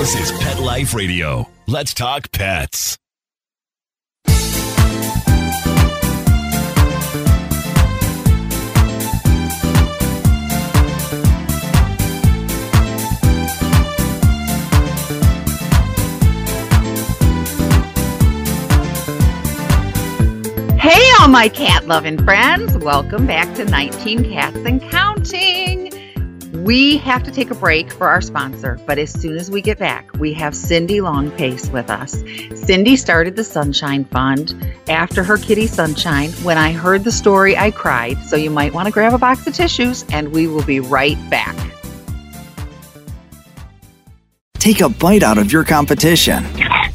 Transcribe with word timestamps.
This 0.00 0.30
is 0.30 0.38
Pet 0.40 0.58
Life 0.58 0.94
Radio. 0.94 1.46
Let's 1.66 1.92
talk 1.92 2.32
pets. 2.32 2.96
Hey, 20.78 21.12
all 21.20 21.28
my 21.28 21.50
cat 21.52 21.86
loving 21.86 22.24
friends. 22.24 22.74
Welcome 22.78 23.26
back 23.26 23.54
to 23.56 23.66
19 23.66 24.30
Cats 24.30 24.56
and 24.64 24.80
Counting. 24.80 25.89
We 26.70 26.98
have 26.98 27.24
to 27.24 27.32
take 27.32 27.50
a 27.50 27.56
break 27.56 27.90
for 27.90 28.06
our 28.06 28.20
sponsor, 28.20 28.78
but 28.86 28.96
as 28.96 29.10
soon 29.10 29.36
as 29.36 29.50
we 29.50 29.60
get 29.60 29.76
back, 29.76 30.08
we 30.20 30.32
have 30.34 30.54
Cindy 30.54 30.98
Longpace 30.98 31.72
with 31.72 31.90
us. 31.90 32.22
Cindy 32.54 32.94
started 32.94 33.34
the 33.34 33.42
Sunshine 33.42 34.04
Fund 34.04 34.54
after 34.88 35.24
her 35.24 35.36
kitty 35.36 35.66
Sunshine. 35.66 36.30
When 36.44 36.58
I 36.58 36.70
heard 36.70 37.02
the 37.02 37.10
story, 37.10 37.56
I 37.56 37.72
cried. 37.72 38.18
So 38.18 38.36
you 38.36 38.50
might 38.50 38.72
want 38.72 38.86
to 38.86 38.92
grab 38.92 39.14
a 39.14 39.18
box 39.18 39.44
of 39.48 39.54
tissues, 39.54 40.04
and 40.12 40.32
we 40.32 40.46
will 40.46 40.62
be 40.62 40.78
right 40.78 41.18
back. 41.28 41.56
Take 44.54 44.80
a 44.80 44.88
bite 44.88 45.24
out 45.24 45.38
of 45.38 45.50
your 45.50 45.64
competition. 45.64 46.46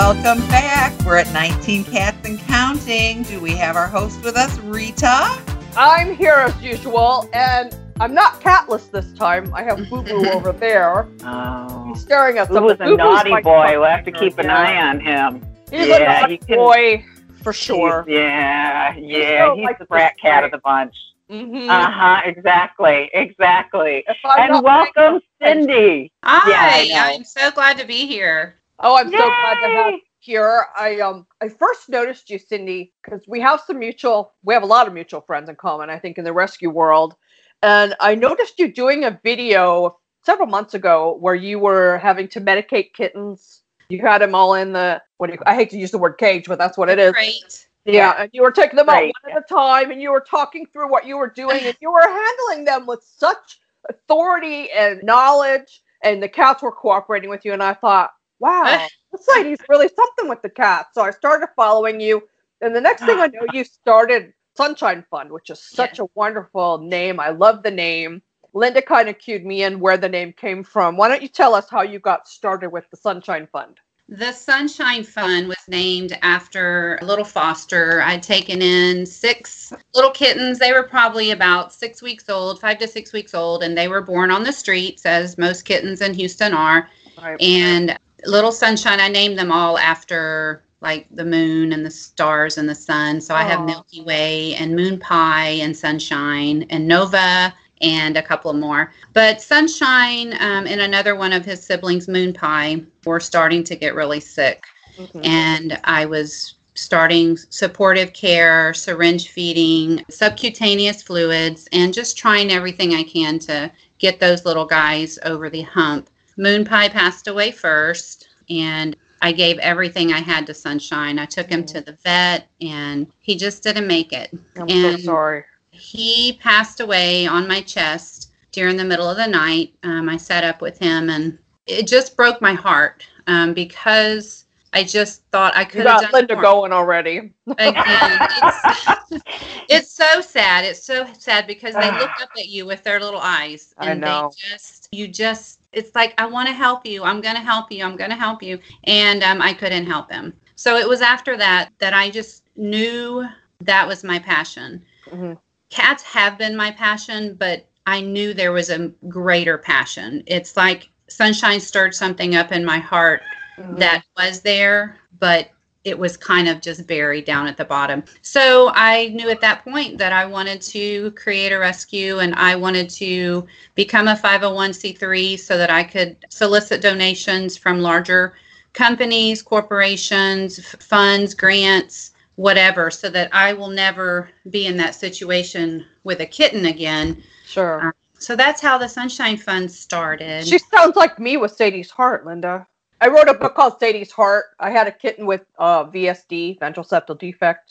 welcome 0.00 0.46
back. 0.48 0.92
We're 1.06 1.16
at 1.16 1.32
19 1.32 1.84
Cats 1.84 2.28
and 2.28 2.38
Counting. 2.40 3.22
Do 3.22 3.40
we 3.40 3.52
have 3.52 3.76
our 3.76 3.86
host 3.88 4.22
with 4.22 4.36
us, 4.36 4.58
Rita? 4.58 5.40
I'm 5.74 6.14
here 6.14 6.34
as 6.34 6.62
usual, 6.62 7.26
and 7.32 7.74
I'm 7.98 8.12
not 8.12 8.38
catless 8.42 8.90
this 8.90 9.10
time. 9.14 9.50
I 9.54 9.62
have 9.62 9.78
Boo 9.88 10.02
Boo 10.02 10.28
over 10.34 10.52
there. 10.52 11.08
Oh. 11.24 11.86
He's 11.88 12.02
staring 12.02 12.36
at 12.36 12.48
Boo 12.48 12.56
something. 12.56 12.72
a 12.72 12.76
Boo 12.76 12.90
Boo's 12.90 12.98
naughty 12.98 13.30
boy. 13.30 13.40
partner. 13.42 13.80
We'll 13.80 13.88
have 13.88 14.04
to 14.04 14.12
keep 14.12 14.36
an 14.38 14.44
Yeah. 14.44 14.58
eye 14.58 14.86
on 14.86 15.00
him. 15.00 15.40
He's 15.70 15.88
Yeah, 15.88 15.96
a 15.96 16.20
naughty 16.20 16.34
you 16.34 16.38
can- 16.46 16.56
boy 16.58 17.04
for 17.42 17.54
sure. 17.54 18.04
Yeah, 18.06 18.94
yeah. 18.96 19.46
so 19.46 19.56
He's 19.56 19.64
like 19.64 19.78
the 19.78 19.86
brat 19.86 20.12
cat 20.20 20.42
guy. 20.42 20.44
of 20.44 20.50
the 20.52 20.58
bunch. 20.58 20.94
Mhm. 21.30 21.70
Uh 21.70 21.90
huh. 21.90 22.20
Exactly. 22.26 23.10
Exactly. 23.14 24.04
And 24.38 24.62
welcome, 24.62 25.20
Cindy. 25.42 26.12
Hi, 26.22 26.82
Yeah, 26.82 27.04
I'm 27.06 27.24
so 27.24 27.50
glad 27.50 27.78
to 27.78 27.86
be 27.86 28.06
here. 28.06 28.56
Oh, 28.80 28.96
I'm 28.96 29.10
so 29.10 29.16
glad 29.16 29.54
to 29.54 29.68
have 29.74 29.92
you 29.92 30.00
here. 30.20 30.66
I 30.76 31.00
um 31.00 31.26
I 31.40 31.48
first 31.48 31.88
noticed 31.88 32.30
you, 32.30 32.38
Cindy, 32.38 32.92
because 33.02 33.22
we 33.26 33.40
have 33.40 33.60
some 33.66 33.78
mutual. 33.78 34.34
We 34.42 34.54
have 34.54 34.62
a 34.62 34.66
lot 34.66 34.86
of 34.86 34.92
mutual 34.94 35.20
friends 35.22 35.48
in 35.48 35.56
common. 35.56 35.90
I 35.90 35.98
think 35.98 36.18
in 36.18 36.24
the 36.24 36.32
rescue 36.32 36.70
world, 36.70 37.14
and 37.62 37.94
I 38.00 38.14
noticed 38.14 38.58
you 38.58 38.72
doing 38.72 39.04
a 39.04 39.18
video 39.22 39.98
several 40.24 40.48
months 40.48 40.74
ago 40.74 41.16
where 41.20 41.34
you 41.34 41.58
were 41.58 41.98
having 41.98 42.28
to 42.28 42.40
medicate 42.40 42.92
kittens. 42.92 43.62
You 43.88 44.00
had 44.00 44.20
them 44.20 44.34
all 44.34 44.54
in 44.54 44.72
the 44.72 45.00
what 45.18 45.28
do 45.28 45.34
you? 45.34 45.38
I 45.46 45.54
hate 45.54 45.70
to 45.70 45.78
use 45.78 45.90
the 45.90 45.98
word 45.98 46.18
cage, 46.18 46.46
but 46.46 46.58
that's 46.58 46.76
what 46.76 46.88
it 46.88 46.98
is. 46.98 47.12
Great. 47.12 47.68
Yeah, 47.86 48.14
and 48.18 48.30
you 48.32 48.42
were 48.42 48.50
taking 48.50 48.76
them 48.76 48.88
out 48.88 48.96
Right. 48.96 49.12
one 49.22 49.32
at 49.36 49.42
a 49.48 49.54
time, 49.54 49.92
and 49.92 50.02
you 50.02 50.10
were 50.10 50.20
talking 50.28 50.66
through 50.66 50.90
what 50.90 51.06
you 51.06 51.16
were 51.16 51.30
doing, 51.30 51.64
and 51.66 51.76
you 51.80 51.92
were 51.92 52.02
handling 52.02 52.64
them 52.64 52.84
with 52.84 53.02
such 53.04 53.60
authority 53.88 54.70
and 54.72 55.02
knowledge, 55.04 55.82
and 56.02 56.20
the 56.20 56.28
cats 56.28 56.62
were 56.62 56.72
cooperating 56.72 57.30
with 57.30 57.44
you. 57.44 57.52
And 57.52 57.62
I 57.62 57.74
thought, 57.74 58.10
wow, 58.38 58.86
this 59.12 59.26
lady's 59.34 59.58
really 59.68 59.88
something 59.88 60.28
with 60.28 60.42
the 60.42 60.50
cats. 60.50 60.90
So 60.94 61.02
I 61.02 61.10
started 61.10 61.48
following 61.56 62.00
you, 62.00 62.22
and 62.60 62.74
the 62.74 62.80
next 62.80 63.04
thing 63.04 63.18
I 63.18 63.24
ah. 63.24 63.26
know, 63.28 63.46
you 63.52 63.64
started 63.64 64.32
Sunshine 64.56 65.04
Fund, 65.10 65.30
which 65.30 65.50
is 65.50 65.60
such 65.60 65.98
a 65.98 66.06
wonderful 66.14 66.78
name. 66.78 67.20
I 67.20 67.30
love 67.30 67.62
the 67.62 67.70
name. 67.70 68.22
Linda 68.54 68.80
kind 68.80 69.08
of 69.08 69.18
cued 69.18 69.44
me 69.44 69.64
in 69.64 69.80
where 69.80 69.98
the 69.98 70.08
name 70.08 70.32
came 70.32 70.64
from. 70.64 70.96
Why 70.96 71.08
don't 71.08 71.20
you 71.20 71.28
tell 71.28 71.54
us 71.54 71.68
how 71.68 71.82
you 71.82 71.98
got 71.98 72.26
started 72.26 72.70
with 72.70 72.88
the 72.90 72.96
Sunshine 72.96 73.46
Fund? 73.52 73.78
The 74.08 74.32
Sunshine 74.32 75.02
Fund 75.02 75.48
was 75.48 75.58
named 75.68 76.16
after 76.22 76.96
a 77.02 77.04
little 77.04 77.24
foster. 77.24 78.00
I'd 78.02 78.22
taken 78.22 78.62
in 78.62 79.04
six 79.04 79.72
little 79.94 80.12
kittens. 80.12 80.60
They 80.60 80.72
were 80.72 80.84
probably 80.84 81.32
about 81.32 81.72
six 81.72 82.00
weeks 82.00 82.28
old, 82.28 82.60
five 82.60 82.78
to 82.78 82.88
six 82.88 83.12
weeks 83.12 83.34
old, 83.34 83.64
and 83.64 83.76
they 83.76 83.88
were 83.88 84.00
born 84.00 84.30
on 84.30 84.44
the 84.44 84.52
streets, 84.52 85.04
as 85.04 85.36
most 85.36 85.64
kittens 85.64 86.00
in 86.00 86.14
Houston 86.14 86.54
are. 86.54 86.88
Right. 87.20 87.40
And 87.42 87.98
Little 88.26 88.52
Sunshine, 88.52 89.00
I 89.00 89.08
named 89.08 89.38
them 89.38 89.52
all 89.52 89.78
after 89.78 90.62
like 90.80 91.06
the 91.10 91.24
moon 91.24 91.72
and 91.72 91.84
the 91.84 91.90
stars 91.90 92.58
and 92.58 92.68
the 92.68 92.74
sun. 92.74 93.20
So 93.20 93.34
I 93.34 93.42
have 93.44 93.64
Milky 93.64 94.02
Way 94.02 94.54
and 94.56 94.76
Moon 94.76 94.98
Pie 94.98 95.58
and 95.62 95.76
Sunshine 95.76 96.66
and 96.70 96.86
Nova 96.86 97.54
and 97.80 98.16
a 98.16 98.22
couple 98.22 98.52
more. 98.52 98.92
But 99.12 99.40
Sunshine 99.40 100.34
um, 100.34 100.66
and 100.66 100.80
another 100.80 101.14
one 101.14 101.32
of 101.32 101.44
his 101.44 101.64
siblings, 101.64 102.08
Moon 102.08 102.32
Pie, 102.32 102.82
were 103.04 103.20
starting 103.20 103.64
to 103.64 103.76
get 103.76 103.94
really 103.94 104.20
sick. 104.20 104.62
Mhm. 104.98 105.24
And 105.24 105.80
I 105.84 106.04
was 106.06 106.54
starting 106.74 107.38
supportive 107.48 108.12
care, 108.12 108.74
syringe 108.74 109.30
feeding, 109.30 110.04
subcutaneous 110.10 111.02
fluids, 111.02 111.68
and 111.72 111.94
just 111.94 112.16
trying 112.18 112.50
everything 112.50 112.94
I 112.94 113.02
can 113.02 113.38
to 113.40 113.70
get 113.98 114.20
those 114.20 114.44
little 114.44 114.66
guys 114.66 115.18
over 115.24 115.48
the 115.48 115.62
hump. 115.62 116.10
Moon 116.36 116.64
Pie 116.64 116.88
passed 116.88 117.28
away 117.28 117.50
first, 117.50 118.28
and 118.50 118.96
I 119.22 119.32
gave 119.32 119.58
everything 119.58 120.12
I 120.12 120.20
had 120.20 120.46
to 120.46 120.54
Sunshine. 120.54 121.18
I 121.18 121.26
took 121.26 121.48
him 121.48 121.64
to 121.66 121.80
the 121.80 121.92
vet, 121.92 122.48
and 122.60 123.10
he 123.20 123.36
just 123.36 123.62
didn't 123.62 123.86
make 123.86 124.12
it. 124.12 124.30
I'm 124.56 124.68
and- 124.68 124.98
so 124.98 125.04
sorry. 125.04 125.44
He 125.70 126.38
passed 126.40 126.80
away 126.80 127.26
on 127.26 127.46
my 127.46 127.60
chest 127.60 128.32
during 128.50 128.78
the 128.78 128.84
middle 128.84 129.10
of 129.10 129.18
the 129.18 129.26
night. 129.26 129.74
Um, 129.82 130.08
I 130.08 130.16
sat 130.16 130.42
up 130.42 130.62
with 130.62 130.78
him, 130.78 131.10
and 131.10 131.38
it 131.66 131.86
just 131.86 132.16
broke 132.16 132.40
my 132.40 132.54
heart 132.54 133.06
um, 133.26 133.52
because 133.52 134.46
I 134.72 134.84
just 134.84 135.22
thought 135.32 135.56
I 135.56 135.64
could 135.64 135.86
have 135.86 136.02
got 136.02 136.12
Linda 136.12 136.34
more. 136.34 136.42
going 136.42 136.72
already. 136.72 137.32
Again, 137.46 137.82
it's, 137.84 139.22
it's 139.68 139.92
so 139.92 140.20
sad. 140.20 140.64
It's 140.64 140.82
so 140.82 141.06
sad 141.18 141.46
because 141.46 141.74
they 141.74 141.90
look 141.98 142.10
up 142.20 142.30
at 142.36 142.48
you 142.48 142.66
with 142.66 142.82
their 142.82 143.00
little 143.00 143.20
eyes, 143.20 143.74
and 143.78 144.02
they 144.02 144.22
just 144.36 144.88
you 144.92 145.08
just 145.08 145.65
it's 145.76 145.94
like 145.94 146.14
I 146.18 146.26
want 146.26 146.48
to 146.48 146.54
help 146.54 146.86
you. 146.86 147.04
I'm 147.04 147.20
going 147.22 147.36
to 147.36 147.42
help 147.42 147.72
you. 147.72 147.84
I'm 147.84 147.96
going 147.96 148.10
to 148.10 148.16
help 148.16 148.42
you, 148.42 148.58
and 148.84 149.22
um, 149.22 149.42
I 149.42 149.54
couldn't 149.54 149.86
help 149.86 150.10
him. 150.10 150.34
So 150.56 150.76
it 150.76 150.88
was 150.88 151.02
after 151.02 151.36
that 151.38 151.70
that 151.80 151.94
I 151.94 152.10
just 152.10 152.44
knew 152.56 153.26
that 153.60 153.88
was 153.88 154.04
my 154.04 154.18
passion. 154.20 154.84
Mhm. 155.10 155.38
Cats 155.70 156.02
have 156.04 156.38
been 156.38 156.56
my 156.56 156.72
passion, 156.72 157.34
but 157.34 157.68
I 157.86 158.00
knew 158.00 158.34
there 158.34 158.52
was 158.52 158.70
a 158.70 158.88
greater 159.08 159.58
passion. 159.58 160.22
It's 160.26 160.56
like 160.56 160.90
sunshine 161.08 161.60
stirred 161.60 161.94
something 161.94 162.34
up 162.36 162.52
in 162.52 162.64
my 162.64 162.78
heart 162.78 163.22
Mm-hmm. 163.58 163.76
that 163.76 164.04
was 164.16 164.42
there, 164.42 164.98
but 165.18 165.50
it 165.86 165.96
was 165.96 166.16
kind 166.16 166.48
of 166.48 166.60
just 166.60 166.84
buried 166.88 167.24
down 167.24 167.46
at 167.46 167.56
the 167.56 167.64
bottom. 167.64 168.02
So 168.20 168.72
I 168.74 169.06
knew 169.14 169.30
at 169.30 169.40
that 169.40 169.62
point 169.62 169.98
that 169.98 170.12
I 170.12 170.26
wanted 170.26 170.60
to 170.62 171.12
create 171.12 171.52
a 171.52 171.58
rescue 171.58 172.18
and 172.18 172.34
I 172.34 172.56
wanted 172.56 172.90
to 172.90 173.46
become 173.76 174.08
a 174.08 174.16
501c3 174.16 175.38
so 175.38 175.56
that 175.56 175.70
I 175.70 175.84
could 175.84 176.16
solicit 176.28 176.82
donations 176.82 177.56
from 177.56 177.78
larger 177.78 178.34
companies, 178.72 179.42
corporations, 179.42 180.58
f- 180.58 180.82
funds, 180.82 181.34
grants, 181.34 182.10
whatever, 182.34 182.90
so 182.90 183.08
that 183.08 183.32
I 183.32 183.52
will 183.52 183.70
never 183.70 184.28
be 184.50 184.66
in 184.66 184.76
that 184.78 184.96
situation 184.96 185.86
with 186.02 186.20
a 186.20 186.26
kitten 186.26 186.66
again. 186.66 187.22
Sure. 187.46 187.86
Um, 187.86 187.92
so 188.18 188.34
that's 188.34 188.60
how 188.60 188.76
the 188.76 188.88
Sunshine 188.88 189.36
Fund 189.36 189.70
started. 189.70 190.48
She 190.48 190.58
sounds 190.58 190.96
like 190.96 191.20
me 191.20 191.36
with 191.36 191.52
Sadie's 191.52 191.92
heart, 191.92 192.26
Linda. 192.26 192.66
I 193.00 193.08
wrote 193.08 193.28
a 193.28 193.34
book 193.34 193.54
called 193.56 193.78
Sadie's 193.80 194.12
Heart. 194.12 194.46
I 194.60 194.70
had 194.70 194.88
a 194.88 194.92
kitten 194.92 195.26
with 195.26 195.42
uh, 195.58 195.84
VSD, 195.86 196.60
ventral 196.60 196.84
septal 196.86 197.18
defect, 197.18 197.64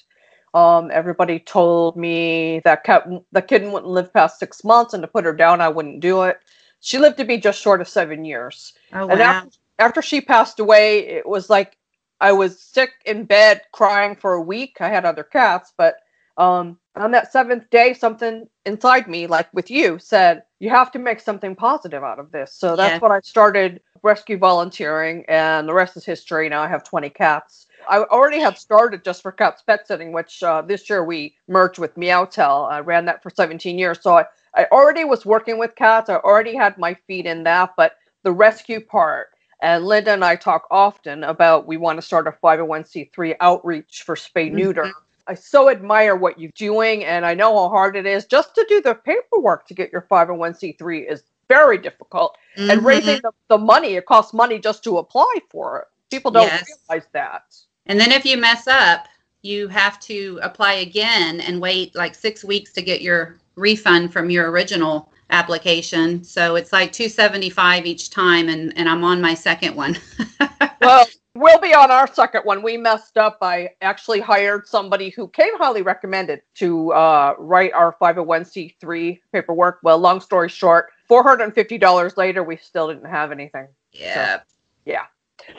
Um, 0.53 0.91
everybody 0.93 1.39
told 1.39 1.97
me 1.97 2.61
that 2.65 2.83
cat, 2.83 3.07
the 3.31 3.41
kitten 3.41 3.71
wouldn't 3.71 3.91
live 3.91 4.13
past 4.13 4.39
six 4.39 4.65
months, 4.65 4.93
and 4.93 5.01
to 5.03 5.07
put 5.07 5.25
her 5.25 5.33
down, 5.33 5.61
I 5.61 5.69
wouldn't 5.69 6.01
do 6.01 6.23
it. 6.23 6.39
She 6.81 6.99
lived 6.99 7.17
to 7.19 7.25
be 7.25 7.37
just 7.37 7.61
short 7.61 7.81
of 7.81 7.87
seven 7.89 8.25
years. 8.25 8.73
Oh 8.93 9.07
And 9.07 9.21
wow. 9.21 9.21
after, 9.21 9.49
after 9.79 10.01
she 10.01 10.21
passed 10.21 10.59
away, 10.59 11.07
it 11.07 11.27
was 11.27 11.49
like 11.49 11.77
I 12.21 12.33
was 12.33 12.61
sick 12.61 12.91
in 13.05 13.25
bed 13.25 13.61
crying 13.73 14.15
for 14.17 14.33
a 14.33 14.41
week. 14.41 14.77
I 14.81 14.89
had 14.89 15.05
other 15.05 15.23
cats, 15.23 15.73
but 15.77 15.95
um, 16.37 16.77
on 16.95 17.11
that 17.11 17.31
seventh 17.31 17.69
day, 17.69 17.93
something 17.93 18.47
inside 18.65 19.07
me, 19.07 19.27
like 19.27 19.47
with 19.53 19.69
you, 19.69 19.99
said, 19.99 20.43
You 20.59 20.69
have 20.69 20.91
to 20.93 20.99
make 20.99 21.19
something 21.19 21.55
positive 21.55 22.03
out 22.03 22.19
of 22.19 22.31
this. 22.31 22.53
So 22.53 22.75
that's 22.75 22.95
Yeah. 22.95 22.99
when 22.99 23.11
I 23.11 23.19
started 23.23 23.81
rescue 24.03 24.37
volunteering, 24.37 25.25
and 25.27 25.67
the 25.67 25.73
rest 25.73 25.97
is 25.97 26.05
history. 26.05 26.47
Now 26.49 26.61
I 26.61 26.67
have 26.67 26.83
20 26.83 27.09
cats. 27.09 27.67
I 27.89 27.99
already 27.99 28.39
had 28.39 28.57
started 28.57 29.03
just 29.03 29.21
for 29.21 29.31
cats 29.31 29.61
pet 29.61 29.87
sitting, 29.87 30.11
which 30.11 30.41
uh, 30.43 30.61
this 30.61 30.89
year 30.89 31.03
we 31.03 31.35
merged 31.47 31.79
with 31.79 31.95
Meowtel. 31.95 32.69
I 32.71 32.79
ran 32.79 33.05
that 33.05 33.21
for 33.21 33.29
17 33.29 33.77
years. 33.77 33.99
So 34.01 34.17
I, 34.17 34.25
I 34.55 34.65
already 34.71 35.03
was 35.03 35.25
working 35.25 35.57
with 35.57 35.75
cats. 35.75 36.09
I 36.09 36.15
already 36.15 36.55
had 36.55 36.77
my 36.77 36.95
feet 37.07 37.25
in 37.25 37.43
that, 37.43 37.73
but 37.77 37.95
the 38.23 38.31
rescue 38.31 38.79
part, 38.79 39.27
and 39.61 39.85
Linda 39.85 40.11
and 40.11 40.25
I 40.25 40.35
talk 40.35 40.67
often 40.71 41.23
about 41.23 41.67
we 41.67 41.77
want 41.77 41.97
to 41.97 42.01
start 42.01 42.27
a 42.27 42.31
501c3 42.31 43.35
outreach 43.39 44.03
for 44.05 44.15
spay 44.15 44.51
neuter. 44.51 44.91
I 45.27 45.33
so 45.33 45.69
admire 45.69 46.15
what 46.15 46.39
you're 46.39 46.51
doing, 46.55 47.03
and 47.05 47.25
I 47.25 47.33
know 47.33 47.53
how 47.55 47.69
hard 47.69 47.95
it 47.95 48.05
is 48.05 48.25
just 48.25 48.53
to 48.55 48.65
do 48.69 48.81
the 48.81 48.95
paperwork 48.95 49.67
to 49.67 49.73
get 49.73 49.91
your 49.91 50.01
501c3 50.03 51.09
is 51.11 51.23
very 51.47 51.77
difficult. 51.77 52.37
And 52.69 52.81
Mhm. 52.81 52.85
raising 52.85 53.19
the, 53.23 53.31
the 53.49 53.57
money, 53.57 53.95
it 53.95 54.05
costs 54.05 54.33
money 54.33 54.59
just 54.59 54.83
to 54.85 54.97
apply 54.97 55.35
for 55.49 55.79
it. 55.79 55.87
People 56.11 56.31
don't 56.31 56.47
Yes. 56.47 56.65
realize 56.89 57.07
that. 57.13 57.55
And 57.87 57.99
then 57.99 58.11
if 58.11 58.25
you 58.25 58.37
mess 58.37 58.67
up, 58.67 59.07
you 59.41 59.67
have 59.67 59.99
to 60.01 60.39
apply 60.41 60.73
again 60.73 61.41
and 61.41 61.61
wait 61.61 61.95
like 61.95 62.15
six 62.15 62.43
weeks 62.43 62.73
to 62.73 62.81
get 62.81 63.01
your 63.01 63.37
refund 63.55 64.11
from 64.11 64.29
your 64.29 64.49
original 64.51 65.11
application. 65.29 66.23
So 66.23 66.55
it's 66.55 66.71
like 66.73 66.91
two 66.91 67.09
seventy 67.09 67.49
five 67.49 67.85
each 67.85 68.09
time, 68.09 68.49
and 68.49 68.77
and 68.77 68.87
I'm 68.89 69.03
on 69.03 69.21
my 69.21 69.33
second 69.33 69.75
one. 69.75 69.97
well, 70.81 71.05
we'll 71.35 71.59
be 71.59 71.73
on 71.73 71.91
our 71.91 72.07
second 72.07 72.41
one. 72.43 72.63
We 72.63 72.77
messed 72.77 73.17
up. 73.17 73.37
I 73.41 73.69
actually 73.81 74.21
hired 74.21 74.67
somebody 74.67 75.09
who 75.09 75.27
came 75.27 75.57
highly 75.57 75.81
recommended 75.81 76.41
to 76.55 76.91
uh, 76.93 77.35
write 77.37 77.73
our 77.73 77.95
501c3 78.01 79.19
paperwork. 79.31 79.79
Well, 79.83 79.97
long 79.99 80.21
story 80.21 80.49
short, 80.49 80.89
$450 81.09 82.17
later, 82.17 82.43
we 82.43 82.57
still 82.57 82.87
didn't 82.87 83.09
have 83.09 83.31
anything. 83.31 83.67
yeah. 83.91 84.39
Yeah. 84.85 85.05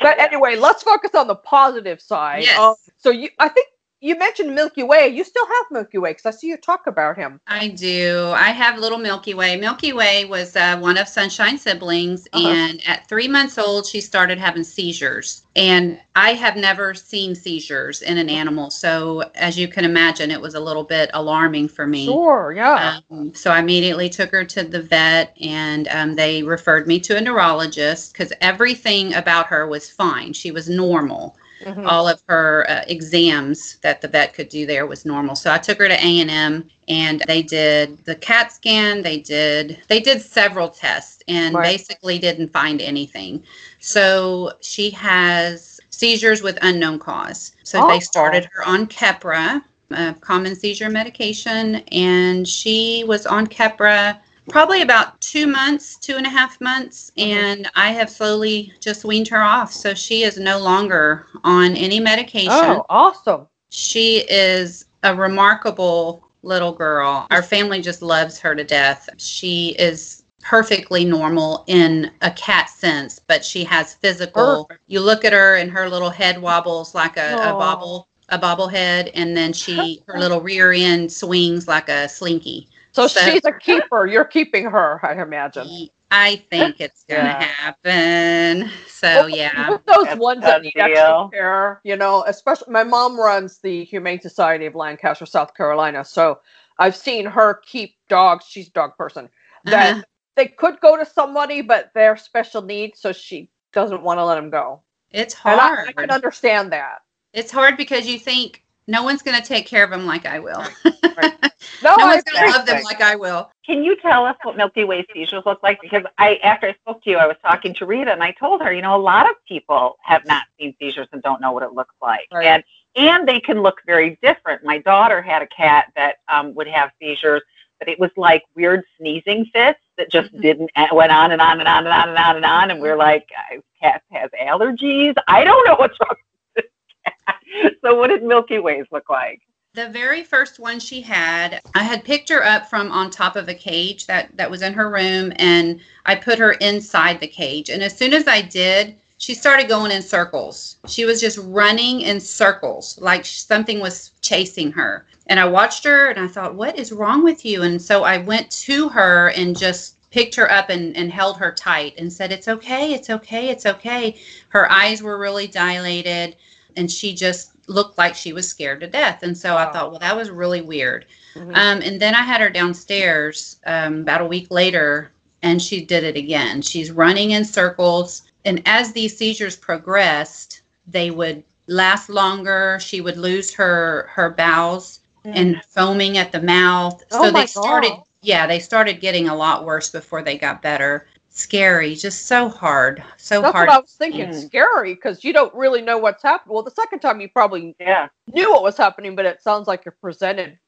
But 0.01 0.19
anyway, 0.19 0.57
let's 0.57 0.83
focus 0.83 1.15
on 1.15 1.27
the 1.27 1.35
positive 1.35 2.01
side. 2.01 2.45
Yes. 2.45 2.59
Um, 2.59 2.75
so 2.97 3.11
you, 3.11 3.29
I 3.39 3.49
think 3.49 3.69
you 4.07 4.17
mentioned 4.17 4.55
Milky 4.55 4.85
Way. 4.85 5.09
You 5.09 5.25
still 5.25 5.47
have 5.47 5.67
Milky 5.73 5.99
Way 5.99 6.11
because 6.13 6.27
I 6.27 6.31
see 6.31 6.47
you 6.47 6.57
talk 6.57 6.87
about 6.87 7.17
him. 7.17 7.41
I 7.49 7.69
do. 7.69 8.33
I 8.37 8.51
have 8.51 8.79
little 8.79 8.99
Milky 8.99 9.35
Way. 9.35 9.57
Milky 9.57 9.93
Way 9.93 10.25
was 10.27 10.55
uh, 10.55 10.79
one 10.79 10.97
of 10.97 11.09
Sunshine's 11.09 11.63
siblings, 11.63 12.29
Uh-huh. 12.33 12.49
and 12.49 12.81
at 12.87 13.09
three 13.09 13.27
months 13.27 13.59
old, 13.59 13.85
she 13.85 14.01
started 14.01 14.39
having 14.39 14.63
seizures. 14.63 15.43
And 15.57 15.99
I 16.15 16.35
have 16.35 16.57
never 16.57 16.95
seen 16.95 17.35
seizures 17.35 18.03
in 18.03 18.17
an 18.17 18.29
animal, 18.29 18.71
so 18.71 19.29
as 19.35 19.59
you 19.59 19.67
can 19.67 19.85
imagine, 19.85 20.31
it 20.31 20.41
was 20.41 20.55
a 20.55 20.61
little 20.61 20.85
bit 20.85 21.11
alarming 21.13 21.69
for 21.69 21.87
me. 21.87 22.05
Sure, 22.05 22.53
yeah. 22.55 23.01
Um, 23.11 23.35
so 23.35 23.51
I 23.51 23.59
immediately 23.59 24.09
took 24.09 24.31
her 24.31 24.45
to 24.45 24.63
the 24.63 24.83
vet, 24.83 25.37
and 25.41 25.89
um, 25.89 26.15
they 26.15 26.45
referred 26.45 26.87
me 26.87 27.01
to 27.01 27.17
a 27.17 27.21
neurologist 27.21 28.13
because 28.13 28.33
everything 28.41 29.15
about 29.15 29.47
her 29.49 29.67
was 29.67 29.91
fine. 29.91 30.33
She 30.33 30.53
was 30.53 30.69
normal. 30.69 31.37
Mhm. 31.65 31.87
All 31.87 32.07
of 32.07 32.23
her 32.29 32.67
uh, 32.69 32.83
exams 32.87 33.77
that 33.83 34.01
the 34.01 34.09
vet 34.09 34.35
could 34.35 34.49
do 34.49 34.67
there 34.67 34.87
was 34.87 35.07
normal. 35.07 35.35
So 35.35 35.51
I 35.53 35.59
took 35.59 35.79
her 35.79 35.89
to 35.89 35.95
A 35.95 36.21
and 36.21 36.31
M, 36.31 36.69
and 36.89 37.23
they 37.27 37.43
did 37.43 38.05
the 38.05 38.15
CAT 38.15 38.53
scan. 38.53 39.03
They 39.03 39.19
did 39.19 39.79
they 39.89 40.01
did 40.01 40.21
several 40.21 40.69
tests, 40.69 41.23
and 41.29 41.55
Right. 41.55 41.79
basically 41.79 42.19
didn't 42.19 42.53
find 42.53 42.81
anything. 42.83 43.43
So 43.81 44.53
she 44.61 44.91
has 44.91 45.81
seizures 45.91 46.43
with 46.43 46.59
unknown 46.61 46.99
cause. 46.99 47.53
So 47.63 47.83
Oh. 47.85 47.89
they 47.89 48.01
started 48.01 48.47
her 48.53 48.63
on 48.67 48.87
Keppra, 48.87 49.63
a 49.93 50.15
common 50.21 50.55
seizure 50.57 50.91
medication, 50.91 51.77
and 51.91 52.47
she 52.47 53.05
was 53.07 53.25
on 53.27 53.47
Keppra 53.47 54.19
probably 54.49 54.83
about 54.83 55.21
two 55.21 55.47
months, 55.47 55.97
two 55.97 56.17
and 56.17 56.27
a 56.27 56.31
half 56.31 56.61
months, 56.61 57.11
and 57.17 57.69
I 57.75 57.91
have 57.93 58.11
slowly 58.11 58.73
just 58.81 59.05
weaned 59.05 59.29
her 59.29 59.43
off. 59.43 59.73
So 59.73 59.95
she 59.95 60.23
is 60.23 60.39
no 60.39 60.59
longer 60.59 61.27
on 61.45 61.77
any 61.77 62.01
medication. 62.01 62.51
Oh, 62.53 62.85
awesome. 62.89 63.49
She 63.71 64.19
is 64.31 64.87
a 65.03 65.15
remarkable 65.15 66.23
little 66.43 66.73
girl. 66.73 67.27
Our 67.31 67.43
family 67.43 67.81
just 67.83 68.03
loves 68.03 68.39
her 68.41 68.55
to 68.55 68.65
death. 68.65 69.09
She 69.19 69.71
is 69.79 70.23
perfectly 70.43 71.05
normal 71.05 71.65
in 71.67 72.11
a 72.23 72.31
cat 72.31 72.71
sense, 72.71 73.19
but 73.19 73.45
she 73.45 73.65
has 73.65 73.95
physical. 73.95 74.67
Perfect. 74.67 74.85
You 74.87 75.01
look 75.01 75.25
at 75.25 75.33
her 75.33 75.57
and 75.57 75.71
her 75.73 75.89
little 75.89 76.11
head 76.11 76.41
wobbles 76.41 76.95
like 76.95 77.17
a, 77.17 77.35
a 77.35 77.53
bobble, 77.53 78.09
a 78.29 78.39
bobblehead, 78.39 79.11
and 79.15 79.37
then 79.37 79.53
she 79.53 80.03
her 80.07 80.19
little 80.21 80.41
rear 80.41 80.73
end 80.73 81.13
swings 81.13 81.67
like 81.67 81.89
a 81.89 82.09
slinky. 82.09 82.69
So, 82.97 83.07
So- 83.07 83.21
she's 83.31 83.45
a 83.45 83.53
keeper. 83.53 84.07
You're 84.07 84.25
keeping 84.25 84.65
her, 84.71 84.99
I 85.05 85.21
imagine. 85.21 85.69
I 86.11 86.37
think 86.49 86.81
it's 86.81 87.05
gonna 87.05 87.25
Yeah. 87.25 87.43
happen. 87.43 88.71
So 88.87 89.09
Well, 89.09 89.29
yeah. 89.29 89.69
With 89.69 89.85
those 89.85 90.05
That's 90.07 90.19
ones 90.19 90.39
a 90.45 90.47
that 90.47 90.63
need 90.63 90.73
deal. 90.75 90.85
extra 90.87 91.29
care, 91.31 91.81
you 91.85 91.97
know, 91.97 92.25
especially 92.27 92.73
my 92.73 92.85
mom 92.85 93.21
runs 93.21 93.59
the 93.59 93.85
Humane 93.85 94.21
Society 94.23 94.65
of 94.65 94.75
Lancaster, 94.75 95.27
South 95.27 95.53
Carolina. 95.55 96.05
So 96.07 96.41
I've 96.79 96.97
seen 96.97 97.27
her 97.27 97.61
keep 97.67 97.97
dogs. 98.09 98.47
She's 98.47 98.69
a 98.69 98.73
dog 98.73 98.97
person. 98.97 99.29
That 99.65 99.93
Uh-huh. 99.97 100.03
they 100.37 100.47
could 100.49 100.81
go 100.81 100.97
to 100.97 101.05
somebody, 101.05 101.61
but 101.61 101.91
they're 101.95 102.17
special 102.17 102.63
needs, 102.63 102.99
so 103.01 103.13
she 103.13 103.51
doesn't 103.75 104.01
want 104.03 104.19
to 104.21 104.25
let 104.25 104.37
them 104.37 104.49
go. 104.49 104.81
It's 105.11 105.35
And 105.45 105.61
I, 105.61 105.69
hard. 105.69 105.89
I 105.89 105.93
can 105.93 106.11
understand 106.11 106.73
that. 106.73 107.03
It's 107.35 107.53
hard 107.53 107.77
because 107.77 108.07
you 108.07 108.19
think 108.19 108.65
no 108.87 109.03
one's 109.03 109.21
going 109.21 109.39
to 109.39 109.47
take 109.47 109.67
care 109.67 109.85
of 109.85 109.91
them 109.91 110.07
like 110.07 110.25
I 110.25 110.39
will. 110.39 110.65
No, 111.83 111.95
no 111.97 112.07
one's 112.07 112.25
going 112.25 112.45
to 112.51 112.57
love 112.57 112.67
them 112.67 112.83
like 112.85 113.01
I 113.01 113.17
will. 113.17 113.51
Can 113.65 113.83
you 113.85 113.97
tell 113.97 114.25
us 114.25 114.37
what 114.43 114.57
Milky 114.57 114.85
Way 114.85 115.05
seizures 115.13 115.43
look 115.45 115.63
like? 115.63 115.81
Because 115.81 116.05
I, 116.19 116.37
after 116.37 116.69
I 116.69 116.75
spoke 116.75 117.03
to 117.05 117.11
you, 117.11 117.19
I 117.19 117.27
was 117.27 117.37
talking 117.43 117.75
to 117.75 117.87
Rita, 117.87 118.13
and 118.13 118.23
I 118.23 118.33
told 118.33 118.63
her, 118.63 118.73
you 118.73 118.83
know, 118.83 118.95
a 118.95 119.01
lot 119.01 119.29
of 119.29 119.37
people 119.47 119.97
have 120.05 120.25
not 120.27 120.45
seen 120.59 120.75
seizures 120.79 121.09
and 121.13 121.23
don't 121.23 121.41
know 121.41 121.53
what 121.53 121.63
it 121.63 121.73
looks 121.73 121.95
like, 122.01 122.27
Right. 122.33 122.47
and 122.47 122.65
and 122.97 123.29
they 123.29 123.41
can 123.41 123.61
look 123.61 123.81
very 123.87 124.19
different. 124.23 124.65
My 124.65 124.79
daughter 124.79 125.21
had 125.21 125.43
a 125.43 125.47
cat 125.49 125.93
that 125.97 126.17
um, 126.29 126.55
would 126.55 126.67
have 126.67 126.91
seizures, 126.99 127.43
but 127.79 127.89
it 127.89 127.99
was 127.99 128.11
like 128.17 128.43
weird 128.55 128.85
sneezing 128.99 129.45
fits 129.53 129.81
that 129.99 130.11
just 130.11 130.33
Mhm. 130.33 130.41
didn't 130.41 130.71
went 130.93 131.13
on 131.13 131.33
and 131.33 131.43
on 131.43 131.59
and 131.59 131.69
on 131.69 131.87
and 131.87 131.93
on 131.93 132.09
and 132.09 132.19
on 132.19 132.37
and 132.37 132.45
on, 132.47 132.71
and 132.71 132.81
we're 132.81 132.97
like, 132.97 133.29
"Uh, 133.53 133.57
cat 133.83 134.03
has 134.13 134.31
allergies. 134.41 135.15
I 135.29 135.45
don't 135.45 135.67
know 135.67 135.75
what's 135.75 135.99
wrong 136.01 136.17
with 136.57 136.65
this 136.65 136.73
cat. 137.05 137.37
So, 137.85 137.95
what 137.97 138.09
did 138.09 138.23
Milky 138.23 138.59
Ways 138.61 138.87
look 138.91 139.11
like? 139.11 139.43
The 139.77 139.91
very 139.91 140.25
first 140.25 140.59
one 140.59 140.81
she 140.81 141.03
had, 141.03 141.61
I 141.75 141.83
had 141.83 142.03
picked 142.03 142.31
her 142.31 142.43
up 142.43 142.71
from 142.71 142.91
on 142.91 143.11
top 143.11 143.37
of 143.37 143.51
a 143.51 143.55
cage 143.55 144.07
that 144.07 144.35
that 144.39 144.51
was 144.51 144.63
in 144.63 144.73
her 144.73 144.89
room, 144.89 145.35
and 145.37 145.81
I 146.07 146.15
put 146.15 146.39
her 146.39 146.53
inside 146.53 147.21
the 147.21 147.27
cage. 147.27 147.69
And 147.69 147.83
as 147.83 147.95
soon 147.95 148.15
as 148.15 148.27
I 148.27 148.41
did, 148.41 148.97
she 149.19 149.35
started 149.35 149.69
going 149.69 149.93
in 149.93 150.01
circles. 150.01 150.79
She 150.87 151.05
was 151.05 151.21
just 151.21 151.37
running 151.37 152.01
in 152.01 152.21
circles, 152.21 152.99
like 153.03 153.27
something 153.27 153.79
was 153.79 154.13
chasing 154.23 154.73
her. 154.73 155.05
And 155.27 155.39
I 155.39 155.45
watched 155.45 155.85
her, 155.85 156.09
and 156.09 156.21
I 156.21 156.29
thought, 156.29 156.55
"What 156.55 156.79
is 156.79 156.91
wrong 156.91 157.23
with 157.23 157.45
you?" 157.45 157.63
And 157.63 157.83
so 157.83 158.03
I 158.03 158.17
went 158.17 158.51
to 158.63 158.89
her 158.89 159.29
and 159.37 159.59
just 159.59 159.97
picked 160.11 160.37
her 160.37 160.51
up 160.51 160.71
and, 160.71 160.97
and 160.97 161.13
held 161.13 161.37
her 161.37 161.53
tight 161.53 161.93
and 161.99 162.11
said, 162.11 162.33
It's 162.33 162.49
okay, 162.49 162.95
it's 162.95 163.11
okay, 163.11 163.51
it's 163.51 163.67
okay. 163.67 164.17
Her 164.49 164.73
eyes 164.73 165.03
were 165.03 165.19
really 165.19 165.47
dilated 165.47 166.37
and 166.77 166.91
she 166.91 167.15
just 167.15 167.56
looked 167.67 167.99
like 167.99 168.15
she 168.15 168.33
was 168.33 168.49
scared 168.49 168.81
to 168.81 168.87
death. 168.87 169.23
And 169.23 169.37
so 169.37 169.57
I 169.57 169.67
thought, 169.73 169.91
well, 169.91 170.01
that 170.01 170.17
was 170.17 170.31
really 170.31 170.61
weird. 170.63 171.07
Mhm. 171.35 171.57
Um, 171.57 171.83
and 171.83 172.01
then 172.01 172.15
I 172.15 172.23
had 172.23 172.41
her 172.41 172.51
downstairs 172.51 173.57
um, 173.67 174.01
about 174.01 174.21
a 174.21 174.27
week 174.27 174.49
later, 174.51 175.11
and 175.43 175.61
she 175.61 175.85
did 175.85 176.05
it 176.05 176.17
again. 176.17 176.63
She's 176.63 176.91
running 176.91 177.33
in 177.33 177.45
circles. 177.45 178.23
And 178.45 178.63
as 178.67 178.93
these 178.93 179.17
seizures 179.17 179.57
progressed, 179.57 180.63
they 180.87 181.11
would 181.11 181.43
last 181.67 182.09
longer. 182.09 182.79
She 182.81 183.01
would 183.01 183.17
lose 183.17 183.53
her 183.55 184.09
her 184.13 184.31
bowels 184.31 185.01
and 185.25 185.61
foaming 185.69 186.19
at 186.19 186.31
the 186.33 186.41
mouth. 186.41 187.03
Oh 187.11 187.25
so 187.25 187.33
my 187.33 187.41
they 187.41 187.47
started, 187.47 187.89
God. 187.91 188.03
yeah, 188.23 188.47
they 188.47 188.61
started 188.61 189.01
getting 189.01 189.29
a 189.29 189.35
lot 189.35 189.65
worse 189.65 189.91
before 189.91 190.23
they 190.23 190.39
got 190.39 190.63
better. 190.63 191.09
Scary, 191.37 191.95
just 191.95 192.27
so 192.27 192.49
hard, 192.49 193.05
so 193.19 193.43
That's 193.43 193.53
hard. 193.53 193.69
what 193.69 193.77
I 193.77 193.81
was 193.81 193.93
thinking. 193.93 194.31
Mm. 194.31 194.47
Scary 194.47 194.95
because 194.95 195.23
you 195.23 195.35
don't 195.35 195.55
really 195.55 195.83
know 195.83 195.99
what's 195.99 196.23
happening. 196.23 196.55
Well, 196.55 196.63
the 196.63 196.71
second 196.71 197.01
time 197.01 197.21
you 197.21 197.29
probably 197.29 197.77
Yeah. 197.79 198.09
knew 198.33 198.51
what 198.53 198.63
was 198.63 198.79
happening, 198.79 199.15
but 199.15 199.27
it 199.27 199.43
sounds 199.43 199.69
like 199.69 199.85
you're 199.85 199.97
presented 200.01 200.59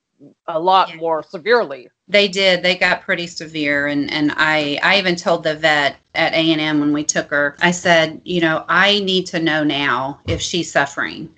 a 0.47 0.61
lot 0.61 0.91
Yeah. 0.91 0.97
more 0.97 1.23
severely. 1.23 1.89
They 2.07 2.29
did. 2.29 2.63
They 2.63 2.75
got 2.77 3.01
pretty 3.01 3.27
severe, 3.27 3.87
and 3.87 4.13
and 4.13 4.35
I 4.37 4.79
I 4.83 4.99
even 4.99 5.17
told 5.17 5.43
the 5.43 5.55
vet 5.55 5.97
at 6.15 6.35
A 6.35 6.53
and 6.53 6.61
M 6.61 6.81
when 6.81 6.93
we 6.93 7.03
took 7.03 7.31
her. 7.31 7.57
I 7.63 7.71
said, 7.71 8.21
you 8.25 8.43
know, 8.43 8.67
I 8.69 8.99
need 8.99 9.25
to 9.29 9.39
know 9.41 9.65
now 9.65 10.21
if 10.27 10.43
she's 10.43 10.71
suffering. 10.71 11.31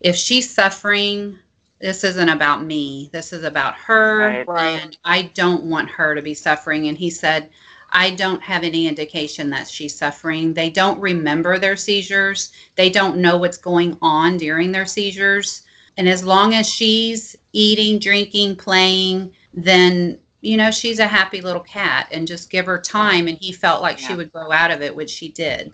If 0.00 0.16
she's 0.16 0.48
suffering, 0.48 1.38
this 1.80 2.02
isn't 2.02 2.28
about 2.30 2.64
me. 2.64 3.10
This 3.12 3.34
is 3.34 3.44
about 3.44 3.74
her. 3.74 4.18
Right. 4.20 4.48
Right. 4.48 4.80
And 4.82 4.96
I 5.04 5.22
don't 5.34 5.64
want 5.64 5.90
her 5.90 6.14
to 6.14 6.22
be 6.22 6.32
suffering. 6.32 6.86
And 6.88 6.96
he 6.96 7.10
said, 7.10 7.50
I 7.92 8.10
don't 8.10 8.42
have 8.42 8.62
any 8.62 8.86
indication 8.86 9.50
that 9.50 9.68
she's 9.68 9.96
suffering. 9.96 10.54
They 10.54 10.70
don't 10.70 11.00
remember 11.00 11.58
their 11.58 11.76
seizures. 11.76 12.52
They 12.76 12.90
don't 12.90 13.18
know 13.18 13.36
what's 13.36 13.56
going 13.56 13.98
on 14.00 14.36
during 14.36 14.72
their 14.72 14.86
seizures. 14.86 15.62
And 15.96 16.08
as 16.08 16.24
long 16.24 16.54
as 16.54 16.68
she's 16.68 17.36
eating, 17.52 17.98
drinking, 17.98 18.56
playing, 18.56 19.34
then, 19.52 20.18
you 20.40 20.56
know, 20.56 20.70
she's 20.70 20.98
a 20.98 21.06
happy 21.06 21.40
little 21.40 21.62
cat 21.62 22.08
and 22.12 22.26
just 22.26 22.48
give 22.48 22.66
her 22.66 22.80
time. 22.80 23.26
And 23.26 23.38
he 23.38 23.52
felt 23.52 23.82
like 23.82 23.98
she 23.98 24.14
would 24.14 24.32
grow 24.32 24.52
out 24.52 24.70
of 24.70 24.82
it, 24.82 24.94
which 24.94 25.10
she 25.10 25.28
did. 25.28 25.72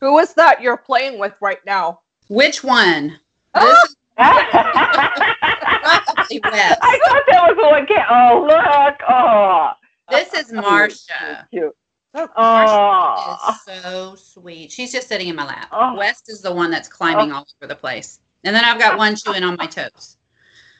Who 0.00 0.18
is 0.18 0.32
that 0.34 0.62
you're 0.62 0.76
playing 0.76 1.18
with 1.18 1.34
right 1.40 1.64
now? 1.66 2.00
Which 2.28 2.64
one? 2.64 3.18
Ah! 3.54 3.60
This 3.60 3.90
is 3.90 3.96
probably 4.16 6.40
Wes. 6.44 6.78
I 6.82 6.98
thought 7.06 7.22
that 7.28 7.48
was 7.48 7.56
the 7.56 7.68
one 7.68 7.86
cat. 7.86 8.06
Oh, 8.10 8.46
look. 8.48 9.00
Oh. 9.08 9.72
This 10.10 10.32
is 10.34 10.52
Marsha. 10.52 11.48
Cute. 11.50 11.74
Marsha 12.14 12.28
Oh. 12.36 13.54
is 13.66 13.82
so 13.82 14.14
sweet. 14.16 14.72
She's 14.72 14.92
just 14.92 15.08
sitting 15.08 15.28
in 15.28 15.36
my 15.36 15.46
lap. 15.46 15.68
Oh. 15.72 15.94
West 15.94 16.28
is 16.28 16.40
the 16.40 16.52
one 16.52 16.70
that's 16.70 16.88
climbing 16.88 17.32
oh. 17.32 17.36
all 17.36 17.46
over 17.60 17.68
the 17.68 17.76
place. 17.78 18.20
And 18.44 18.54
then 18.54 18.64
I've 18.64 18.78
got 18.78 18.98
one 18.98 19.16
chewing 19.16 19.42
on 19.44 19.56
my 19.56 19.66
toes. 19.66 20.16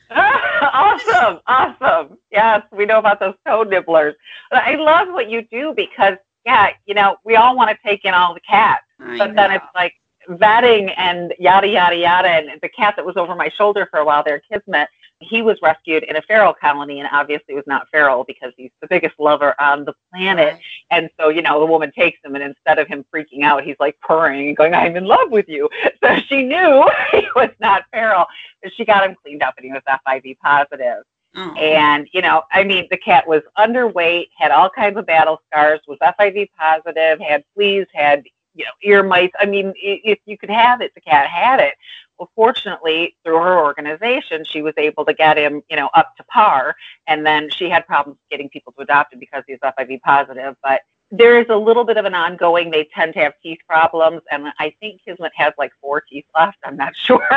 awesome. 0.11 1.39
Awesome. 1.45 2.17
Yes, 2.31 2.63
we 2.71 2.85
know 2.85 2.97
about 2.97 3.19
those 3.19 3.35
toe 3.45 3.63
nibblers. 3.63 4.15
But 4.49 4.63
I 4.63 4.75
love 4.75 5.09
what 5.09 5.29
you 5.29 5.43
do 5.43 5.73
because, 5.75 6.17
yeah, 6.45 6.69
you 6.85 6.95
know, 6.95 7.17
we 7.23 7.35
all 7.35 7.55
want 7.55 7.69
to 7.69 7.77
take 7.87 8.05
in 8.05 8.13
all 8.13 8.33
the 8.33 8.39
cats. 8.39 8.83
I 8.99 9.17
but 9.17 9.35
then 9.35 9.51
it's 9.51 9.65
like 9.75 9.93
vetting 10.29 10.93
and 10.97 11.33
yada 11.39 11.67
yada 11.67 11.95
yada 11.95 12.27
and 12.27 12.59
the 12.61 12.69
cat 12.69 12.95
that 12.95 13.05
was 13.05 13.17
over 13.17 13.33
my 13.35 13.49
shoulder 13.49 13.87
for 13.89 13.99
a 13.99 14.05
while 14.05 14.23
there 14.23 14.41
kismet 14.51 14.87
he 15.21 15.41
was 15.41 15.57
rescued 15.61 16.03
in 16.03 16.15
a 16.15 16.21
feral 16.21 16.53
colony 16.53 16.99
and 16.99 17.09
obviously 17.11 17.53
was 17.53 17.65
not 17.67 17.87
feral 17.89 18.23
because 18.23 18.53
he's 18.55 18.71
the 18.81 18.87
biggest 18.87 19.15
lover 19.19 19.53
on 19.59 19.83
the 19.85 19.93
planet 20.13 20.53
Right. 20.53 20.61
and 20.91 21.09
so 21.19 21.29
you 21.29 21.41
know 21.41 21.59
the 21.59 21.65
woman 21.65 21.91
takes 21.91 22.19
him 22.23 22.35
and 22.35 22.43
instead 22.43 22.79
of 22.79 22.87
him 22.87 23.05
freaking 23.13 23.43
out 23.43 23.63
he's 23.63 23.75
like 23.79 23.99
purring 23.99 24.47
and 24.47 24.57
going 24.57 24.73
i'm 24.73 24.95
in 24.95 25.05
love 25.05 25.29
with 25.29 25.49
you 25.49 25.69
so 26.03 26.15
she 26.27 26.43
knew 26.43 26.89
he 27.11 27.27
was 27.35 27.49
not 27.59 27.83
feral 27.91 28.25
but 28.63 28.71
she 28.75 28.85
got 28.85 29.03
him 29.07 29.15
cleaned 29.21 29.43
up 29.43 29.55
and 29.57 29.65
he 29.65 29.71
was 29.71 29.81
fiv 30.07 30.37
positive 30.39 31.03
Oh. 31.35 31.53
and, 31.53 32.07
you 32.11 32.23
know, 32.23 32.41
I 32.51 32.63
mean, 32.63 32.87
the 32.89 32.97
cat 32.97 33.27
was 33.27 33.43
underweight, 33.55 34.29
had 34.35 34.49
all 34.49 34.67
kinds 34.67 34.97
of 34.97 35.05
battle 35.05 35.39
scars, 35.45 35.79
was 35.87 35.99
FIV 36.01 36.49
positive, 36.57 37.19
had 37.19 37.43
fleas, 37.53 37.85
had, 37.93 38.23
you 38.55 38.65
know, 38.65 38.71
ear 38.83 39.03
mites. 39.03 39.35
I 39.39 39.45
mean, 39.45 39.71
if 39.77 40.17
you 40.25 40.39
could 40.39 40.49
have 40.49 40.81
it, 40.81 40.91
the 40.95 41.01
cat 41.01 41.27
had 41.27 41.59
it. 41.59 41.75
Well, 42.19 42.31
fortunately, 42.35 43.17
through 43.25 43.37
her 43.39 43.59
organization, 43.59 44.43
she 44.45 44.61
was 44.61 44.75
able 44.77 45.05
to 45.05 45.13
get 45.13 45.37
him, 45.37 45.63
you 45.69 45.77
know, 45.77 45.89
up 45.95 46.15
to 46.17 46.23
par. 46.25 46.75
And 47.07 47.25
then 47.25 47.49
she 47.49 47.69
had 47.69 47.87
problems 47.87 48.19
getting 48.31 48.49
people 48.49 48.73
to 48.73 48.81
adopt 48.83 49.13
him 49.13 49.19
because 49.19 49.43
he's 49.47 49.59
FIV 49.63 50.01
positive. 50.01 50.55
But 50.63 50.81
there 51.11 51.39
is 51.39 51.47
a 51.49 51.57
little 51.57 51.85
bit 51.85 51.97
of 51.97 52.05
an 52.05 52.15
ongoing, 52.15 52.71
they 52.71 52.89
tend 52.93 53.13
to 53.15 53.19
have 53.21 53.33
teeth 53.41 53.59
problems. 53.67 54.21
And 54.31 54.49
I 54.59 54.75
think 54.81 55.01
Kismet 55.05 55.31
has 55.35 55.53
like 55.57 55.71
four 55.81 56.01
teeth 56.01 56.25
left. 56.35 56.57
I'm 56.65 56.77
not 56.77 56.95
sure. 56.97 57.27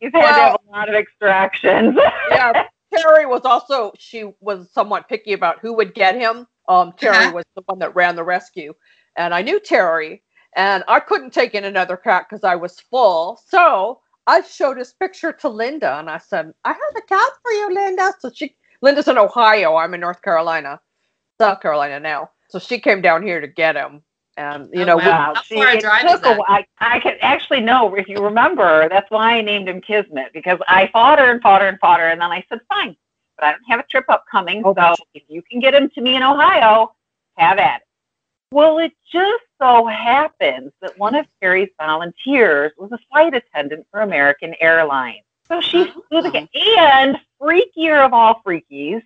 he's 0.00 0.12
had 0.14 0.34
to 0.34 0.42
have 0.42 0.54
a 0.54 0.70
lot 0.70 0.88
of 0.88 0.94
extractions. 0.94 1.96
Yeah, 2.30 2.54
Terry 2.94 3.26
was 3.26 3.42
also 3.44 3.92
she 3.98 4.32
was 4.40 4.70
somewhat 4.72 5.08
picky 5.08 5.32
about 5.34 5.60
who 5.60 5.74
would 5.74 5.94
get 5.94 6.16
him. 6.16 6.46
Um, 6.68 6.92
Terry 6.98 7.28
Uh-huh. 7.28 7.32
was 7.32 7.44
the 7.56 7.62
one 7.66 7.78
that 7.80 7.94
ran 7.94 8.16
the 8.16 8.24
rescue, 8.24 8.74
and 9.16 9.34
I 9.34 9.42
knew 9.42 9.60
Terry, 9.60 10.22
and 10.56 10.84
I 10.88 11.00
couldn't 11.00 11.32
take 11.32 11.54
in 11.54 11.64
another 11.64 11.96
cat 11.96 12.26
because 12.28 12.44
I 12.44 12.56
was 12.56 12.80
full. 12.80 13.40
So 13.46 14.00
I 14.26 14.40
showed 14.42 14.78
his 14.78 14.92
picture 14.94 15.32
to 15.32 15.48
Linda, 15.48 15.98
and 15.98 16.10
I 16.10 16.18
said, 16.18 16.52
"I 16.64 16.70
have 16.70 16.96
a 16.96 17.02
cat 17.02 17.32
for 17.42 17.52
you, 17.52 17.74
Linda." 17.74 18.12
So 18.20 18.30
she, 18.30 18.56
Linda's 18.82 19.08
in 19.08 19.18
Ohio. 19.18 19.76
I'm 19.76 19.94
in 19.94 20.00
North 20.00 20.22
Carolina, 20.22 20.80
South 21.40 21.60
Carolina 21.60 22.00
now. 22.00 22.30
So 22.48 22.58
she 22.58 22.78
came 22.80 23.00
down 23.02 23.22
here 23.22 23.40
to 23.40 23.48
get 23.48 23.76
him, 23.76 24.02
and 24.36 24.68
you 24.72 24.84
Oh, 24.84 24.86
know, 24.86 24.98
wow. 24.98 25.34
How 25.34 25.42
far 25.54 25.68
a 25.72 25.76
it 25.76 25.84
took 26.00 26.20
is 26.20 26.20
that? 26.22 26.36
a 26.36 26.38
while. 26.38 26.46
I, 26.48 26.66
I 26.80 27.00
can 27.00 27.16
actually 27.20 27.60
know 27.60 27.94
if 27.94 28.08
you 28.08 28.16
remember. 28.22 28.88
That's 28.88 29.10
why 29.10 29.34
I 29.38 29.40
named 29.42 29.68
him 29.68 29.80
Kismet 29.80 30.32
because 30.32 30.58
I 30.68 30.88
fought 30.92 31.18
her 31.18 31.30
and 31.30 31.42
fought 31.42 31.62
her 31.62 31.68
and 31.68 31.78
fought 31.80 32.00
her, 32.00 32.08
and 32.08 32.20
then 32.20 32.30
I 32.32 32.44
said, 32.48 32.60
"Fine, 32.68 32.96
but 33.36 33.46
I 33.46 33.52
don't 33.52 33.64
have 33.68 33.80
a 33.80 33.84
trip 33.84 34.06
upcoming, 34.08 34.62
Oh, 34.64 34.74
so 34.74 34.94
if 35.14 35.24
you 35.28 35.42
can 35.42 35.60
get 35.60 35.74
him 35.74 35.90
to 35.90 36.00
me 36.00 36.16
in 36.16 36.22
Ohio, 36.22 36.94
have 37.36 37.58
at 37.58 37.82
it." 37.82 37.87
Well, 38.50 38.78
it 38.78 38.92
just 39.12 39.44
so 39.60 39.86
happens 39.86 40.72
that 40.80 40.98
one 40.98 41.14
of 41.14 41.26
Terry's 41.40 41.68
volunteers 41.78 42.72
was 42.78 42.90
a 42.92 42.98
flight 43.10 43.34
attendant 43.34 43.86
for 43.90 44.00
American 44.00 44.54
Airlines. 44.60 45.22
So 45.48 45.60
she 45.60 45.90
flew 46.08 46.22
the 46.22 46.30
game. 46.30 46.48
and 46.78 47.18
freakier 47.40 48.04
of 48.04 48.12
all 48.12 48.42
freakies, 48.46 49.02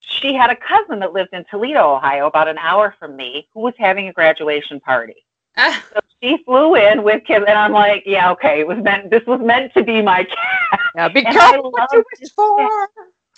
she 0.00 0.34
had 0.34 0.50
a 0.50 0.56
cousin 0.56 1.00
that 1.00 1.12
lived 1.12 1.30
in 1.32 1.44
Toledo, 1.50 1.96
Ohio, 1.96 2.26
about 2.26 2.48
an 2.48 2.58
hour 2.58 2.94
from 2.98 3.16
me, 3.16 3.48
who 3.52 3.60
was 3.60 3.74
having 3.78 4.08
a 4.08 4.12
graduation 4.12 4.80
party. 4.80 5.24
Ah, 5.56 5.84
So 5.92 6.00
she 6.22 6.42
flew 6.44 6.76
in 6.76 7.02
with 7.02 7.24
Kim, 7.24 7.42
and 7.42 7.58
I'm 7.58 7.72
like, 7.72 8.04
yeah, 8.06 8.30
okay, 8.32 8.60
it 8.60 8.66
was 8.66 8.78
meant. 8.78 9.10
This 9.10 9.26
was 9.26 9.40
meant 9.40 9.74
to 9.74 9.82
be 9.82 10.00
my 10.00 10.24
cat. 10.24 10.80
yeah, 10.94 11.08
be 11.08 11.22
careful 11.22 11.72
I 11.76 11.80
what 11.80 11.92
you 11.92 12.04
wish 12.20 12.30
for. 12.30 12.88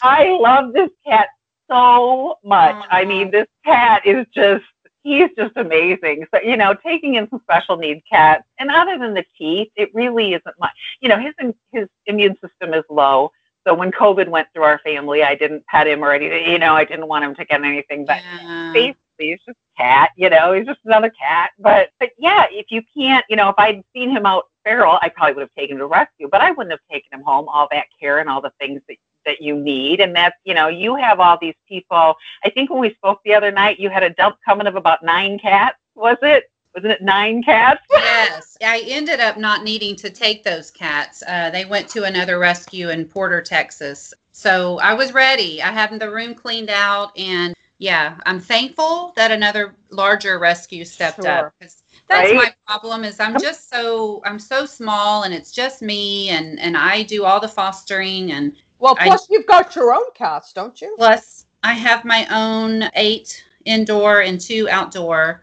I 0.02 0.36
love 0.38 0.72
this 0.72 0.90
cat 1.06 1.28
so 1.68 2.36
much. 2.44 2.84
I 2.90 3.04
mean, 3.04 3.30
this 3.30 3.46
cat 3.64 4.06
is 4.06 4.26
just. 4.34 4.64
He's 5.02 5.30
just 5.36 5.56
amazing. 5.56 6.26
So, 6.32 6.40
you 6.40 6.56
know, 6.56 6.74
taking 6.74 7.14
in 7.14 7.28
some 7.30 7.40
special 7.42 7.76
needs 7.76 8.02
cats, 8.10 8.44
and 8.58 8.70
other 8.70 8.98
than 8.98 9.14
the 9.14 9.24
teeth, 9.38 9.70
it 9.76 9.94
really 9.94 10.34
isn't 10.34 10.58
much. 10.58 10.72
You 11.00 11.08
know, 11.08 11.18
his 11.18 11.34
his 11.72 11.88
immune 12.06 12.36
system 12.40 12.74
is 12.74 12.84
low. 12.90 13.32
So 13.66 13.74
when 13.74 13.92
COVID 13.92 14.28
went 14.28 14.48
through 14.52 14.64
our 14.64 14.78
family, 14.80 15.22
I 15.22 15.34
didn't 15.34 15.66
pet 15.66 15.86
him 15.86 16.02
or 16.02 16.12
anything. 16.12 16.50
You 16.50 16.58
know, 16.58 16.74
I 16.74 16.84
didn't 16.84 17.08
want 17.08 17.24
him 17.24 17.34
to 17.34 17.44
get 17.44 17.62
anything. 17.62 18.06
But 18.06 18.22
yeah. 18.22 18.70
basically 18.72 18.96
he's 19.20 19.38
just 19.46 19.58
a 19.76 19.82
cat, 19.82 20.10
you 20.16 20.30
know, 20.30 20.52
he's 20.52 20.66
just 20.66 20.80
another 20.84 21.10
cat. 21.10 21.50
But 21.58 21.90
but 21.98 22.10
yeah, 22.18 22.46
if 22.50 22.66
you 22.70 22.82
can't, 22.96 23.24
you 23.28 23.36
know, 23.36 23.48
if 23.48 23.54
I'd 23.58 23.82
seen 23.92 24.10
him 24.10 24.26
out 24.26 24.44
feral, 24.64 24.98
I 25.00 25.08
probably 25.08 25.34
would 25.34 25.42
have 25.42 25.54
taken 25.54 25.76
him 25.76 25.80
to 25.80 25.86
rescue, 25.86 26.28
but 26.30 26.40
I 26.40 26.50
wouldn't 26.50 26.72
have 26.72 26.80
taken 26.90 27.18
him 27.18 27.24
home, 27.24 27.48
all 27.48 27.68
that 27.70 27.86
care 27.98 28.18
and 28.18 28.28
all 28.28 28.40
the 28.40 28.52
things 28.60 28.80
that 28.88 28.96
that 29.26 29.40
you 29.40 29.58
need. 29.58 30.00
And 30.00 30.14
that's, 30.14 30.36
you 30.44 30.54
know, 30.54 30.68
you 30.68 30.96
have 30.96 31.20
all 31.20 31.38
these 31.40 31.54
people. 31.68 32.14
I 32.44 32.50
think 32.50 32.70
when 32.70 32.80
we 32.80 32.94
spoke 32.94 33.20
the 33.24 33.34
other 33.34 33.50
night, 33.50 33.78
you 33.78 33.90
had 33.90 34.02
a 34.02 34.10
dump 34.10 34.36
coming 34.44 34.66
of 34.66 34.76
about 34.76 35.02
nine 35.02 35.38
cats, 35.38 35.78
was 35.94 36.16
it? 36.22 36.50
Wasn't 36.74 36.92
it 36.92 37.02
nine 37.02 37.42
cats? 37.42 37.82
Yes, 37.90 38.56
I 38.64 38.84
ended 38.86 39.18
up 39.18 39.36
not 39.36 39.64
needing 39.64 39.96
to 39.96 40.10
take 40.10 40.44
those 40.44 40.70
cats. 40.70 41.22
Uh, 41.26 41.50
they 41.50 41.64
went 41.64 41.88
to 41.90 42.04
another 42.04 42.38
rescue 42.38 42.90
in 42.90 43.06
Porter, 43.06 43.42
Texas. 43.42 44.14
So 44.30 44.78
I 44.78 44.94
was 44.94 45.12
ready. 45.12 45.60
I 45.60 45.72
had 45.72 45.98
the 45.98 46.10
room 46.10 46.34
cleaned 46.34 46.70
out, 46.70 47.16
and 47.18 47.54
yeah, 47.78 48.18
I'm 48.24 48.38
thankful 48.38 49.12
that 49.16 49.32
another 49.32 49.74
larger 49.90 50.38
rescue 50.38 50.84
stepped 50.84 51.16
Sure. 51.16 51.28
up. 51.28 51.54
that's 51.60 51.74
Right. 52.08 52.34
my 52.34 52.54
problem 52.66 53.04
is 53.04 53.18
I'm 53.18 53.38
just 53.38 53.68
so 53.68 54.22
I'm 54.24 54.38
so 54.38 54.64
small, 54.64 55.24
and 55.24 55.34
it's 55.34 55.50
just 55.50 55.82
me, 55.82 56.28
and 56.30 56.60
and 56.60 56.76
I 56.76 57.02
do 57.02 57.24
all 57.24 57.40
the 57.40 57.48
fostering, 57.48 58.30
and 58.30 58.54
Well, 58.80 58.96
I- 58.98 59.06
plus 59.06 59.28
you've 59.30 59.46
got 59.46 59.74
your 59.76 59.92
own 59.94 60.10
cats, 60.14 60.52
don't 60.52 60.80
you? 60.80 60.94
plus 60.96 61.46
I 61.62 61.74
have 61.74 62.04
my 62.04 62.26
own 62.30 62.90
eight 62.94 63.44
indoor 63.66 64.22
and 64.22 64.40
two 64.40 64.68
outdoor. 64.70 65.42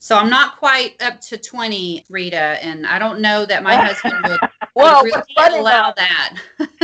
So 0.00 0.16
I'm 0.16 0.30
not 0.30 0.58
quite 0.58 1.00
up 1.02 1.20
to 1.22 1.36
20, 1.36 2.04
Rita, 2.08 2.36
and 2.64 2.86
I 2.86 3.00
don't 3.00 3.20
know 3.20 3.44
that 3.44 3.64
my 3.64 3.74
husband 3.74 4.14
would, 4.28 4.40
Well, 4.76 5.02
would 5.02 5.12
really 5.36 5.58
allow 5.58 5.90
a- 5.90 5.94
that. 5.96 6.38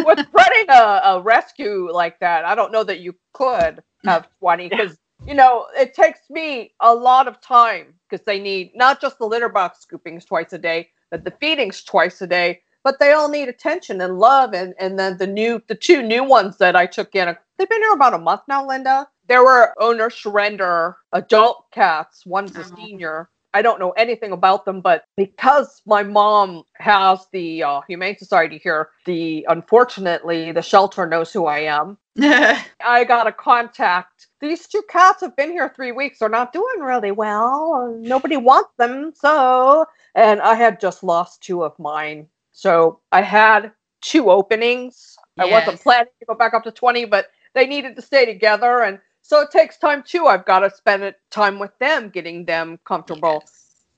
with 0.04 0.26
running 0.32 0.66
a, 0.68 1.00
a 1.04 1.20
rescue 1.22 1.88
like 1.92 2.18
that, 2.18 2.44
I 2.44 2.56
don't 2.56 2.72
know 2.72 2.82
that 2.82 2.98
you 3.00 3.14
could 3.32 3.82
have 4.04 4.28
20 4.40 4.68
because, 4.68 4.98
you 5.26 5.34
know, 5.34 5.66
it 5.78 5.94
takes 5.94 6.28
me 6.28 6.74
a 6.80 6.92
lot 6.92 7.28
of 7.28 7.40
time 7.40 7.94
because 8.10 8.26
they 8.26 8.40
need 8.40 8.72
not 8.74 9.00
just 9.00 9.18
the 9.18 9.26
litter 9.26 9.48
box 9.48 9.80
scoopings 9.80 10.24
twice 10.26 10.52
a 10.52 10.58
day, 10.58 10.90
but 11.12 11.22
the 11.24 11.30
feedings 11.40 11.84
twice 11.84 12.20
a 12.20 12.26
day, 12.26 12.60
but 12.84 13.00
they 13.00 13.12
all 13.12 13.28
need 13.28 13.48
attention 13.48 14.00
and 14.00 14.18
love. 14.18 14.54
And, 14.54 14.74
and 14.78 14.98
then 14.98 15.18
the 15.18 15.26
new, 15.26 15.62
the 15.68 15.74
two 15.74 16.02
new 16.02 16.22
ones 16.22 16.58
that 16.58 16.76
I 16.76 16.86
took 16.86 17.14
in, 17.16 17.36
they've 17.58 17.68
been 17.68 17.82
here 17.82 17.92
about 17.94 18.14
a 18.14 18.18
month 18.18 18.42
now, 18.48 18.66
Linda. 18.66 19.08
There 19.28 19.42
were 19.44 19.74
owner 19.80 20.10
surrender 20.10 20.96
adult 21.12 21.66
cats. 21.72 22.24
One's 22.26 22.56
a 22.56 22.60
Oh. 22.60 22.76
senior. 22.76 23.30
I 23.54 23.62
don't 23.62 23.78
know 23.78 23.92
anything 23.92 24.32
about 24.32 24.64
them, 24.64 24.80
but 24.80 25.04
because 25.16 25.80
my 25.86 26.02
mom 26.02 26.64
has 26.74 27.26
the 27.32 27.62
uh, 27.62 27.80
Humane 27.88 28.18
Society 28.18 28.58
here, 28.62 28.90
the 29.06 29.46
unfortunately 29.48 30.50
the 30.52 30.60
shelter 30.62 31.06
knows 31.06 31.32
who 31.32 31.46
I 31.46 31.60
am. 31.60 31.96
I 32.20 33.04
got 33.04 33.28
a 33.28 33.32
contact. 33.32 34.26
These 34.40 34.66
two 34.66 34.82
cats 34.90 35.20
have 35.20 35.36
been 35.36 35.52
here 35.52 35.72
three 35.74 35.92
weeks. 35.92 36.18
They're 36.18 36.28
not 36.28 36.52
doing 36.52 36.80
really 36.80 37.12
well. 37.12 37.96
Nobody 38.00 38.36
wants 38.36 38.70
them, 38.76 39.12
so 39.14 39.86
and 40.16 40.40
I 40.42 40.54
had 40.56 40.80
just 40.80 41.04
lost 41.04 41.42
two 41.42 41.62
of 41.64 41.78
mine. 41.78 42.26
So 42.54 43.00
I 43.12 43.20
had 43.20 43.72
two 44.00 44.30
openings. 44.30 45.16
I 45.38 45.44
wasn't 45.44 45.80
planning 45.80 46.12
to 46.20 46.26
go 46.26 46.34
back 46.34 46.54
up 46.54 46.62
to 46.64 46.70
20, 46.70 47.04
but 47.06 47.26
they 47.52 47.66
needed 47.66 47.96
to 47.96 48.02
stay 48.02 48.24
together 48.24 48.82
and 48.82 48.98
so 49.26 49.40
it 49.40 49.50
takes 49.50 49.78
time 49.78 50.02
too. 50.06 50.26
I've 50.26 50.44
got 50.44 50.60
to 50.60 50.70
spend 50.70 51.14
time 51.30 51.58
with 51.58 51.76
them, 51.78 52.10
getting 52.10 52.44
them 52.44 52.78
comfortable. 52.84 53.42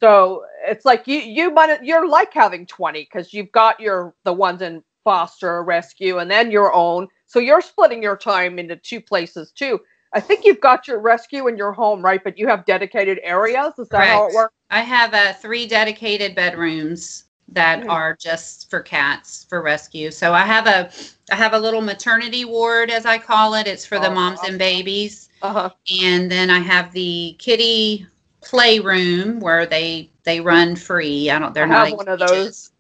So 0.01 0.45
it's 0.65 0.85
like 0.85 1.09
you 1.09 1.19
you 1.19 1.51
might 1.51 1.83
you're 1.83 2.09
like 2.09 2.33
having 2.33 2.65
20 2.65 3.03
because 3.03 3.35
you've 3.35 3.51
got 3.51 3.81
your 3.81 4.15
the 4.23 4.33
ones 4.33 4.63
in 4.63 4.85
foster, 5.03 5.65
rescue, 5.65 6.19
and 6.19 6.31
then 6.31 6.53
your 6.53 6.73
own. 6.73 7.09
So 7.27 7.41
you're 7.41 7.61
splitting 7.61 8.05
your 8.05 8.17
time 8.17 8.61
into 8.61 8.77
two 8.77 9.01
places 9.01 9.51
too. 9.51 9.81
I 10.13 10.21
think 10.21 10.45
you've 10.45 10.61
got 10.61 10.87
your 10.87 11.01
rescue 11.01 11.49
in 11.49 11.57
your 11.57 11.73
home, 11.73 12.03
right? 12.03 12.23
But 12.23 12.39
you 12.39 12.47
have 12.47 12.65
dedicated 12.65 13.19
areas. 13.25 13.79
Is 13.81 13.89
that 13.89 14.07
how 14.07 14.29
it 14.29 14.35
works? 14.35 14.55
I 14.71 14.83
have 14.83 15.13
uh, 15.13 15.33
three 15.33 15.67
dedicated 15.67 16.37
bedrooms 16.37 17.26
that 17.49 17.83
Mm. 17.83 17.89
are 17.89 18.17
just 18.17 18.71
for 18.71 18.81
cats 18.81 19.47
for 19.49 19.63
rescue. 19.63 20.11
So 20.11 20.33
I 20.35 20.43
have 20.43 20.67
a 20.67 20.91
I 21.33 21.37
have 21.37 21.55
a 21.55 21.59
little 21.59 21.81
maternity 21.83 22.45
ward 22.45 22.91
as 22.91 23.07
I 23.07 23.19
call 23.19 23.55
it. 23.55 23.67
It's 23.67 23.87
for 23.87 23.99
the 23.99 24.09
Oh, 24.09 24.11
moms 24.11 24.43
awesome. 24.43 24.51
and 24.51 24.59
babies. 24.59 25.29
Uh 25.43 25.53
huh. 25.53 25.71
And 26.03 26.31
then 26.31 26.51
I 26.51 26.61
have 26.61 26.93
the 26.93 27.37
kitty 27.39 28.07
playroom 28.47 29.41
where 29.41 29.67
they 29.67 30.11
they 30.25 30.41
run 30.41 30.77
free. 30.77 31.31
I 31.31 31.39
don't 31.39 31.53
they're 31.55 31.65
I 31.65 31.69
not 31.69 31.89
have 31.89 31.99
one 31.99 32.09
of 32.09 32.19
those. 32.21 32.71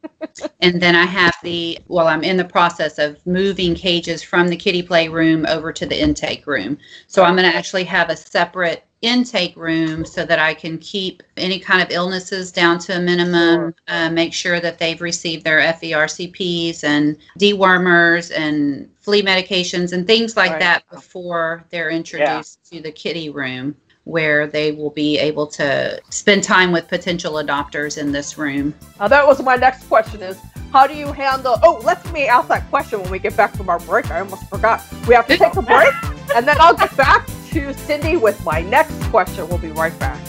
and 0.60 0.80
then 0.80 0.94
I 0.94 1.04
have 1.06 1.34
the 1.42 1.78
well, 1.88 2.06
I'm 2.08 2.22
in 2.22 2.36
the 2.36 2.44
process 2.44 2.98
of 2.98 3.24
moving 3.26 3.74
cages 3.74 4.22
from 4.22 4.48
the 4.48 4.56
kitty 4.56 4.82
playroom 4.82 5.44
over 5.46 5.72
to 5.72 5.86
the 5.86 6.00
intake 6.00 6.46
room. 6.46 6.78
So 7.08 7.24
I'm 7.24 7.36
going 7.36 7.50
to 7.50 7.56
actually 7.56 7.84
have 7.84 8.10
a 8.10 8.16
separate 8.16 8.84
intake 9.02 9.56
room 9.56 10.04
so 10.04 10.24
that 10.24 10.38
I 10.38 10.54
can 10.54 10.78
keep 10.78 11.22
any 11.36 11.58
kind 11.58 11.82
of 11.82 11.90
illnesses 11.90 12.50
down 12.50 12.78
to 12.80 12.96
a 12.96 13.00
minimum, 13.00 13.56
Sure. 13.56 13.74
uh, 13.88 14.08
make 14.10 14.32
sure 14.32 14.58
that 14.60 14.78
they've 14.78 15.00
received 15.00 15.44
their 15.44 15.60
FVRCPs 15.60 16.82
and 16.84 17.16
dewormers 17.38 18.32
and 18.36 18.88
flea 19.00 19.22
medications 19.22 19.92
and 19.92 20.06
things 20.06 20.36
like 20.36 20.52
Right. 20.52 20.60
that 20.60 20.84
before 20.90 21.64
they're 21.70 21.90
introduced 21.90 22.64
to 22.72 22.80
the 22.80 22.90
kitty 22.92 23.30
room 23.30 23.76
where 24.06 24.46
they 24.46 24.70
will 24.70 24.90
be 24.90 25.18
able 25.18 25.48
to 25.48 26.00
spend 26.10 26.44
time 26.44 26.70
with 26.70 26.86
potential 26.86 27.34
adopters 27.34 27.98
in 27.98 28.12
this 28.12 28.38
room. 28.38 28.72
Uh, 29.00 29.08
that 29.08 29.26
was 29.26 29.42
my 29.42 29.56
next 29.56 29.84
question 29.88 30.22
is 30.22 30.38
how 30.72 30.86
do 30.86 30.94
you 30.94 31.12
handle 31.12 31.58
oh 31.62 31.80
let 31.84 32.00
me 32.12 32.26
ask 32.26 32.48
that 32.48 32.68
question 32.70 33.00
when 33.00 33.10
we 33.10 33.18
get 33.18 33.36
back 33.36 33.54
from 33.54 33.68
our 33.68 33.78
break 33.80 34.10
i 34.10 34.20
almost 34.20 34.48
forgot 34.48 34.82
we 35.06 35.14
have 35.14 35.26
to 35.26 35.36
take 35.44 35.54
a 35.54 35.62
break 35.62 35.94
and 36.34 36.46
then 36.46 36.56
i'll 36.60 36.74
get 36.74 36.94
back 36.96 37.26
to 37.48 37.72
cindy 37.74 38.16
with 38.16 38.42
my 38.44 38.60
next 38.62 39.00
question 39.04 39.48
we'll 39.48 39.58
be 39.58 39.68
right 39.68 39.96
back 39.98 40.20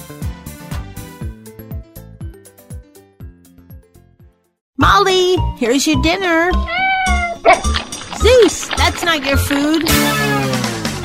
Molly, 4.79 5.37
here's 5.57 5.87
your 5.87 5.99
dinner. 6.03 6.51
Zeus, 8.19 8.67
that's 8.77 9.03
not 9.03 9.25
your 9.25 9.37
food. 9.37 10.56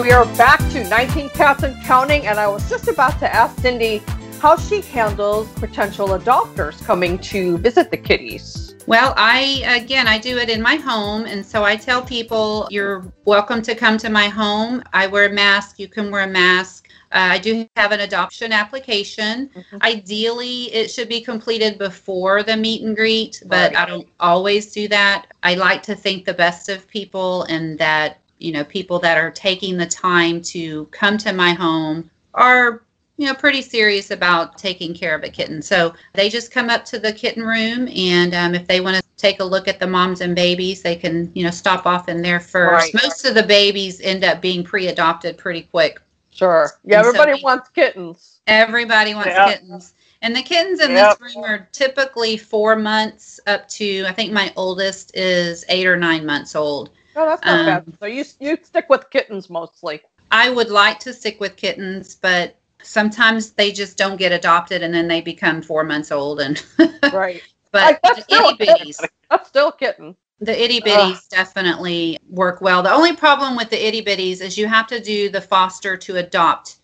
we 0.00 0.12
are 0.12 0.24
back 0.36 0.58
to 0.70 0.82
19 0.88 1.28
cats 1.30 1.62
and 1.62 1.78
counting 1.84 2.26
and 2.26 2.40
i 2.40 2.48
was 2.48 2.66
just 2.70 2.88
about 2.88 3.18
to 3.18 3.30
ask 3.34 3.60
cindy 3.60 3.98
how 4.40 4.56
she 4.56 4.80
handles 4.80 5.46
potential 5.56 6.08
adopters 6.08 6.82
coming 6.86 7.18
to 7.18 7.58
visit 7.58 7.90
the 7.90 7.98
kitties 7.98 8.70
Well, 8.86 9.14
I 9.16 9.62
again, 9.66 10.08
I 10.08 10.18
do 10.18 10.38
it 10.38 10.48
in 10.48 10.60
my 10.60 10.74
home, 10.74 11.26
and 11.26 11.46
so 11.46 11.62
I 11.62 11.76
tell 11.76 12.02
people 12.02 12.66
you're 12.70 13.12
welcome 13.24 13.62
to 13.62 13.74
come 13.74 13.98
to 13.98 14.10
my 14.10 14.28
home. 14.28 14.82
I 14.92 15.06
wear 15.06 15.26
a 15.26 15.32
mask. 15.32 15.78
You 15.78 15.86
can 15.86 16.10
wear 16.10 16.24
a 16.24 16.26
mask. 16.26 16.88
Uh, 17.12 17.28
I 17.32 17.38
do 17.38 17.68
have 17.76 17.92
an 17.92 18.00
adoption 18.00 18.52
application. 18.52 19.50
Ideally, 19.82 20.72
it 20.72 20.90
should 20.90 21.08
be 21.08 21.20
completed 21.20 21.78
before 21.78 22.42
the 22.42 22.56
meet 22.56 22.82
and 22.82 22.96
greet, 22.96 23.42
but 23.46 23.76
I 23.76 23.84
don't 23.84 24.08
always 24.18 24.72
do 24.72 24.88
that. 24.88 25.26
I 25.42 25.54
like 25.54 25.82
to 25.84 25.94
think 25.94 26.24
the 26.24 26.34
best 26.34 26.68
of 26.68 26.88
people, 26.88 27.42
and 27.44 27.78
that 27.78 28.19
you 28.40 28.52
know, 28.52 28.64
people 28.64 28.98
that 29.00 29.18
are 29.18 29.30
taking 29.30 29.76
the 29.76 29.86
time 29.86 30.40
to 30.42 30.86
come 30.86 31.18
to 31.18 31.32
my 31.32 31.52
home 31.52 32.10
are 32.34 32.82
you 33.16 33.26
know 33.26 33.34
pretty 33.34 33.60
serious 33.60 34.10
about 34.10 34.56
taking 34.56 34.94
care 34.94 35.14
of 35.14 35.22
a 35.24 35.28
kitten. 35.28 35.60
So 35.60 35.94
they 36.14 36.30
just 36.30 36.50
come 36.50 36.70
up 36.70 36.84
to 36.86 36.98
the 36.98 37.12
kitten 37.12 37.42
room 37.44 37.86
and 37.94 38.34
um, 38.34 38.54
if 38.54 38.66
they 38.66 38.80
want 38.80 38.96
to 38.96 39.02
take 39.18 39.40
a 39.40 39.44
look 39.44 39.68
at 39.68 39.78
the 39.78 39.86
moms 39.86 40.22
and 40.22 40.34
babies 40.34 40.80
they 40.80 40.96
can 40.96 41.30
you 41.34 41.44
know 41.44 41.50
stop 41.50 41.84
off 41.86 42.08
in 42.08 42.22
there 42.22 42.40
first. 42.40 42.94
Right. 42.94 43.02
most 43.02 43.26
of 43.26 43.34
the 43.34 43.42
babies 43.42 44.00
end 44.00 44.24
up 44.24 44.40
being 44.40 44.64
pre-adopted 44.64 45.36
pretty 45.36 45.62
quick. 45.62 46.00
Sure. 46.32 46.70
Yeah 46.84 46.98
And 47.00 47.04
so 47.04 47.08
everybody 47.10 47.34
we- 47.34 47.42
wants 47.44 47.68
kittens. 47.70 48.40
Everybody 48.46 49.14
wants 49.14 49.28
Yep. 49.30 49.48
kittens. 49.48 49.92
And 50.22 50.34
the 50.34 50.42
kittens 50.42 50.80
in 50.80 50.92
Yep. 50.92 51.18
this 51.18 51.34
room 51.36 51.44
are 51.44 51.68
typically 51.72 52.36
four 52.38 52.74
months 52.76 53.38
up 53.46 53.68
to 53.68 54.04
i 54.06 54.12
think 54.12 54.32
my 54.32 54.50
oldest 54.56 55.14
is 55.14 55.64
eight 55.68 55.86
or 55.86 55.96
nine 55.98 56.24
months 56.24 56.54
old 56.56 56.90
oh 57.16 57.26
that's 57.26 57.44
not 57.44 57.60
Um, 57.60 57.66
bad 57.66 57.84
so 57.98 58.06
you 58.06 58.24
you 58.40 58.58
stick 58.62 58.86
with 58.88 59.10
kittens 59.10 59.50
mostly. 59.50 60.02
I 60.30 60.50
would 60.50 60.70
like 60.70 60.98
to 61.00 61.12
stick 61.12 61.40
with 61.40 61.56
kittens, 61.56 62.14
but 62.14 62.56
sometimes 62.82 63.50
they 63.52 63.72
just 63.72 63.96
don't 63.98 64.16
get 64.16 64.32
adopted 64.32 64.82
and 64.82 64.94
then 64.94 65.08
they 65.08 65.20
become 65.20 65.62
four 65.62 65.84
months 65.84 66.10
old 66.12 66.40
and 66.40 66.62
right. 67.12 67.42
But 67.72 67.82
Like, 67.82 68.02
that's 68.02 68.18
the 68.18 68.24
still 68.24 68.48
a 68.48 68.52
itty 68.52 68.58
bitties. 68.58 69.08
That's 69.30 69.48
still 69.48 69.68
a 69.68 69.76
kitten. 69.76 70.16
The 70.40 70.60
itty 70.60 70.80
bitties 70.80 71.28
definitely 71.28 72.18
work 72.28 72.60
well. 72.60 72.82
The 72.82 72.92
only 72.92 73.14
problem 73.14 73.56
with 73.56 73.70
the 73.70 73.86
itty 73.86 74.02
bitties 74.02 74.40
is 74.40 74.56
you 74.56 74.66
have 74.66 74.86
to 74.88 75.00
do 75.00 75.28
the 75.28 75.40
foster 75.40 75.96
to 75.98 76.16
adopt. 76.16 76.78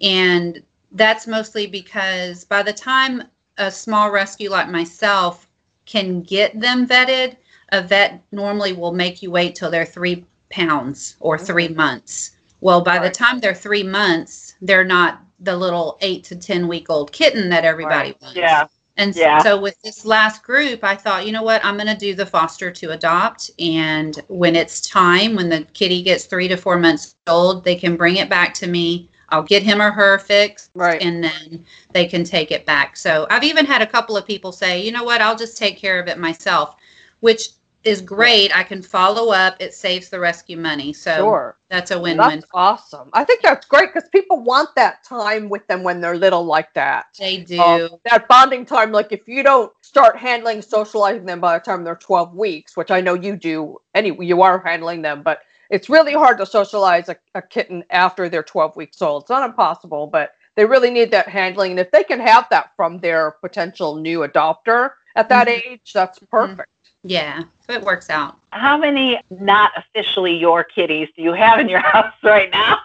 And 0.00 0.62
that's 0.92 1.26
mostly 1.26 1.66
because 1.66 2.44
by 2.44 2.62
the 2.62 2.72
time 2.72 3.24
a 3.58 3.70
small 3.70 4.10
rescue 4.10 4.50
like 4.50 4.68
myself 4.68 5.48
can 5.86 6.22
get 6.22 6.58
them 6.58 6.86
vetted 6.86 7.36
a 7.70 7.82
vet 7.82 8.22
normally 8.32 8.72
will 8.72 8.92
make 8.92 9.22
you 9.22 9.30
wait 9.30 9.54
till 9.54 9.70
they're 9.70 9.86
three 9.86 10.24
pounds 10.50 11.16
or 11.20 11.36
three 11.38 11.68
months 11.68 12.32
well 12.60 12.80
by 12.80 12.98
the 12.98 13.10
time 13.10 13.40
they're 13.40 13.54
three 13.54 13.82
months 13.82 14.54
they're 14.62 14.84
not 14.84 15.20
the 15.40 15.56
little 15.56 15.98
eight 16.00 16.22
to 16.24 16.36
ten 16.36 16.68
week 16.68 16.88
old 16.90 17.10
kitten 17.12 17.48
that 17.50 17.64
everybody 17.64 18.10
Right. 18.10 18.22
wants 18.22 18.36
Yeah. 18.36 18.66
and 18.96 19.14
Yeah. 19.16 19.42
so 19.42 19.60
with 19.60 19.76
this 19.82 20.04
last 20.04 20.44
group, 20.44 20.84
I 20.84 20.94
thought, 20.94 21.26
you 21.26 21.32
know 21.32 21.42
what, 21.42 21.64
I'm 21.64 21.74
going 21.76 21.88
to 21.88 21.96
do 21.96 22.14
the 22.14 22.24
foster 22.24 22.70
to 22.70 22.92
adopt. 22.92 23.50
And 23.58 24.22
when 24.28 24.54
it's 24.54 24.80
time, 24.80 25.34
when 25.34 25.48
the 25.48 25.66
kitty 25.72 26.00
gets 26.02 26.26
three 26.26 26.46
to 26.46 26.56
four 26.56 26.78
months 26.78 27.16
old, 27.26 27.64
they 27.64 27.74
can 27.74 27.96
bring 27.96 28.16
it 28.16 28.30
back 28.30 28.54
to 28.54 28.68
me. 28.68 29.08
I'll 29.30 29.42
get 29.42 29.64
him 29.64 29.82
or 29.82 29.90
her 29.90 30.18
fixed, 30.20 30.70
Right. 30.74 31.02
and 31.02 31.24
then 31.24 31.64
they 31.92 32.06
can 32.06 32.22
take 32.22 32.52
it 32.52 32.64
back. 32.66 32.96
So 32.96 33.26
I've 33.30 33.42
even 33.42 33.66
had 33.66 33.82
a 33.82 33.86
couple 33.86 34.16
of 34.16 34.26
people 34.26 34.52
say, 34.52 34.80
you 34.80 34.92
know 34.92 35.02
what, 35.02 35.20
I'll 35.20 35.36
just 35.36 35.58
take 35.58 35.76
care 35.76 35.98
of 35.98 36.06
it 36.06 36.18
myself, 36.18 36.76
which 37.20 37.50
is 37.84 38.00
great. 38.00 38.56
I 38.56 38.62
can 38.62 38.80
follow 38.80 39.30
up. 39.32 39.56
It 39.60 39.74
saves 39.74 40.08
the 40.08 40.18
rescue 40.18 40.56
money. 40.56 40.92
So 40.94 41.16
sure 41.16 41.56
that's 41.68 41.90
a 41.90 42.00
win-win. 42.00 42.28
that's 42.40 42.46
awesome 42.54 43.10
i 43.14 43.24
think 43.24 43.42
that's 43.42 43.66
great 43.66 43.92
because 43.92 44.08
people 44.10 44.40
want 44.44 44.68
that 44.76 45.02
time 45.02 45.48
with 45.48 45.66
them 45.66 45.82
when 45.82 46.00
they're 46.00 46.16
little 46.16 46.44
like 46.44 46.72
that 46.74 47.06
They 47.18 47.38
do. 47.38 47.60
Um, 47.60 47.88
that 48.04 48.28
bonding 48.28 48.64
time 48.64 48.92
like 48.92 49.10
if 49.10 49.26
you 49.26 49.42
don't 49.42 49.72
start 49.82 50.16
handling 50.16 50.62
socializing 50.62 51.26
them 51.26 51.40
by 51.40 51.58
the 51.58 51.64
time 51.64 51.82
they're 51.82 51.96
12 51.96 52.34
weeks 52.34 52.76
which 52.76 52.90
i 52.92 53.00
know 53.00 53.14
you 53.14 53.34
do 53.34 53.76
anyway 53.94 54.24
you 54.24 54.40
are 54.42 54.60
handling 54.64 55.02
them 55.02 55.22
but 55.24 55.40
it's 55.70 55.88
really 55.90 56.12
hard 56.12 56.38
to 56.38 56.46
socialize 56.46 57.08
a, 57.08 57.16
a 57.34 57.42
kitten 57.42 57.82
after 57.90 58.28
they're 58.28 58.42
12 58.44 58.76
weeks 58.76 59.02
old 59.02 59.22
it's 59.24 59.30
not 59.30 59.48
impossible 59.48 60.06
but 60.06 60.32
they 60.54 60.64
really 60.64 60.90
need 60.90 61.10
that 61.10 61.28
handling 61.28 61.72
and 61.72 61.80
if 61.80 61.90
they 61.90 62.04
can 62.04 62.20
have 62.20 62.46
that 62.50 62.70
from 62.76 63.00
their 63.00 63.32
potential 63.40 63.96
new 63.96 64.20
adopter 64.20 64.90
at 65.16 65.28
that 65.28 65.48
Mhm. 65.48 65.62
age 65.72 65.92
that's 65.92 66.20
perfect 66.30 66.68
yeah. 67.04 67.44
So 67.66 67.74
it 67.74 67.82
works 67.82 68.10
out. 68.10 68.38
How 68.50 68.76
many 68.76 69.20
not 69.30 69.72
officially 69.76 70.36
your 70.36 70.64
kitties 70.64 71.08
do 71.16 71.22
you 71.22 71.32
have 71.32 71.58
in 71.60 71.68
your 71.68 71.80
house 71.92 72.14
right 72.22 72.50
now? 72.50 72.78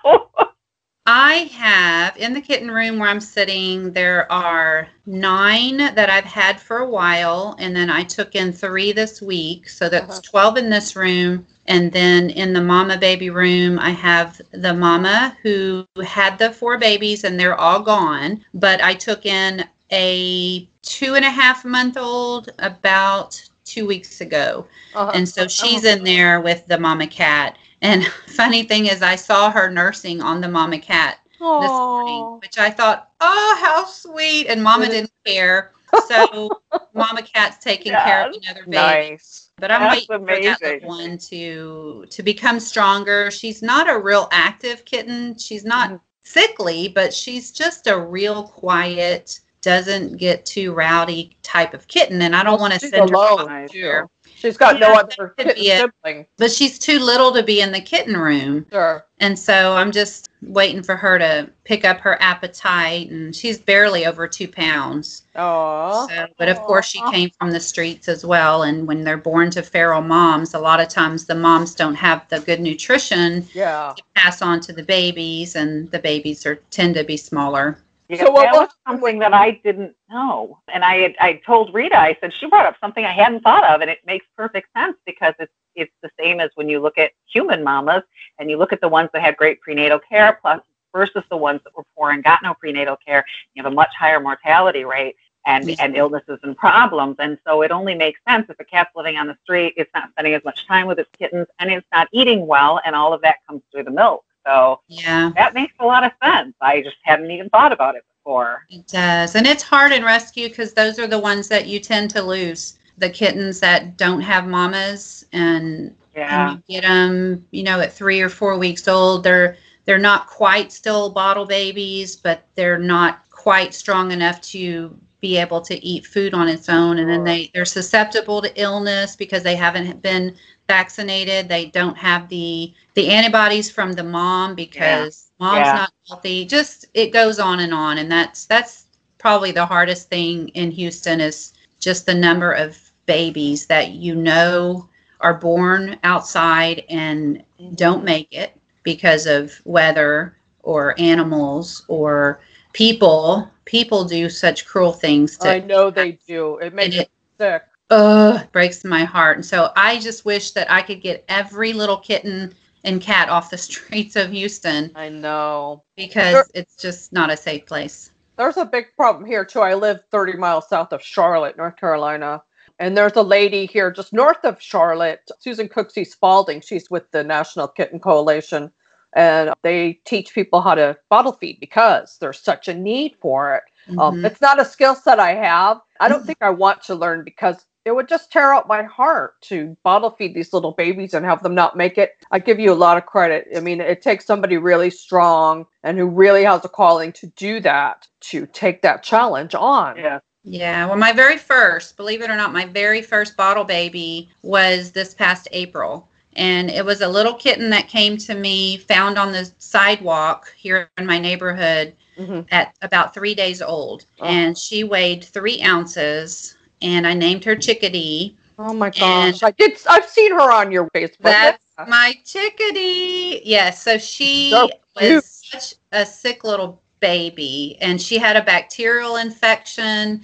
I 1.05 1.49
have 1.53 2.17
in 2.17 2.34
the 2.34 2.41
kitten 2.41 2.69
room 2.69 2.99
where 2.99 3.10
I'm 3.10 3.19
sitting, 3.19 3.91
there 3.93 4.32
are 4.32 4.88
nine 5.08 5.77
that 5.77 6.08
I've 6.10 6.23
had 6.25 6.60
for 6.62 6.77
a 6.77 6.89
while, 6.89 7.55
and 7.58 7.75
then 7.75 7.89
I 7.89 8.03
took 8.03 8.36
in 8.36 8.53
three 8.53 8.91
this 8.91 9.19
week. 9.21 9.69
So 9.69 9.89
that's 9.89 10.19
Uh-huh. 10.19 10.29
12 10.53 10.58
in 10.58 10.69
this 10.69 10.95
room. 10.95 11.47
And 11.65 11.91
then 11.91 12.29
in 12.29 12.53
the 12.53 12.62
mama 12.62 12.97
baby 12.97 13.29
room, 13.32 13.79
I 13.79 13.89
have 13.91 14.39
the 14.51 14.73
mama 14.73 15.36
who 15.41 15.86
had 16.05 16.38
the 16.38 16.51
four 16.51 16.77
babies, 16.77 17.23
and 17.23 17.39
they're 17.39 17.60
all 17.60 17.79
gone. 17.79 18.45
But 18.53 18.82
I 18.84 18.93
took 18.93 19.25
in 19.25 19.65
a 19.91 20.69
two 20.84 21.15
and 21.15 21.25
a 21.25 21.29
half 21.32 21.65
month 21.65 21.97
old 21.97 22.49
about 22.60 23.41
two 23.69 23.86
weeks 23.86 24.21
ago. 24.21 24.67
Uh-huh. 24.95 25.12
And 25.13 25.27
so 25.27 25.47
she's 25.47 25.84
in 25.86 26.03
there 26.03 26.41
with 26.41 26.65
the 26.67 26.79
mama 26.79 27.08
cat. 27.08 27.58
And 27.82 28.05
funny 28.27 28.63
thing 28.63 28.88
is, 28.88 29.01
I 29.01 29.15
saw 29.15 29.51
her 29.51 29.69
nursing 29.69 30.21
on 30.21 30.41
the 30.41 30.49
mama 30.49 30.79
cat 30.79 31.19
this 31.62 31.71
morning, 31.71 32.39
which 32.41 32.58
I 32.58 32.69
thought, 32.69 33.12
oh, 33.21 33.58
how 33.62 33.86
sweet. 33.86 34.47
And 34.47 34.63
mama 34.63 34.88
didn't 34.88 35.12
care. 35.25 35.71
So 36.08 36.49
mama 36.93 37.21
cat's 37.21 37.63
taking 37.63 37.93
care 37.93 38.27
of 38.27 38.36
another 38.36 38.63
baby. 38.65 38.75
Nice. 38.77 39.51
But 39.58 39.71
I'm 39.71 39.82
That's 39.82 40.08
waiting 40.10 40.25
for 40.25 40.41
that 40.41 40.84
one 40.84 41.17
to 41.17 42.05
to 42.10 42.23
become 42.23 42.60
stronger. 42.60 43.29
She's 43.32 43.62
not 43.62 43.89
a 43.89 43.99
real 43.99 44.27
active 44.32 44.86
kitten. 44.86 45.38
She's 45.38 45.65
not 45.65 45.89
Mhm. 45.91 45.99
sickly, 46.23 46.88
but 46.88 47.13
she's 47.13 47.51
just 47.51 47.88
a 47.88 47.99
real 47.99 48.43
quiet, 48.43 49.41
doesn't 49.62 50.17
get 50.17 50.45
too 50.45 50.74
rowdy 50.74 51.36
type 51.43 51.74
of 51.74 51.88
kitten. 51.88 52.22
And 52.22 52.36
I 52.36 52.43
don't 52.43 52.60
want 52.60 52.74
to 52.74 52.80
She's 52.80 52.91
send 52.91 53.10
her 53.10 53.15
alone, 53.15 53.39
off 53.41 53.48
Nice. 53.48 53.72
there. 53.74 54.08
She's 54.36 54.56
got 54.56 54.80
no 54.80 54.89
Yeah, 54.93 55.00
other 55.00 55.28
could 55.38 55.48
kitten 55.48 55.56
be 55.56 55.69
it. 55.69 55.80
sibling. 55.80 56.26
But 56.38 56.52
she's 56.52 56.80
too 56.80 57.00
little 57.00 57.34
to 57.34 57.43
be 57.43 57.60
in 57.60 57.72
the 57.74 57.82
kitten 57.82 58.15
room. 58.15 58.65
Sure. 58.72 59.06
And 59.19 59.38
so 59.38 59.76
I'm 59.76 59.91
just 59.91 60.30
waiting 60.41 60.82
for 60.82 60.95
her 60.95 61.19
to 61.19 61.50
pick 61.65 61.84
up 61.84 62.00
her 62.00 62.22
appetite. 62.22 63.10
And 63.10 63.36
she's 63.36 63.58
barely 63.58 64.06
over 64.06 64.30
two 64.30 64.48
pounds. 64.48 65.24
Oh. 65.36 66.08
So, 66.10 66.26
but 66.38 66.48
of 66.48 66.58
course, 66.60 66.86
she 66.88 67.02
came 67.12 67.30
from 67.38 67.52
the 67.52 67.60
streets 67.60 68.08
as 68.08 68.26
well. 68.26 68.63
And 68.63 68.88
when 68.88 69.04
they're 69.04 69.17
born 69.17 69.52
to 69.52 69.62
feral 69.62 70.02
moms, 70.02 70.54
a 70.54 70.60
lot 70.60 70.80
of 70.80 70.88
times 70.88 71.26
the 71.26 71.36
moms 71.36 71.76
don't 71.76 71.95
have 71.95 72.26
the 72.30 72.39
good 72.39 72.62
nutrition 72.62 73.45
Yeah. 73.54 73.93
to 73.98 74.04
pass 74.15 74.41
on 74.41 74.62
to 74.62 74.72
the 74.74 74.84
babies, 74.84 75.58
and 75.58 75.91
the 75.91 76.00
babies 76.00 76.45
are 76.45 76.56
tend 76.72 76.95
to 76.95 77.04
be 77.04 77.17
smaller. 77.17 77.78
So 78.17 78.32
what 78.32 78.43
that 78.45 78.54
was 78.54 78.69
was- 78.69 78.76
something 78.88 79.19
that 79.19 79.34
I 79.34 79.52
didn't 79.63 79.95
know, 80.10 80.60
and 80.74 80.84
I 80.84 80.95
had, 80.98 81.15
I 81.19 81.34
told 81.45 81.74
Rita. 81.74 81.98
I 81.98 82.17
said 82.22 82.34
she 82.34 82.48
brought 82.48 82.65
up 82.65 82.76
something 82.82 83.06
I 83.06 83.12
hadn't 83.13 83.41
thought 83.41 83.63
of, 83.63 83.82
and 83.82 83.89
it 83.89 84.00
makes 84.06 84.26
perfect 84.38 84.69
sense 84.78 84.98
because 85.06 85.36
it's 85.39 85.54
it's 85.76 85.93
the 86.04 86.10
same 86.19 86.39
as 86.39 86.50
when 86.56 86.69
you 86.69 86.80
look 86.80 86.98
at 86.98 87.12
human 87.32 87.63
mamas 87.63 88.04
and 88.39 88.50
you 88.50 88.58
look 88.58 88.74
at 88.74 88.82
the 88.82 88.88
ones 88.89 89.10
that 89.13 89.22
had 89.22 89.38
great 89.38 89.62
prenatal 89.62 90.00
care 90.00 90.39
plus 90.41 90.62
versus 90.93 91.24
the 91.30 91.38
ones 91.38 91.62
that 91.63 91.76
were 91.78 91.84
poor 91.98 92.12
and 92.12 92.24
got 92.24 92.41
no 92.43 92.54
prenatal 92.56 92.98
care. 93.06 93.24
You 93.54 93.63
have 93.63 93.72
a 93.72 93.76
much 93.76 93.93
higher 93.98 94.19
mortality 94.19 94.86
rate 94.86 95.15
and 95.45 95.69
and 95.80 95.95
illnesses 95.98 96.39
and 96.43 96.58
problems, 96.58 97.17
and 97.19 97.38
so 97.48 97.62
it 97.63 97.72
only 97.72 97.95
makes 97.95 98.19
sense 98.28 98.48
if 98.50 98.60
a 98.60 98.65
cat's 98.65 98.91
living 98.95 99.17
on 99.17 99.28
the 99.28 99.38
street, 99.43 99.74
it's 99.78 99.91
not 99.95 100.10
spending 100.12 100.34
as 100.34 100.43
much 100.45 100.67
time 100.67 100.88
with 100.88 101.00
its 101.00 101.10
kittens, 101.17 101.48
and 101.60 101.72
it's 101.72 101.88
not 101.93 102.08
eating 102.13 102.48
well, 102.48 102.82
and 102.86 102.95
all 102.95 103.13
of 103.13 103.22
that 103.22 103.38
comes 103.48 103.62
through 103.72 103.84
the 103.84 103.91
milk. 103.91 104.24
So 104.45 104.82
Yeah, 104.88 105.32
that 105.36 105.54
makes 105.54 105.73
a 105.80 105.86
lot 105.86 106.04
of 106.04 106.12
sense. 106.23 106.56
I 106.62 106.82
just 106.82 106.97
hadn't 107.04 107.32
even 107.32 107.49
thought 107.49 107.71
about 107.71 107.95
it 107.95 108.04
before. 108.17 108.65
it 108.69 108.88
does, 108.88 109.36
and 109.36 109.45
it's 109.47 109.63
hard 109.63 109.91
in 109.91 110.04
rescue 110.04 110.49
because 110.49 110.73
those 110.73 110.99
are 110.99 111.08
the 111.08 111.19
ones 111.19 111.47
that 111.49 111.67
you 111.67 111.80
tend 111.80 112.10
to 112.12 112.21
lose. 112.21 112.78
The 112.97 113.10
kittens 113.10 113.60
that 113.62 113.97
don't 113.97 114.21
have 114.21 114.47
mamas 114.47 115.25
and 115.34 115.95
Yeah. 116.15 116.52
and 116.52 116.63
you 116.67 116.75
get 116.75 116.84
them, 116.88 117.45
you 117.52 117.63
know, 117.63 117.80
at 117.80 117.93
three 117.93 118.21
or 118.21 118.30
four 118.30 118.58
weeks 118.58 118.88
old. 118.88 119.23
They're 119.23 119.56
they're 119.86 119.97
not 119.97 120.28
quite 120.28 120.71
still 120.71 121.10
bottle 121.10 121.45
babies, 121.45 122.15
but 122.15 122.43
they're 122.56 122.78
not 122.80 123.30
quite 123.32 123.73
strong 123.73 124.12
enough 124.12 124.39
to 124.41 124.95
be 125.21 125.38
able 125.38 125.62
to 125.62 125.84
eat 125.86 126.06
food 126.06 126.34
on 126.34 126.47
its 126.47 126.69
own. 126.69 126.97
And 126.99 127.10
then 127.10 127.23
they 127.23 127.49
they're 127.54 127.65
susceptible 127.65 128.41
to 128.41 128.62
illness 128.62 129.15
because 129.15 129.43
they 129.43 129.56
haven't 129.56 130.02
been 130.02 130.36
vaccinated. 130.69 131.49
They 131.49 131.67
don't 131.67 131.97
have 131.97 132.29
the 132.29 132.73
the 132.95 133.10
antibodies 133.12 133.71
from 133.71 133.93
the 133.93 134.03
mom 134.03 134.55
because 134.55 135.32
mom's 135.41 135.73
Yeah. 135.73 135.73
not 135.73 135.93
healthy. 136.08 136.45
Just 136.45 136.86
it 136.95 137.12
goes 137.12 137.39
on 137.39 137.60
and 137.60 137.73
on, 137.73 137.99
and 137.99 138.12
that's 138.12 138.45
that's 138.45 138.86
probably 139.19 139.51
the 139.51 139.65
hardest 139.65 140.10
thing 140.10 140.49
in 140.49 140.71
Houston 140.71 141.21
is 141.21 141.53
just 141.82 142.05
the 142.05 142.15
number 142.15 142.53
of 142.53 142.77
babies 143.08 143.67
that 143.67 143.91
you 143.91 144.15
know 144.15 144.89
are 145.21 145.36
born 145.36 145.99
outside 146.03 146.86
and 146.89 147.43
don't 147.75 148.03
make 148.05 148.29
it 148.32 148.58
because 148.84 149.27
of 149.27 149.62
weather 149.65 150.38
or 150.63 150.95
animals 150.99 151.86
or 151.89 152.41
people. 152.73 153.49
People 153.65 154.05
do 154.05 154.29
such 154.29 154.65
cruel 154.65 154.93
things 154.93 155.38
to 155.39 155.49
I 155.49 155.60
know 155.60 155.89
they 155.91 156.13
do. 156.13 156.58
It 156.60 156.73
makes 156.73 156.95
me 156.99 157.05
sick. 157.39 157.63
Uh 157.89 158.43
breaks 158.52 158.84
my 158.86 159.04
heart. 159.04 159.38
And 159.38 159.45
so 159.45 159.71
I 159.75 159.99
just 159.99 160.25
wish 160.25 160.52
that 160.52 160.71
I 160.71 160.82
could 160.82 161.02
get 161.02 161.25
every 161.30 161.73
little 161.73 161.97
kitten 161.97 162.54
and 162.84 163.02
cat 163.02 163.30
off 163.30 163.49
the 163.49 163.58
streets 163.69 164.15
of 164.15 164.32
Houston 164.32 164.91
I 164.95 165.10
know. 165.10 165.84
because 165.97 166.34
Sure. 166.34 166.45
it's 166.54 166.75
just 166.75 167.12
not 167.13 167.30
a 167.32 167.38
safe 167.38 167.65
place. 167.65 168.12
There's 168.38 168.58
a 168.58 168.65
big 168.65 168.86
problem 168.95 169.25
here 169.25 169.43
too. 169.43 169.60
I 169.62 169.73
live 169.73 170.02
30 170.12 170.34
miles 170.38 170.69
south 170.69 170.93
of 170.93 171.02
Charlotte, 171.02 171.58
North 171.58 171.75
Carolina. 171.75 172.41
And 172.82 172.95
there's 172.95 173.17
a 173.17 173.21
lady 173.21 173.65
here 173.65 173.91
just 173.91 174.13
north 174.13 174.45
of 174.45 174.62
Charlotte, 174.62 175.30
Susan 175.39 175.67
Cooksey 175.67 176.08
Spalding. 176.08 176.62
She's 176.62 176.89
with 176.89 177.12
the 177.12 177.21
National 177.23 177.67
Kitten 177.67 177.99
Coalition. 177.99 178.71
And 179.13 179.54
they 179.63 179.99
teach 180.06 180.34
people 180.34 180.62
how 180.62 180.75
to 180.75 180.95
bottle 181.10 181.34
feed 181.34 181.60
because 181.60 182.17
there's 182.21 182.39
such 182.39 182.67
a 182.69 182.73
need 182.73 183.15
for 183.19 183.56
it. 183.56 183.63
Um, 183.97 184.15
Mhm. 184.21 184.25
it's 184.25 184.39
not 184.39 184.60
a 184.62 184.63
skill 184.65 184.95
set 184.95 185.19
I 185.19 185.34
have. 185.34 185.82
I 185.99 186.08
don't 186.08 186.21
Mhm. 186.23 186.28
think 186.28 186.38
I 186.41 186.52
want 186.52 186.82
to 186.84 186.95
learn 186.95 187.23
because 187.25 187.65
it 187.86 187.92
would 187.96 188.08
just 188.08 188.32
tear 188.32 188.54
out 188.54 188.68
my 188.68 188.84
heart 188.84 189.42
to 189.42 189.76
bottle 189.84 190.12
feed 190.12 190.34
these 190.34 190.54
little 190.54 190.72
babies 190.72 191.13
and 191.13 191.26
have 191.26 191.42
them 191.44 191.56
not 191.56 191.78
make 191.78 191.98
it. 191.98 192.13
I 192.32 192.39
give 192.39 192.60
you 192.60 192.72
a 192.72 192.76
lot 192.76 192.98
of 192.98 193.06
credit. 193.06 193.48
I 193.56 193.60
mean, 193.60 193.82
it 193.82 194.02
takes 194.02 194.26
somebody 194.26 194.58
really 194.58 194.89
strong 194.89 195.65
and 195.84 195.98
who 195.98 196.06
really 196.08 196.44
has 196.44 196.63
a 196.65 196.70
calling 196.70 197.12
to 197.13 197.28
do 197.28 197.60
that, 197.62 198.08
to 198.22 198.46
take 198.48 198.82
that 198.82 199.04
challenge 199.04 199.56
on. 199.56 199.98
Yeah. 199.98 200.20
Yeah, 200.46 200.88
well, 200.88 200.98
my 200.98 201.12
very 201.12 201.38
first, 201.38 201.98
believe 201.98 202.22
it 202.22 202.30
or 202.30 202.36
not, 202.36 202.54
my 202.54 202.65
very 202.65 203.02
first 203.02 203.36
bottle 203.36 203.65
baby 203.65 204.30
was 204.42 204.92
this 204.92 205.13
past 205.13 205.48
April. 205.52 206.10
And 206.34 206.72
it 206.72 206.86
was 206.86 207.02
a 207.02 207.08
little 207.08 207.34
kitten 207.34 207.70
that 207.72 207.89
came 207.89 208.18
to 208.18 208.36
me, 208.36 208.78
found 208.78 209.18
on 209.18 209.32
the 209.34 209.52
sidewalk 209.58 210.54
here 210.56 210.89
in 210.98 211.06
my 211.06 211.20
neighborhood 211.20 211.94
Mhm. 212.18 212.48
at 212.52 212.74
about 212.82 213.13
three 213.13 213.36
days 213.36 213.62
old. 213.62 214.06
Oh. 214.22 214.26
And 214.26 214.58
she 214.58 214.84
weighed 214.84 215.24
three 215.24 215.62
ounces. 215.62 216.56
And 216.82 217.06
I 217.08 217.13
named 217.13 217.44
her 217.46 217.56
Chickadee. 217.56 218.36
Oh 218.58 218.74
my 218.74 218.88
And- 218.88 219.34
gosh. 219.34 219.44
I 219.44 219.52
did 219.52 219.78
I've 219.89 220.06
seen 220.06 220.32
her 220.34 220.52
on 220.52 220.72
your 220.72 220.89
Facebook. 220.89 221.18
That's 221.22 221.63
Yeah. 221.78 221.86
my 221.88 222.13
chickadee. 222.26 223.42
Yes. 223.46 223.82
So 223.84 223.98
she 223.98 224.52
So 224.52 224.70
was 225.00 225.26
such 225.52 225.76
a 225.94 226.06
sick 226.06 226.44
little 226.44 226.82
baby, 227.00 227.78
and 227.80 228.02
she 228.02 228.18
had 228.18 228.36
a 228.36 228.42
bacterial 228.42 229.15
infection 229.15 230.22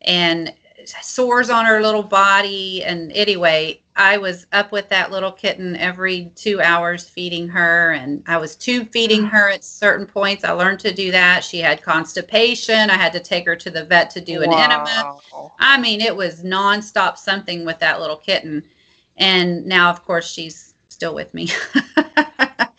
and 0.00 0.52
sores 1.02 1.50
on 1.50 1.66
her 1.66 1.82
little 1.82 2.02
body. 2.02 2.82
And 2.84 3.12
anyway, 3.12 3.82
I 3.96 4.16
was 4.16 4.46
up 4.50 4.72
with 4.72 4.88
that 4.88 5.12
little 5.12 5.30
kitten 5.30 5.76
every 5.76 6.32
two 6.34 6.60
hours 6.60 7.08
feeding 7.08 7.46
her, 7.48 7.92
and 7.92 8.24
I 8.26 8.38
was 8.38 8.56
tube 8.56 8.90
feeding 8.90 9.24
her 9.24 9.50
at 9.50 9.62
certain 9.62 10.04
points. 10.04 10.42
I 10.42 10.50
learned 10.50 10.80
to 10.80 10.92
do 10.92 11.12
that. 11.12 11.44
She 11.44 11.60
had 11.60 11.80
constipation. 11.80 12.90
I 12.90 12.96
had 12.96 13.12
to 13.12 13.20
take 13.20 13.46
her 13.46 13.54
to 13.54 13.70
the 13.70 13.84
vet 13.84 14.10
to 14.10 14.20
do 14.20 14.42
an 14.42 14.52
enema. 14.52 15.18
I 15.60 15.78
mean, 15.78 16.00
it 16.00 16.14
was 16.14 16.42
nonstop 16.42 17.16
something 17.18 17.64
with 17.64 17.78
that 17.78 18.00
little 18.00 18.16
kitten. 18.16 18.64
And 19.16 19.64
now, 19.64 19.90
of 19.90 20.04
course, 20.04 20.28
she's 20.28 20.74
still 20.88 21.14
with 21.14 21.32
me. 21.32 21.48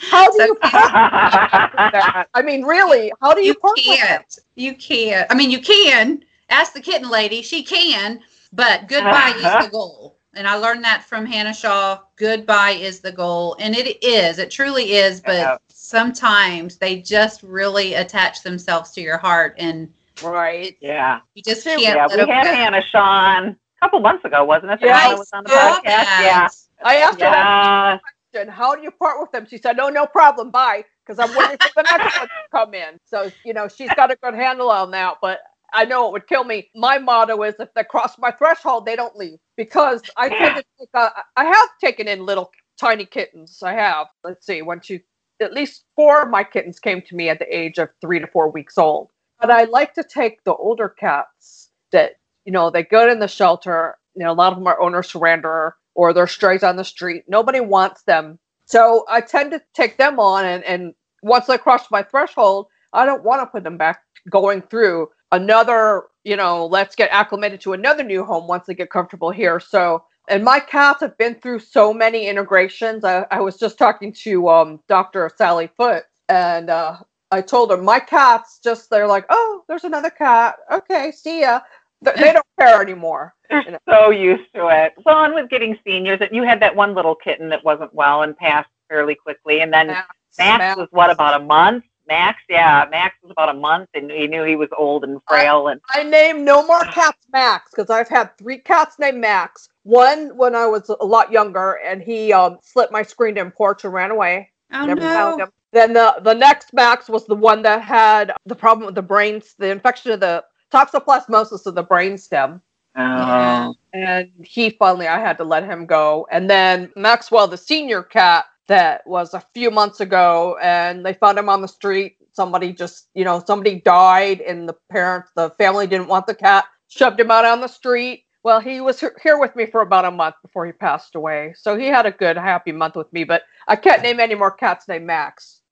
How 0.10 0.30
do 0.32 0.38
So 0.38 0.46
you 0.46 0.56
part 0.62 1.74
with 1.74 1.92
that? 1.94 2.28
I 2.34 2.42
mean, 2.42 2.64
really, 2.64 3.12
how 3.22 3.34
do 3.34 3.42
you, 3.42 3.56
you 3.64 3.74
can't. 3.78 4.40
You 4.56 4.76
can't. 4.76 5.28
I 5.32 5.36
mean, 5.36 5.50
you 5.50 5.62
can. 5.62 6.24
Ask 6.50 6.74
the 6.74 6.82
kitten 6.82 7.10
lady. 7.10 7.42
She 7.42 7.64
can. 7.64 8.22
But 8.54 8.88
goodbye 8.88 9.34
is 9.36 9.66
the 9.66 9.70
goal. 9.72 10.15
And 10.36 10.48
I 10.48 10.56
learned 10.56 10.84
that 10.84 11.04
from 11.04 11.26
Hannah 11.26 11.54
Shaw. 11.54 12.00
Goodbye 12.18 12.72
is 12.72 13.00
the 13.00 13.12
goal. 13.12 13.56
And 13.60 13.76
it 13.76 14.04
is. 14.04 14.38
It 14.40 14.52
truly 14.52 14.94
is. 14.94 15.22
But 15.22 15.38
Yeah. 15.38 15.58
sometimes 15.70 16.78
they 16.78 17.02
just 17.02 17.42
really 17.44 17.94
attach 17.94 18.44
themselves 18.44 18.92
to 18.92 19.02
your 19.02 19.18
heart. 19.18 19.56
And 19.58 19.94
Right. 20.22 20.78
Yeah. 20.82 21.22
you 21.36 21.44
just 21.44 21.66
Yeah, 21.66 21.76
can't 21.76 21.96
Yeah. 21.96 22.06
let 22.08 22.12
We 22.12 22.18
them 22.18 22.30
had 22.30 22.44
go. 22.44 22.54
Hannah 22.54 22.82
Sean 22.82 23.48
a 23.50 23.58
couple 23.80 24.00
months 24.00 24.26
ago, 24.26 24.44
wasn't 24.44 24.72
it? 24.72 24.80
Yeah, 24.82 24.98
Hannah 24.98 25.16
I 25.16 25.16
was 25.16 25.28
on 25.34 25.44
the 25.44 25.50
saw 25.50 25.80
podcast. 25.80 25.84
Oh, 25.84 25.84
that. 25.84 26.52
I 26.84 26.96
asked 26.98 27.22
her 27.22 27.30
that 27.30 28.02
question. 28.34 28.48
How 28.50 28.76
do 28.76 28.82
you 28.82 28.92
part 28.92 29.20
with 29.22 29.32
them? 29.32 29.46
She 29.46 29.58
said, 29.58 29.78
"No, 29.78 29.90
no 29.90 30.06
problem. 30.06 30.52
Bye." 30.52 30.84
Because 31.06 31.20
I'm 31.20 31.34
waiting 31.34 31.58
for 31.58 31.72
the 31.76 31.84
next 31.84 32.10
one 32.16 32.28
to 32.28 32.34
come 32.52 32.74
in. 32.74 32.98
So 33.06 33.32
you 33.44 33.54
know, 33.54 33.68
she's 33.68 33.94
got 33.94 34.12
a 34.12 34.18
good 34.22 34.34
handle 34.36 34.70
on 34.70 34.92
that. 34.92 35.18
But 35.22 35.40
I 35.74 35.86
know 35.86 36.08
it 36.08 36.12
would 36.14 36.28
kill 36.28 36.44
me. 36.44 36.70
My 36.76 36.98
motto 36.98 37.42
is, 37.44 37.56
if 37.60 37.74
they 37.74 37.84
cross 37.84 38.18
my 38.18 38.32
threshold, 38.32 38.86
they 38.86 38.96
don't 38.96 39.16
leave. 39.16 39.40
Because 39.58 40.02
I 40.18 40.30
tend 40.30 40.58
to 40.58 40.64
take, 40.80 40.90
uh, 40.94 41.10
I 41.38 41.46
have 41.46 41.70
taken 41.82 42.08
in 42.08 42.26
little 42.26 42.52
tiny 42.80 43.06
kittens. 43.06 43.64
I 43.64 43.74
have. 43.74 44.08
Let's 44.24 44.46
see. 44.46 44.62
One, 44.62 44.80
two, 44.80 45.00
at 45.42 45.54
least 45.54 45.86
four 45.96 46.24
of 46.24 46.30
my 46.30 46.44
kittens 46.44 46.80
came 46.80 47.02
to 47.04 47.16
me 47.16 47.30
at 47.30 47.40
the 47.40 47.56
age 47.58 47.78
of 47.78 47.90
three 48.02 48.20
to 48.20 48.28
four 48.28 48.50
weeks 48.50 48.78
old. 48.78 49.10
But 49.40 49.52
I 49.52 49.66
like 49.66 49.94
to 49.96 50.04
take 50.04 50.44
the 50.44 50.56
older 50.56 50.90
cats 50.90 51.70
that, 51.92 52.14
you 52.46 52.52
know, 52.52 52.70
they 52.70 52.84
go 52.84 53.10
in 53.10 53.20
the 53.20 53.28
shelter. 53.28 53.98
You 54.16 54.24
know, 54.24 54.32
a 54.32 54.34
lot 54.34 54.52
of 54.52 54.58
them 54.58 54.68
are 54.68 54.82
owner 54.82 55.04
surrender 55.04 55.76
or 55.94 56.14
they're 56.14 56.28
strays 56.28 56.64
on 56.64 56.76
the 56.76 56.86
street. 56.86 57.24
Nobody 57.28 57.60
wants 57.60 58.04
them. 58.04 58.40
So 58.66 59.06
I 59.10 59.22
tend 59.22 59.52
to 59.52 59.62
take 59.74 59.98
them 59.98 60.20
on 60.20 60.46
and, 60.46 60.64
and 60.64 60.94
once 61.22 61.48
they 61.48 61.58
cross 61.58 61.90
my 61.92 62.04
threshold, 62.04 62.68
I 62.94 63.06
don't 63.06 63.24
want 63.24 63.42
to 63.42 63.48
put 63.48 63.64
them 63.64 63.78
back 63.78 64.02
going 64.30 64.62
through 64.62 65.10
another, 65.32 66.04
you 66.24 66.36
know, 66.36 66.66
let's 66.66 66.96
get 66.96 67.10
acclimated 67.12 67.62
to 67.62 67.74
another 67.74 68.04
new 68.04 68.24
home 68.24 68.48
once 68.48 68.66
they 68.68 68.74
get 68.76 68.90
comfortable 68.90 69.32
here. 69.32 69.60
So 69.60 70.04
and 70.30 70.44
my 70.44 70.60
cats 70.60 71.02
have 71.02 71.18
been 71.18 71.36
through 71.36 71.60
so 71.60 71.94
many 71.94 72.28
integrations. 72.28 73.04
I, 73.04 73.26
I 73.32 73.42
was 73.42 73.58
just 73.58 73.78
talking 73.78 74.12
to 74.24 74.50
um, 74.50 74.80
Dr. 74.88 75.30
Sally 75.38 75.70
Foote, 75.78 76.04
and 76.30 76.70
uh, 76.70 76.98
I 77.32 77.42
told 77.42 77.70
her 77.72 77.78
my 77.78 78.00
cats 78.00 78.60
just 78.64 78.90
they're 78.90 79.08
like, 79.08 79.26
oh, 79.30 79.64
there's 79.68 79.84
another 79.84 80.10
cat. 80.10 80.56
Okay, 80.72 81.12
see 81.12 81.42
ya. 81.42 81.60
Th- 82.04 82.16
They 82.18 82.34
don't 82.34 82.46
care 82.60 82.82
anymore. 82.82 83.36
They're 83.50 83.80
so 83.88 84.10
used 84.10 84.52
to 84.56 84.68
it. 84.70 84.94
Well, 85.06 85.26
and 85.26 85.36
with 85.36 85.50
getting 85.50 85.78
seniors, 85.86 86.20
and 86.22 86.32
you 86.32 86.44
had 86.44 86.60
that 86.62 86.76
one 86.76 86.96
little 86.96 87.16
kitten 87.16 87.50
that 87.50 87.64
wasn't 87.64 87.94
well 87.94 88.24
and 88.24 88.36
passed 88.36 88.70
fairly 88.90 89.16
quickly, 89.16 89.62
and 89.62 89.72
then 89.72 89.88
Max, 89.88 90.08
Max 90.40 90.60
Max. 90.60 90.78
was 90.78 90.88
what 90.92 91.12
about 91.12 91.40
a 91.40 91.44
month? 91.44 91.84
Max, 92.08 92.42
yeah, 92.50 92.86
Max 92.90 93.16
was 93.24 93.32
about 93.32 93.50
a 93.50 93.54
month, 93.54 93.90
and 93.94 94.12
he 94.12 94.28
knew 94.28 94.44
he 94.44 94.56
was 94.56 94.70
old 94.78 95.04
and 95.04 95.20
frail, 95.28 95.68
and 95.68 95.82
I 95.90 96.04
named 96.04 96.44
no 96.44 96.66
more 96.66 96.82
cats 96.86 97.26
Max 97.32 97.72
because 97.72 97.90
I've 97.90 98.10
had 98.10 98.38
three 98.38 98.60
cats 98.60 99.00
named 99.00 99.20
Max. 99.20 99.70
One 99.84 100.36
when 100.38 100.56
I 100.56 100.66
was 100.68 100.90
a 100.90 101.06
lot 101.06 101.32
younger, 101.32 101.80
and 101.84 102.02
he 102.02 102.32
um, 102.34 102.58
slipped 102.62 102.92
my 102.92 103.02
screened 103.04 103.38
in 103.38 103.52
porch 103.52 103.84
and 103.84 103.94
ran 103.94 104.12
away. 104.12 104.52
Oh 104.72 104.86
Never 104.86 105.02
found 105.02 105.38
no. 105.38 105.46
him. 105.46 105.52
Then 105.72 105.94
the 105.94 106.16
the 106.22 106.34
next 106.34 106.74
Max 106.74 107.10
was 107.10 107.26
the 107.26 107.36
one 107.36 107.62
that 107.64 107.82
had 107.82 108.32
the 108.46 108.56
problem 108.56 108.86
with 108.86 108.96
the 108.96 109.02
brains, 109.02 109.56
the 109.58 109.70
infection 109.70 110.12
of 110.12 110.20
the 110.20 110.44
toxoplasmosis 110.72 111.66
of 111.66 111.76
the 111.76 111.84
brainstem. 111.84 112.62
Yeah. 112.96 113.74
and 113.94 114.32
he 114.42 114.70
finally 114.70 115.08
I 115.08 115.20
had 115.20 115.38
to 115.40 115.44
let 115.44 115.66
him 115.66 115.86
go. 115.86 116.28
And 116.32 116.50
then 116.50 116.94
Maxwell, 116.96 117.48
the 117.48 117.58
senior 117.58 118.02
cat, 118.02 118.46
that 118.68 119.06
was 119.06 119.34
a 119.34 119.44
few 119.54 119.72
months 119.72 120.00
ago, 120.00 120.58
and 120.62 121.06
they 121.06 121.14
found 121.14 121.38
him 121.38 121.50
on 121.50 121.62
the 121.62 121.68
street. 121.68 122.18
Somebody 122.32 122.74
just, 122.74 123.08
you 123.14 123.24
know, 123.24 123.44
somebody 123.46 123.82
died, 123.82 124.42
and 124.42 124.68
the 124.68 124.76
parents, 124.92 125.32
the 125.36 125.52
family 125.52 125.88
didn't 125.88 126.08
want 126.08 126.28
the 126.28 126.36
cat, 126.36 126.66
shoved 126.88 127.20
him 127.20 127.32
out 127.32 127.46
on 127.46 127.62
the 127.62 127.68
street. 127.68 128.24
Well, 128.44 128.60
he 128.60 128.80
was 128.80 129.04
here 129.24 129.40
with 129.40 129.56
me 129.56 129.66
for 129.66 129.82
about 129.82 130.06
a 130.06 130.12
month 130.12 130.36
before 130.44 130.66
he 130.66 130.72
passed 130.72 131.16
away. 131.16 131.56
So 131.58 131.76
he 131.76 131.88
had 131.88 132.06
a 132.06 132.12
good, 132.12 132.38
happy 132.38 132.72
month 132.72 132.96
with 132.96 133.12
me, 133.12 133.24
but 133.24 133.44
I 133.68 133.76
can't 133.76 134.04
name 134.04 134.20
any 134.20 134.36
more 134.36 134.52
cats 134.52 134.88
named 134.88 135.08
Max. 135.08 135.62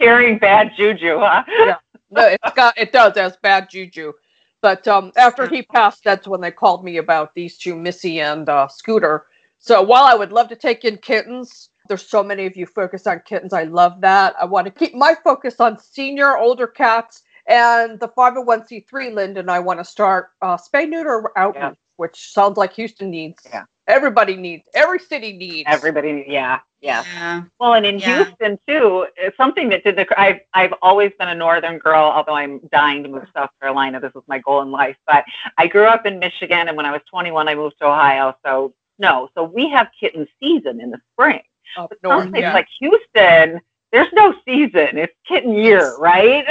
carrying 0.00 0.38
bad 0.38 0.72
juju, 0.76 1.18
huh? 1.18 1.44
No, 2.10 2.26
it's 2.26 2.54
got 2.56 2.76
it 2.76 2.90
does 2.90 3.16
has 3.16 3.36
bad 3.36 3.70
juju. 3.70 4.12
But 4.62 4.86
um, 4.88 5.12
after 5.16 5.46
he 5.46 5.62
passed, 5.62 6.02
that's 6.04 6.26
when 6.26 6.40
they 6.40 6.50
called 6.50 6.84
me 6.84 6.96
about 6.96 7.34
these 7.34 7.56
two, 7.56 7.76
Missy 7.76 8.20
and 8.20 8.48
uh, 8.48 8.68
Scooter. 8.68 9.26
So 9.62 9.82
while 9.82 10.04
I 10.04 10.14
would 10.14 10.32
love 10.32 10.48
to 10.48 10.56
take 10.56 10.84
in 10.86 10.96
kittens, 10.96 11.68
there's 11.86 12.08
so 12.08 12.22
many 12.22 12.46
of 12.46 12.56
you 12.56 12.64
focus 12.66 13.06
on 13.06 13.20
kittens. 13.26 13.52
I 13.52 13.64
love 13.64 14.00
that. 14.00 14.34
I 14.40 14.46
want 14.46 14.64
to 14.66 14.70
keep 14.70 14.94
my 14.94 15.14
focus 15.22 15.60
on 15.60 15.78
senior, 15.78 16.38
older 16.38 16.66
cats, 16.66 17.22
and 17.46 18.00
the 18.00 18.08
501c3. 18.08 19.12
Linda 19.12 19.40
and 19.40 19.50
I 19.50 19.58
want 19.58 19.78
to 19.80 19.84
start 19.84 20.30
uh, 20.40 20.56
spay 20.56 20.88
neuter 20.88 21.30
outreach, 21.36 21.62
Yeah. 21.62 21.72
which 21.96 22.32
sounds 22.32 22.56
like 22.56 22.72
Houston 22.72 23.10
needs. 23.10 23.42
Yeah. 23.52 23.64
Everybody 23.86 24.34
needs. 24.36 24.64
Every 24.74 24.98
city 24.98 25.32
needs. 25.34 25.64
Everybody, 25.66 26.24
yeah, 26.26 26.60
yeah. 26.80 27.04
Yeah. 27.12 27.42
Well, 27.58 27.74
and 27.74 27.84
in 27.84 27.98
Yeah. 27.98 28.24
Houston 28.24 28.58
too, 28.66 29.06
it's 29.16 29.36
something 29.36 29.68
that 29.70 29.84
did 29.84 29.96
the. 29.96 30.06
I've 30.18 30.40
I've 30.54 30.72
always 30.80 31.12
been 31.18 31.28
a 31.28 31.34
northern 31.34 31.78
girl, 31.78 32.04
although 32.04 32.34
I'm 32.34 32.60
dying 32.72 33.02
to 33.02 33.08
move 33.10 33.24
to 33.24 33.28
South 33.34 33.50
Carolina. 33.60 34.00
This 34.00 34.14
was 34.14 34.24
my 34.26 34.38
goal 34.38 34.62
in 34.62 34.70
life. 34.70 34.96
But 35.06 35.24
I 35.58 35.66
grew 35.66 35.84
up 35.84 36.06
in 36.06 36.18
Michigan, 36.18 36.68
and 36.68 36.76
when 36.78 36.86
I 36.86 36.92
was 36.92 37.02
21, 37.10 37.48
I 37.48 37.54
moved 37.56 37.76
to 37.80 37.86
Ohio. 37.86 38.34
So 38.46 38.72
no, 39.00 39.28
so 39.34 39.42
we 39.42 39.68
have 39.70 39.88
kitten 39.98 40.28
season 40.40 40.80
in 40.80 40.90
the 40.90 40.98
spring. 41.12 41.40
up 41.76 41.88
But 41.90 41.98
north. 42.02 42.22
some 42.24 42.30
places 42.32 42.42
Yeah. 42.48 42.52
like 42.52 42.66
Houston, 42.80 43.60
there's 43.92 44.12
no 44.12 44.34
season. 44.44 44.98
It's 44.98 45.14
kitten 45.26 45.54
year, 45.54 45.96
right? 45.98 46.44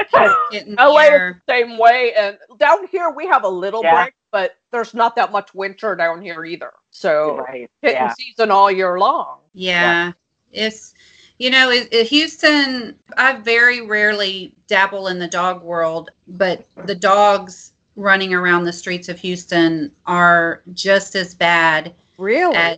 Getting 0.51 0.75
LA 0.77 1.01
here. 1.03 1.27
is 1.29 1.41
the 1.45 1.53
same 1.53 1.77
way, 1.77 2.13
and 2.13 2.37
down 2.57 2.87
here 2.87 3.09
we 3.09 3.27
have 3.27 3.43
a 3.43 3.49
little 3.49 3.83
Yeah. 3.83 4.03
break, 4.03 4.13
but 4.31 4.55
there's 4.71 4.93
not 4.93 5.17
that 5.17 5.31
much 5.33 5.53
winter 5.53 5.93
down 5.95 6.21
here 6.21 6.45
either. 6.45 6.71
So 6.91 7.37
right. 7.39 7.69
kitten 7.83 8.01
Yeah. 8.03 8.13
season 8.17 8.49
all 8.49 8.71
year 8.71 8.97
long. 8.97 9.39
Yeah. 9.53 10.13
It's, 10.53 10.93
you 11.37 11.49
know, 11.49 11.69
it, 11.69 11.89
it- 11.91 12.07
Houston, 12.07 12.97
I 13.17 13.33
very 13.33 13.81
rarely 13.81 14.55
dabble 14.67 15.07
in 15.09 15.19
the 15.19 15.27
dog 15.27 15.61
world, 15.63 16.11
but 16.29 16.65
the 16.85 16.95
dogs 16.95 17.73
running 17.97 18.33
around 18.33 18.63
the 18.63 18.71
streets 18.73 19.09
of 19.09 19.19
Houston 19.19 19.93
are 20.05 20.61
just 20.73 21.15
as 21.15 21.35
bad 21.35 21.93
Really? 22.19 22.55
as, 22.55 22.77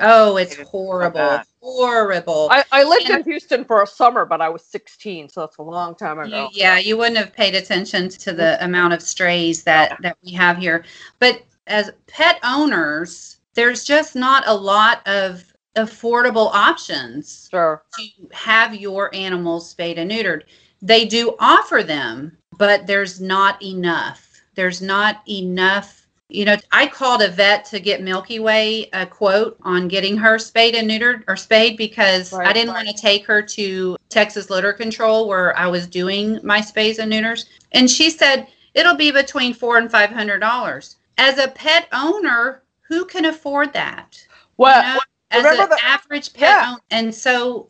oh, 0.00 0.36
it's 0.36 0.54
It 0.54 0.60
is 0.62 0.68
horrible. 0.68 1.18
bad. 1.18 1.46
Horrible. 1.62 2.48
I, 2.50 2.64
I 2.72 2.82
lived 2.84 3.08
And- 3.10 3.20
in 3.20 3.30
Houston 3.30 3.64
for 3.64 3.82
a 3.82 3.86
summer, 3.86 4.24
but 4.24 4.40
I 4.40 4.48
was 4.48 4.64
16, 4.64 5.28
so 5.28 5.40
that's 5.40 5.58
a 5.58 5.62
long 5.62 5.94
time 5.94 6.18
You- 6.18 6.24
ago. 6.24 6.48
yeah, 6.52 6.78
you 6.78 6.96
wouldn't 6.96 7.16
have 7.18 7.32
paid 7.32 7.54
attention 7.54 8.08
to 8.08 8.32
the 8.32 8.62
amount 8.64 8.92
of 8.94 9.02
strays 9.02 9.62
that 9.64 9.96
that 10.02 10.16
we 10.24 10.32
have 10.32 10.58
here. 10.58 10.84
But 11.18 11.42
as 11.66 11.92
pet 12.06 12.38
owners, 12.42 13.38
there's 13.54 13.84
just 13.84 14.16
not 14.16 14.42
a 14.46 14.54
lot 14.54 15.06
of 15.06 15.44
affordable 15.76 16.50
options 16.52 17.48
Sure. 17.50 17.82
to 17.96 18.08
have 18.32 18.74
your 18.74 19.14
animals 19.14 19.70
spayed 19.70 19.98
and 19.98 20.10
neutered. 20.10 20.42
They 20.82 21.04
do 21.04 21.36
offer 21.38 21.82
them, 21.82 22.36
but 22.58 22.86
there's 22.86 23.20
not 23.20 23.62
enough. 23.62 24.26
There's 24.56 24.82
not 24.82 25.22
enough. 25.28 25.99
You 26.30 26.44
know, 26.44 26.56
I 26.70 26.86
called 26.86 27.22
a 27.22 27.28
vet 27.28 27.64
to 27.66 27.80
get 27.80 28.02
Milky 28.02 28.38
Way 28.38 28.88
a 28.92 29.04
quote 29.04 29.56
on 29.62 29.88
getting 29.88 30.16
her 30.16 30.38
spayed 30.38 30.74
and 30.76 30.88
neutered 30.88 31.24
or 31.26 31.36
spayed 31.36 31.76
because 31.76 32.32
I 32.32 32.52
didn't 32.52 32.72
right. 32.72 32.86
want 32.86 32.96
to 32.96 33.02
take 33.02 33.26
her 33.26 33.42
to 33.42 33.96
Texas 34.08 34.48
Litter 34.48 34.72
Control 34.72 35.26
where 35.28 35.56
I 35.58 35.66
was 35.66 35.86
doing 35.86 36.38
my 36.44 36.60
spays 36.60 36.98
and 37.00 37.10
neuters. 37.10 37.46
And 37.72 37.90
she 37.90 38.10
said 38.10 38.46
it'll 38.74 38.94
be 38.96 39.10
between 39.10 39.52
four 39.54 39.78
and 39.78 39.90
five 39.90 40.10
hundred 40.10 40.38
dollars. 40.38 40.96
As 41.18 41.38
a 41.38 41.48
pet 41.48 41.88
owner, 41.92 42.62
who 42.82 43.04
can 43.04 43.24
afford 43.26 43.72
that? 43.72 44.24
Well, 44.56 44.82
You 44.82 44.94
know, 44.94 45.00
as 45.32 45.58
an 45.58 45.68
the- 45.68 45.84
average 45.84 46.32
pet 46.32 46.48
Yeah. 46.50 46.70
owner. 46.70 46.80
And 46.90 47.14
so, 47.14 47.68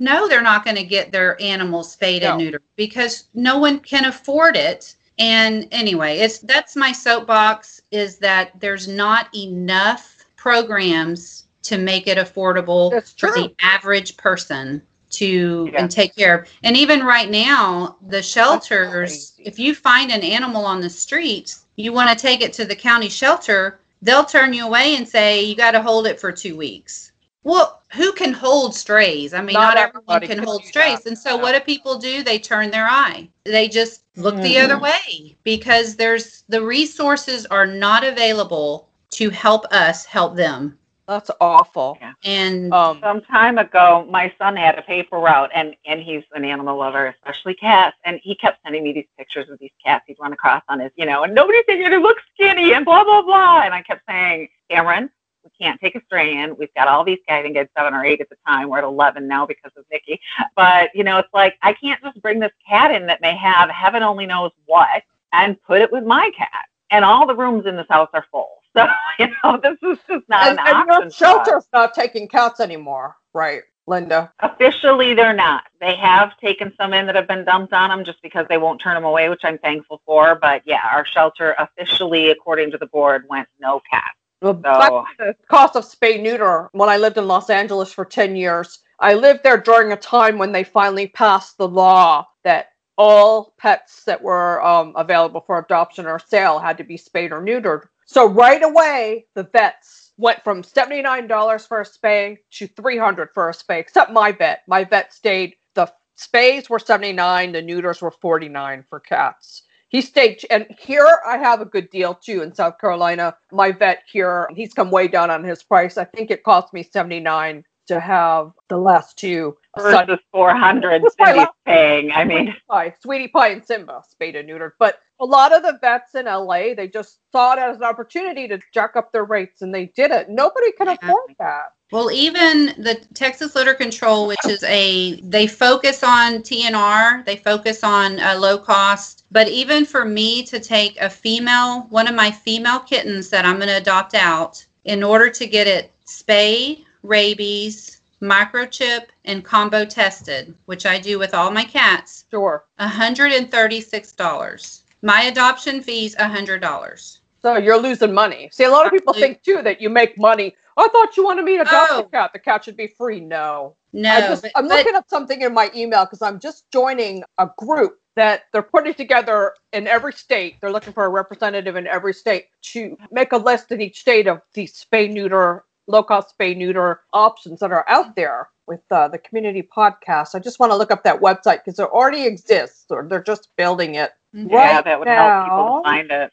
no, 0.00 0.28
they're 0.28 0.42
not 0.42 0.64
going 0.64 0.76
to 0.76 0.84
get 0.84 1.12
their 1.12 1.40
animals 1.40 1.92
spayed 1.92 2.24
and 2.24 2.40
neutered 2.40 2.62
because 2.76 3.24
no 3.34 3.58
one 3.58 3.78
can 3.78 4.04
afford 4.06 4.56
it. 4.56 4.96
And 5.20 5.68
anyway, 5.70 6.18
it's 6.18 6.38
that's 6.38 6.74
my 6.74 6.92
soapbox 6.92 7.82
is 7.90 8.16
that 8.18 8.58
there's 8.58 8.88
not 8.88 9.28
enough 9.36 10.24
programs 10.36 11.44
to 11.64 11.76
make 11.76 12.06
it 12.06 12.16
affordable 12.16 12.90
for 13.18 13.30
the 13.30 13.54
average 13.60 14.16
person 14.16 14.80
to 15.10 15.68
Yeah. 15.72 15.80
and 15.80 15.90
take 15.90 16.16
care 16.16 16.38
of. 16.38 16.48
And 16.62 16.74
even 16.76 17.04
right 17.04 17.30
now, 17.30 17.96
the 18.08 18.22
shelters, 18.22 19.34
if 19.38 19.58
you 19.58 19.74
find 19.74 20.10
an 20.10 20.22
animal 20.22 20.64
on 20.64 20.80
the 20.80 20.88
streets, 20.88 21.66
you 21.76 21.92
want 21.92 22.08
to 22.10 22.16
take 22.16 22.40
it 22.40 22.54
to 22.54 22.64
the 22.64 22.76
county 22.76 23.10
shelter, 23.10 23.78
they'll 24.00 24.24
turn 24.24 24.54
you 24.54 24.64
away 24.64 24.96
and 24.96 25.06
say 25.06 25.42
you 25.42 25.54
got 25.54 25.72
to 25.72 25.82
hold 25.82 26.06
it 26.06 26.18
for 26.18 26.32
2 26.32 26.56
weeks. 26.56 27.09
Well, 27.42 27.82
who 27.92 28.12
can 28.12 28.32
hold 28.32 28.74
strays? 28.74 29.32
I 29.34 29.40
mean, 29.40 29.54
Not 29.54 29.76
not, 29.76 29.88
everyone 29.88 30.20
can 30.20 30.28
can 30.36 30.38
hold 30.44 30.64
strays. 30.64 31.00
that. 31.02 31.08
And 31.08 31.18
so 31.18 31.36
Yeah. 31.36 31.42
what 31.42 31.52
do 31.52 31.60
people 31.60 31.98
do? 31.98 32.22
They 32.22 32.38
turn 32.38 32.70
their 32.70 32.86
eye. 32.86 33.28
They 33.44 33.68
just 33.68 34.04
look 34.16 34.40
the 34.42 34.58
other 34.58 34.78
way 34.78 35.36
because 35.42 35.96
there's 35.96 36.44
the 36.48 36.62
resources 36.62 37.46
are 37.46 37.66
not 37.66 38.04
available 38.04 38.88
to 39.12 39.30
help 39.30 39.64
us 39.72 40.04
help 40.04 40.36
them. 40.36 40.76
that's 41.08 41.30
awful. 41.40 41.98
And 42.22 42.72
Um, 42.72 43.00
some 43.00 43.20
time 43.22 43.58
ago, 43.58 44.06
my 44.08 44.32
son 44.38 44.54
had 44.54 44.78
a 44.78 44.82
paper 44.82 45.18
route, 45.18 45.50
and 45.52 45.74
and 45.86 46.00
he's 46.00 46.22
an 46.34 46.44
animal 46.44 46.76
lover, 46.78 47.06
especially 47.06 47.54
cats. 47.54 47.96
And 48.04 48.20
he 48.22 48.36
kept 48.36 48.62
sending 48.62 48.84
me 48.84 48.92
these 48.92 49.08
pictures 49.18 49.48
of 49.50 49.58
these 49.58 49.72
cats 49.84 50.04
he'd 50.06 50.18
run 50.20 50.32
across 50.32 50.62
on 50.68 50.78
his, 50.78 50.92
you 50.94 51.06
know, 51.06 51.24
and 51.24 51.34
nobody 51.34 51.58
said 51.66 51.78
you 51.80 52.00
look 52.00 52.18
skinny 52.34 52.74
and 52.74 52.84
blah 52.84 53.02
blah 53.02 53.22
blah. 53.22 53.62
And 53.62 53.74
I 53.74 53.82
kept 53.82 54.02
saying, 54.08 54.50
Cameron, 54.70 55.10
we 55.44 55.50
can't 55.58 55.80
take 55.80 55.94
a 55.94 56.00
stray 56.06 56.38
in. 56.38 56.56
We've 56.56 56.72
got 56.74 56.88
all 56.88 57.04
these 57.04 57.18
cats. 57.26 57.40
I 57.40 57.52
think 57.52 57.70
seven 57.76 57.94
or 57.94 58.04
eight 58.04 58.20
at 58.20 58.28
the 58.28 58.36
time. 58.46 58.68
We're 58.68 58.78
at 58.78 58.84
eleven 58.84 59.26
now 59.28 59.46
because 59.46 59.72
of 59.76 59.84
Nikki. 59.90 60.20
But 60.56 60.90
you 60.94 61.04
know, 61.04 61.18
it's 61.18 61.32
like 61.32 61.56
I 61.62 61.72
can't 61.72 62.00
just 62.02 62.20
bring 62.22 62.40
this 62.40 62.52
cat 62.68 62.90
in 62.90 63.06
that 63.06 63.20
may 63.20 63.36
have 63.36 63.70
heaven 63.70 64.02
only 64.02 64.26
knows 64.26 64.52
what 64.66 65.02
and 65.32 65.60
put 65.62 65.80
it 65.80 65.92
with 65.92 66.04
my 66.04 66.30
cat. 66.36 66.66
And 66.90 67.04
all 67.04 67.26
the 67.26 67.36
rooms 67.36 67.66
in 67.66 67.76
this 67.76 67.86
house 67.88 68.10
are 68.12 68.26
full. 68.30 68.48
So 68.76 68.86
you 69.18 69.26
know, 69.42 69.58
this 69.60 69.78
is 69.82 69.98
just 70.08 70.28
not 70.28 70.46
and, 70.46 70.60
an 70.60 70.66
and 70.68 70.90
option. 70.90 71.02
your 71.02 71.10
shelter's 71.10 71.66
not 71.72 71.92
taking 71.92 72.28
cats 72.28 72.60
anymore, 72.60 73.16
right, 73.34 73.62
Linda? 73.88 74.32
Officially, 74.38 75.12
they're 75.12 75.32
not. 75.32 75.64
They 75.80 75.96
have 75.96 76.38
taken 76.38 76.72
some 76.76 76.94
in 76.94 77.04
that 77.06 77.16
have 77.16 77.26
been 77.26 77.44
dumped 77.44 77.72
on 77.72 77.90
them 77.90 78.04
just 78.04 78.22
because 78.22 78.46
they 78.48 78.58
won't 78.58 78.80
turn 78.80 78.94
them 78.94 79.02
away, 79.02 79.28
which 79.28 79.40
I'm 79.42 79.58
thankful 79.58 80.00
for. 80.06 80.36
But 80.36 80.62
yeah, 80.66 80.82
our 80.92 81.04
shelter 81.04 81.56
officially, 81.58 82.30
according 82.30 82.70
to 82.70 82.78
the 82.78 82.86
board, 82.86 83.24
went 83.28 83.48
no 83.58 83.80
cats. 83.90 84.19
Well, 84.42 84.54
So- 84.54 84.62
back 84.62 84.90
to 84.90 85.06
the 85.18 85.36
cost 85.48 85.76
of 85.76 85.84
spay 85.84 86.20
neuter. 86.20 86.68
When 86.72 86.88
I 86.88 86.96
lived 86.96 87.18
in 87.18 87.26
Los 87.28 87.50
Angeles 87.50 87.92
for 87.92 88.04
ten 88.04 88.36
years, 88.36 88.78
I 88.98 89.14
lived 89.14 89.42
there 89.42 89.58
during 89.58 89.92
a 89.92 89.96
time 89.96 90.38
when 90.38 90.52
they 90.52 90.64
finally 90.64 91.08
passed 91.08 91.58
the 91.58 91.68
law 91.68 92.26
that 92.44 92.68
all 92.98 93.54
pets 93.58 94.04
that 94.04 94.20
were 94.22 94.62
um, 94.64 94.92
available 94.96 95.40
for 95.40 95.58
adoption 95.58 96.06
or 96.06 96.18
sale 96.18 96.58
had 96.58 96.76
to 96.78 96.84
be 96.84 96.96
spayed 96.98 97.32
or 97.32 97.40
neutered. 97.40 97.84
So 98.06 98.26
right 98.26 98.62
away, 98.62 99.26
the 99.34 99.44
vets 99.44 100.12
went 100.18 100.42
from 100.44 100.62
$79 100.62 101.66
for 101.66 101.80
a 101.80 101.84
spay 101.84 102.36
to 102.52 102.66
300 102.66 103.30
for 103.32 103.48
a 103.48 103.52
spay, 103.52 103.78
except 103.78 104.10
my 104.10 104.32
vet. 104.32 104.62
My 104.66 104.84
vet 104.84 105.14
stayed, 105.14 105.54
the 105.74 105.90
spays 106.18 106.68
were 106.68 106.78
79, 106.78 107.52
the 107.52 107.62
neuters 107.62 108.02
were 108.02 108.10
49 108.10 108.84
for 108.90 109.00
cats. 109.00 109.62
He 109.90 110.02
stayed, 110.02 110.46
and 110.50 110.66
here 110.78 111.18
I 111.26 111.36
have 111.36 111.60
a 111.60 111.64
good 111.64 111.90
deal 111.90 112.14
too 112.14 112.42
in 112.42 112.54
South 112.54 112.78
Carolina. 112.78 113.36
My 113.50 113.72
vet 113.72 114.04
here, 114.10 114.48
he's 114.54 114.72
come 114.72 114.90
way 114.90 115.08
down 115.08 115.30
on 115.30 115.42
his 115.42 115.64
price. 115.64 115.98
I 115.98 116.04
think 116.04 116.30
it 116.30 116.44
cost 116.44 116.72
me 116.72 116.84
79 116.84 117.64
to 117.88 117.98
have 117.98 118.52
the 118.68 118.78
last 118.78 119.18
two. 119.18 119.56
Versus 119.76 120.20
400 120.30 121.02
Cindy's 121.18 121.46
paying. 121.66 122.12
I 122.12 122.24
mean, 122.24 122.54
Pie, 122.70 122.94
Sweetie 123.00 123.28
Pie 123.28 123.48
and 123.48 123.66
Simba, 123.66 124.02
spayed 124.08 124.36
and 124.36 124.48
neutered. 124.48 124.72
But 124.78 125.00
a 125.20 125.24
lot 125.24 125.54
of 125.54 125.62
the 125.62 125.78
vets 125.80 126.14
in 126.14 126.24
LA, 126.24 126.74
they 126.74 126.88
just 126.88 127.18
saw 127.30 127.52
it 127.52 127.58
as 127.58 127.76
an 127.76 127.84
opportunity 127.84 128.48
to 128.48 128.58
jack 128.72 128.96
up 128.96 129.12
their 129.12 129.24
rates 129.24 129.62
and 129.62 129.74
they 129.74 129.86
did 129.86 130.10
it. 130.10 130.30
Nobody 130.30 130.72
can 130.72 130.88
afford 130.88 131.34
that. 131.38 131.74
Well, 131.92 132.10
even 132.12 132.66
the 132.78 133.00
Texas 133.14 133.56
Litter 133.56 133.74
Control, 133.74 134.28
which 134.28 134.38
is 134.46 134.62
a, 134.62 135.20
they 135.22 135.46
focus 135.46 136.04
on 136.04 136.38
TNR, 136.38 137.24
they 137.24 137.36
focus 137.36 137.82
on 137.82 138.20
uh, 138.20 138.36
low 138.38 138.58
cost. 138.58 139.24
But 139.30 139.48
even 139.48 139.84
for 139.84 140.04
me 140.04 140.44
to 140.44 140.60
take 140.60 141.00
a 141.00 141.10
female, 141.10 141.82
one 141.90 142.08
of 142.08 142.14
my 142.14 142.30
female 142.30 142.80
kittens 142.80 143.28
that 143.30 143.44
I'm 143.44 143.56
going 143.56 143.68
to 143.68 143.76
adopt 143.76 144.14
out, 144.14 144.64
in 144.84 145.02
order 145.02 145.28
to 145.30 145.46
get 145.46 145.66
it 145.66 145.92
spayed, 146.04 146.84
rabies, 147.02 148.00
microchip, 148.22 149.06
and 149.24 149.44
combo 149.44 149.84
tested, 149.84 150.54
which 150.66 150.86
I 150.86 150.98
do 150.98 151.18
with 151.18 151.34
all 151.34 151.50
my 151.50 151.64
cats, 151.64 152.24
Sure. 152.30 152.64
$136. 152.78 154.79
My 155.02 155.22
adoption 155.22 155.82
fee's 155.82 156.14
a 156.14 156.28
$100. 156.28 157.20
So 157.42 157.56
you're 157.56 157.80
losing 157.80 158.12
money. 158.12 158.50
See, 158.52 158.64
a 158.64 158.70
lot 158.70 158.84
of 158.86 158.92
people 158.92 159.14
think 159.14 159.42
too 159.42 159.62
that 159.62 159.80
you 159.80 159.88
make 159.88 160.18
money. 160.18 160.54
I 160.76 160.88
thought 160.88 161.16
you 161.16 161.24
wanted 161.24 161.44
me 161.44 161.56
to 161.56 161.62
adopt 161.62 161.92
Oh. 161.92 162.00
a 162.00 162.04
cat. 162.08 162.32
The 162.34 162.38
cat 162.38 162.64
should 162.64 162.76
be 162.76 162.86
free. 162.86 163.20
No. 163.20 163.76
No, 163.92 164.10
I 164.12 164.20
just, 164.20 164.42
but, 164.42 164.52
I'm 164.54 164.68
but- 164.68 164.76
looking 164.78 164.94
up 164.94 165.08
something 165.08 165.40
in 165.40 165.54
my 165.54 165.70
email 165.74 166.04
because 166.04 166.22
I'm 166.22 166.38
just 166.38 166.70
joining 166.70 167.24
a 167.38 167.48
group 167.58 167.98
that 168.16 168.42
they're 168.52 168.62
putting 168.62 168.92
together 168.94 169.54
in 169.72 169.86
every 169.86 170.12
state. 170.12 170.56
They're 170.60 170.70
looking 170.72 170.92
for 170.92 171.06
a 171.06 171.08
representative 171.08 171.76
in 171.76 171.86
every 171.86 172.12
state 172.12 172.46
to 172.62 172.96
make 173.10 173.32
a 173.32 173.36
list 173.38 173.72
in 173.72 173.80
each 173.80 174.00
state 174.00 174.26
of 174.26 174.42
the 174.52 174.66
spay 174.66 175.10
neuter, 175.10 175.64
low 175.86 176.02
cost 176.02 176.36
spay 176.38 176.54
neuter 176.56 177.00
options 177.14 177.60
that 177.60 177.72
are 177.72 177.84
out 177.88 178.16
there 178.16 178.50
with 178.66 178.80
uh, 178.90 179.08
the 179.08 179.18
community 179.18 179.62
podcast. 179.62 180.34
I 180.34 180.40
just 180.40 180.60
want 180.60 180.70
to 180.72 180.76
look 180.76 180.90
up 180.90 181.02
that 181.04 181.20
website 181.20 181.64
because 181.64 181.78
it 181.78 181.84
already 181.88 182.24
exists 182.26 182.86
or 182.90 183.04
they're 183.08 183.22
just 183.22 183.48
building 183.56 183.94
it. 183.94 184.12
Mhm. 184.34 184.50
yeah, 184.50 184.76
Right 184.76 184.84
that 184.84 184.98
would 184.98 185.08
help 185.08 185.44
people 185.44 185.56
now- 185.58 185.78
to 185.78 185.84
find 185.84 186.10
it. 186.10 186.32